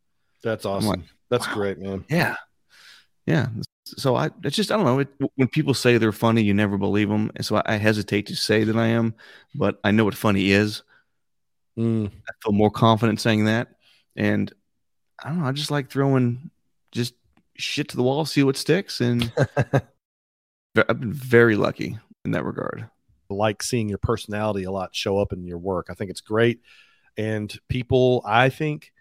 That's 0.42 0.64
awesome. 0.64 0.90
Like, 0.90 1.00
That's 1.30 1.46
wow. 1.48 1.54
great, 1.54 1.78
man. 1.78 2.04
Yeah. 2.08 2.36
Yeah. 3.26 3.48
So 3.84 4.16
I, 4.16 4.30
it's 4.44 4.56
just, 4.56 4.70
I 4.70 4.76
don't 4.76 4.84
know. 4.84 4.98
It, 5.00 5.08
when 5.36 5.48
people 5.48 5.74
say 5.74 5.98
they're 5.98 6.12
funny, 6.12 6.42
you 6.42 6.52
never 6.52 6.76
believe 6.76 7.08
them. 7.08 7.30
And 7.36 7.44
so 7.44 7.56
I, 7.56 7.62
I, 7.66 7.76
hesitate 7.76 8.26
to 8.26 8.36
say 8.36 8.64
that 8.64 8.76
I 8.76 8.88
am, 8.88 9.14
but 9.54 9.78
I 9.82 9.92
know 9.92 10.04
what 10.04 10.14
funny 10.14 10.50
is. 10.50 10.82
Mm. 11.78 12.08
I 12.08 12.32
feel 12.42 12.52
more 12.52 12.70
confident 12.70 13.20
saying 13.20 13.46
that. 13.46 13.68
And 14.16 14.52
I 15.22 15.28
don't 15.28 15.40
know. 15.40 15.46
I 15.46 15.52
just 15.52 15.70
like 15.70 15.90
throwing 15.90 16.50
just 16.92 17.14
shit 17.54 17.88
to 17.88 17.96
the 17.96 18.02
wall, 18.02 18.24
see 18.24 18.42
what 18.42 18.56
sticks. 18.56 19.00
And 19.00 19.32
I've 20.76 21.00
been 21.00 21.12
very 21.12 21.56
lucky 21.56 21.98
in 22.24 22.32
that 22.32 22.44
regard. 22.44 22.88
I 23.30 23.34
like 23.34 23.62
seeing 23.62 23.88
your 23.88 23.98
personality 23.98 24.64
a 24.64 24.70
lot 24.70 24.94
show 24.94 25.18
up 25.18 25.32
in 25.32 25.46
your 25.46 25.58
work. 25.58 25.86
I 25.90 25.94
think 25.94 26.10
it's 26.10 26.20
great 26.20 26.60
and 27.18 27.54
people, 27.68 28.22
I 28.24 28.48
think, 28.48 28.92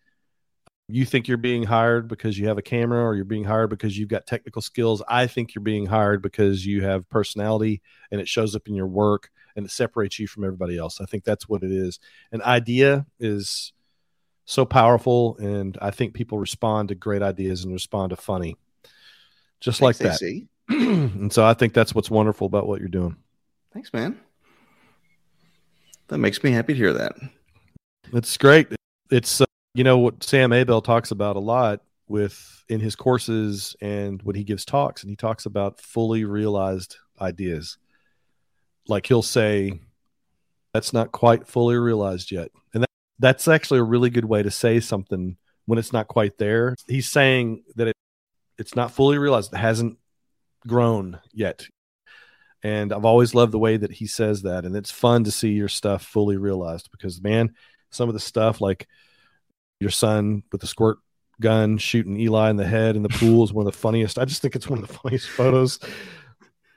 you 0.90 1.06
think 1.06 1.28
you're 1.28 1.38
being 1.38 1.64
hired 1.64 2.08
because 2.08 2.38
you 2.40 2.48
have 2.48 2.58
a 2.58 2.62
camera 2.62 3.04
or 3.04 3.16
you're 3.16 3.26
being 3.26 3.44
hired 3.44 3.70
because 3.70 3.98
you've 3.98 4.10
got 4.10 4.26
technical 4.26 4.62
skills. 4.62 5.04
I 5.08 5.28
think 5.28 5.54
you're 5.54 5.64
being 5.64 5.86
hired 5.86 6.22
because 6.22 6.66
you 6.66 6.84
have 6.84 7.08
personality 7.10 7.82
and 8.10 8.20
it 8.20 8.28
shows 8.28 8.56
up 8.56 8.68
in 8.68 8.74
your 8.74 8.88
work 8.88 9.30
and 9.56 9.66
it 9.66 9.72
separates 9.72 10.18
you 10.18 10.28
from 10.28 10.46
everybody 10.46 10.78
else. 10.78 11.00
I 11.00 11.06
think 11.06 11.26
that's 11.26 11.48
what 11.48 11.62
it 11.62 11.72
is. 11.72 12.00
An 12.32 12.42
idea 12.42 13.06
is 13.20 13.74
so 14.46 14.66
powerful, 14.66 15.36
and 15.38 15.78
I 15.82 15.92
think 15.92 16.14
people 16.14 16.38
respond 16.38 16.90
to 16.90 16.96
great 16.96 17.22
ideas 17.22 17.66
and 17.66 17.74
respond 17.74 18.12
to 18.12 18.16
funny, 18.16 18.56
just 19.60 19.80
Thanks, 19.80 20.00
like 20.00 20.20
that. 20.20 20.48
and 20.70 21.34
so 21.34 21.46
I 21.46 21.54
think 21.54 21.74
that's 21.74 21.94
what's 21.94 22.10
wonderful 22.10 22.48
about 22.48 22.66
what 22.66 22.80
you're 22.80 22.88
doing. 22.88 23.18
Thanks, 23.74 23.92
man. 23.92 24.18
That 26.08 26.20
makes 26.20 26.42
me 26.44 26.52
happy 26.52 26.74
to 26.74 26.78
hear 26.78 26.94
that. 26.94 27.16
It's 28.14 28.38
great. 28.38 28.68
It's 29.12 29.42
uh, 29.42 29.46
you 29.74 29.84
know 29.84 29.98
what 29.98 30.24
Sam 30.24 30.54
Abell 30.54 30.82
talks 30.82 31.12
about 31.12 31.36
a 31.36 31.40
lot 31.40 31.82
with 32.08 32.64
in 32.70 32.80
his 32.80 32.96
courses 32.96 33.76
and 33.82 34.22
when 34.24 34.36
he 34.36 34.44
gives 34.44 34.66
talks, 34.66 35.04
and 35.04 35.10
he 35.10 35.16
talks 35.16 35.46
about 35.46 35.82
fully 35.82 36.24
realized 36.24 36.98
ideas. 37.20 37.78
Like 38.88 39.06
he'll 39.06 39.22
say, 39.22 39.80
"That's 40.74 40.94
not 40.94 41.12
quite 41.12 41.48
fully 41.48 41.76
realized 41.76 42.32
yet," 42.32 42.50
and 42.74 42.84
that, 42.84 42.90
that's 43.20 43.48
actually 43.48 43.80
a 43.80 43.84
really 43.84 44.10
good 44.10 44.26
way 44.26 44.42
to 44.42 44.52
say 44.52 44.80
something 44.80 45.38
when 45.66 45.80
it's 45.80 45.94
not 45.94 46.08
quite 46.08 46.38
there. 46.38 46.76
He's 46.88 47.10
saying 47.12 47.64
that 47.76 47.90
it, 47.90 47.96
it's 48.58 48.76
not 48.76 48.92
fully 48.92 49.18
realized; 49.18 49.54
it 49.54 49.58
hasn't 49.58 49.98
grown 50.66 51.20
yet. 51.34 51.66
And 52.64 52.92
I've 52.92 53.06
always 53.06 53.36
loved 53.36 53.52
the 53.52 53.60
way 53.60 53.78
that 53.78 53.92
he 53.92 54.08
says 54.08 54.44
that, 54.44 54.66
and 54.66 54.76
it's 54.76 54.92
fun 54.92 55.26
to 55.26 55.32
see 55.32 55.52
your 55.52 55.68
stuff 55.68 56.04
fully 56.04 56.38
realized 56.38 56.90
because 56.92 57.22
man, 57.22 57.54
some 57.90 58.10
of 58.10 58.14
the 58.14 58.20
stuff 58.20 58.62
like 58.62 58.88
your 59.80 59.90
son 59.90 60.44
with 60.52 60.62
the 60.62 60.68
squirt 60.68 60.98
gun 61.40 61.78
shooting 61.78 62.20
Eli 62.20 62.50
in 62.50 62.56
the 62.56 62.66
head 62.66 62.96
in 62.96 63.04
the 63.04 63.10
pool 63.10 63.44
is 63.44 63.54
one 63.54 63.68
of 63.68 63.72
the 63.72 63.78
funniest. 63.78 64.18
I 64.18 64.26
just 64.26 64.42
think 64.42 64.56
it's 64.56 64.68
one 64.68 64.80
of 64.80 64.88
the 64.88 64.94
funniest 65.02 65.30
photos 65.30 65.80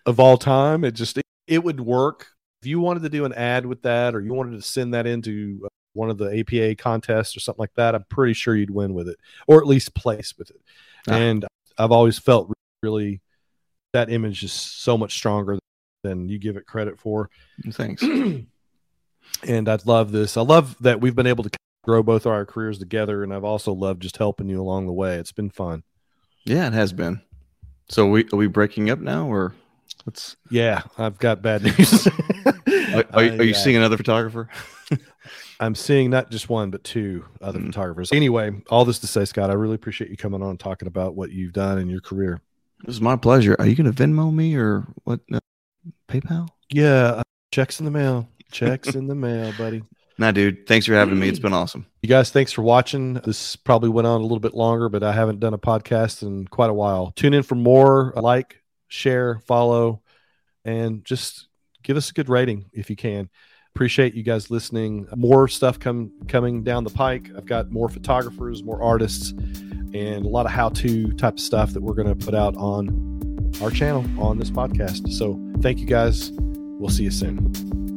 of 0.07 0.21
all 0.21 0.37
time. 0.37 0.85
It 0.85 0.93
just 0.93 1.19
it 1.47 1.65
would 1.65 1.81
work 1.81 2.29
if 2.63 2.67
you 2.67 2.81
wanted 2.81 3.03
to 3.03 3.09
do 3.09 3.25
an 3.25 3.33
ad 3.33 3.67
with 3.67 3.83
that 3.83 4.15
or 4.15 4.21
you 4.21 4.35
wanted 4.35 4.57
to 4.57 4.63
send 4.63 4.95
that 4.95 5.07
into 5.07 5.63
uh, 5.65 5.69
one 5.95 6.11
of 6.11 6.19
the 6.19 6.41
APA 6.41 6.77
contests 6.77 7.37
or 7.37 7.41
something 7.41 7.61
like 7.61 7.75
that. 7.75 7.95
I'm 7.95 8.05
pretty 8.09 8.35
sure 8.35 8.55
you'd 8.55 8.71
win 8.71 8.95
with 8.95 9.09
it, 9.09 9.17
or 9.47 9.59
at 9.59 9.67
least 9.67 9.95
place 9.95 10.35
with 10.39 10.51
it. 10.51 10.61
Ah. 11.09 11.15
And 11.15 11.47
I've 11.79 11.93
always 11.93 12.19
felt 12.19 12.53
really 12.83 13.21
that 13.93 14.11
image 14.11 14.45
is 14.45 14.53
so 14.53 14.97
much 14.97 15.15
stronger 15.15 15.59
than 16.03 16.29
you 16.29 16.39
give 16.39 16.57
it 16.57 16.67
credit 16.67 16.99
for. 16.99 17.31
Thanks. 17.73 18.05
and 19.47 19.69
I 19.69 19.79
love 19.85 20.13
this. 20.13 20.37
I 20.37 20.43
love 20.43 20.77
that 20.81 21.01
we've 21.01 21.15
been 21.15 21.27
able 21.27 21.45
to 21.45 21.51
grow 21.85 22.03
both 22.03 22.27
our 22.27 22.45
careers 22.45 22.79
together, 22.79 23.23
and 23.23 23.33
I've 23.33 23.45
also 23.45 23.73
loved 23.73 24.03
just 24.03 24.17
helping 24.19 24.49
you 24.49 24.61
along 24.61 24.87
the 24.87 24.93
way. 24.93 25.17
It's 25.17 25.33
been 25.33 25.51
fun. 25.51 25.83
Yeah, 26.45 26.67
it 26.67 26.73
has 26.73 26.93
been. 26.93 27.21
So 27.89 28.07
we 28.09 28.25
are 28.33 28.37
we 28.37 28.47
breaking 28.47 28.91
up 28.91 28.99
now, 28.99 29.27
or 29.27 29.55
let's? 30.07 30.37
Yeah, 30.51 30.83
I've 30.99 31.19
got 31.19 31.43
bad 31.43 31.63
news. 31.79 32.07
Are, 32.07 33.05
are, 33.13 33.23
you- 33.25 33.31
are 33.41 33.43
you 33.45 33.49
I, 33.49 33.51
uh, 33.51 33.55
seeing 33.55 33.77
another 33.77 33.97
photographer? 33.97 34.49
I'm 35.61 35.75
seeing 35.75 36.09
not 36.09 36.31
just 36.31 36.49
one 36.49 36.71
but 36.71 36.83
two 36.85 37.25
other 37.43 37.59
Mm. 37.59 37.67
photographers. 37.67 38.13
Anyway, 38.13 38.63
all 38.71 38.85
this 38.87 38.99
to 39.01 39.07
say, 39.07 39.27
Scott, 39.27 39.51
I 39.51 39.53
really 39.55 39.75
appreciate 39.75 40.11
you 40.11 40.17
coming 40.17 40.43
on 40.43 40.51
and 40.51 40.61
talking 40.61 40.89
about 40.89 41.15
what 41.15 41.31
you've 41.33 41.53
done 41.53 41.79
in 41.79 41.89
your 41.91 42.01
career. 42.01 42.41
This 42.85 42.95
is 42.95 43.01
my 43.03 43.17
pleasure. 43.17 43.57
Are 43.59 43.67
you 43.67 43.77
going 43.77 43.93
to 43.93 44.03
Venmo 44.03 44.33
me 44.35 44.55
or 44.57 44.87
what? 45.05 45.21
No, 45.29 45.39
PayPal? 46.09 46.49
Yeah, 46.71 47.03
uh, 47.19 47.23
checks 47.53 47.79
in 47.79 47.85
the 47.85 47.91
mail. 47.91 48.27
Checks 48.51 48.95
in 48.95 49.07
the 49.07 49.15
mail, 49.15 49.53
buddy. 49.57 49.83
Nah, 50.19 50.33
dude. 50.33 50.67
Thanks 50.67 50.85
for 50.85 50.93
having 50.93 51.19
me. 51.19 51.29
It's 51.29 51.39
been 51.39 51.55
awesome. 51.55 51.87
You 52.03 52.09
guys, 52.09 52.31
thanks 52.31 52.53
for 52.53 52.63
watching. 52.63 53.15
This 53.15 53.57
probably 53.57 53.89
went 53.89 54.07
on 54.07 54.21
a 54.21 54.23
little 54.23 54.39
bit 54.39 54.55
longer, 54.55 54.89
but 54.89 55.03
I 55.03 55.13
haven't 55.13 55.41
done 55.41 55.55
a 55.55 55.59
podcast 55.59 56.23
in 56.23 56.47
quite 56.47 56.69
a 56.69 56.75
while. 56.75 57.13
Tune 57.17 57.33
in 57.33 57.43
for 57.43 57.55
more. 57.55 58.13
Like, 58.15 58.61
share, 58.89 59.39
follow, 59.47 60.03
and 60.65 61.05
just 61.05 61.49
give 61.83 61.97
us 61.97 62.11
a 62.11 62.13
good 62.13 62.29
rating 62.29 62.67
if 62.75 62.91
you 62.91 62.97
can. 62.97 63.31
Appreciate 63.75 64.15
you 64.15 64.23
guys 64.23 64.51
listening. 64.51 65.07
More 65.17 65.49
stuff 65.49 65.79
come 65.79 66.13
coming 66.29 66.65
down 66.65 66.85
the 66.85 66.91
pike. 66.91 67.31
I've 67.37 67.47
got 67.47 67.71
more 67.71 67.89
photographers, 67.89 68.63
more 68.63 68.83
artists, 68.83 69.31
and 69.31 70.27
a 70.27 70.29
lot 70.29 70.45
of 70.45 70.53
how-to 70.53 71.13
type 71.13 71.35
of 71.35 71.41
stuff 71.41 71.73
that 71.73 71.81
we're 71.81 71.95
going 71.95 72.09
to 72.09 72.27
put 72.27 72.35
out 72.35 72.57
on 72.57 73.55
our 73.63 73.71
channel 73.71 74.05
on 74.21 74.39
this 74.39 74.51
podcast. 74.51 75.11
So 75.13 75.41
thank 75.63 75.79
you 75.79 75.87
guys. 75.87 76.31
We'll 76.35 76.91
see 76.91 77.05
you 77.05 77.11
soon. 77.11 77.90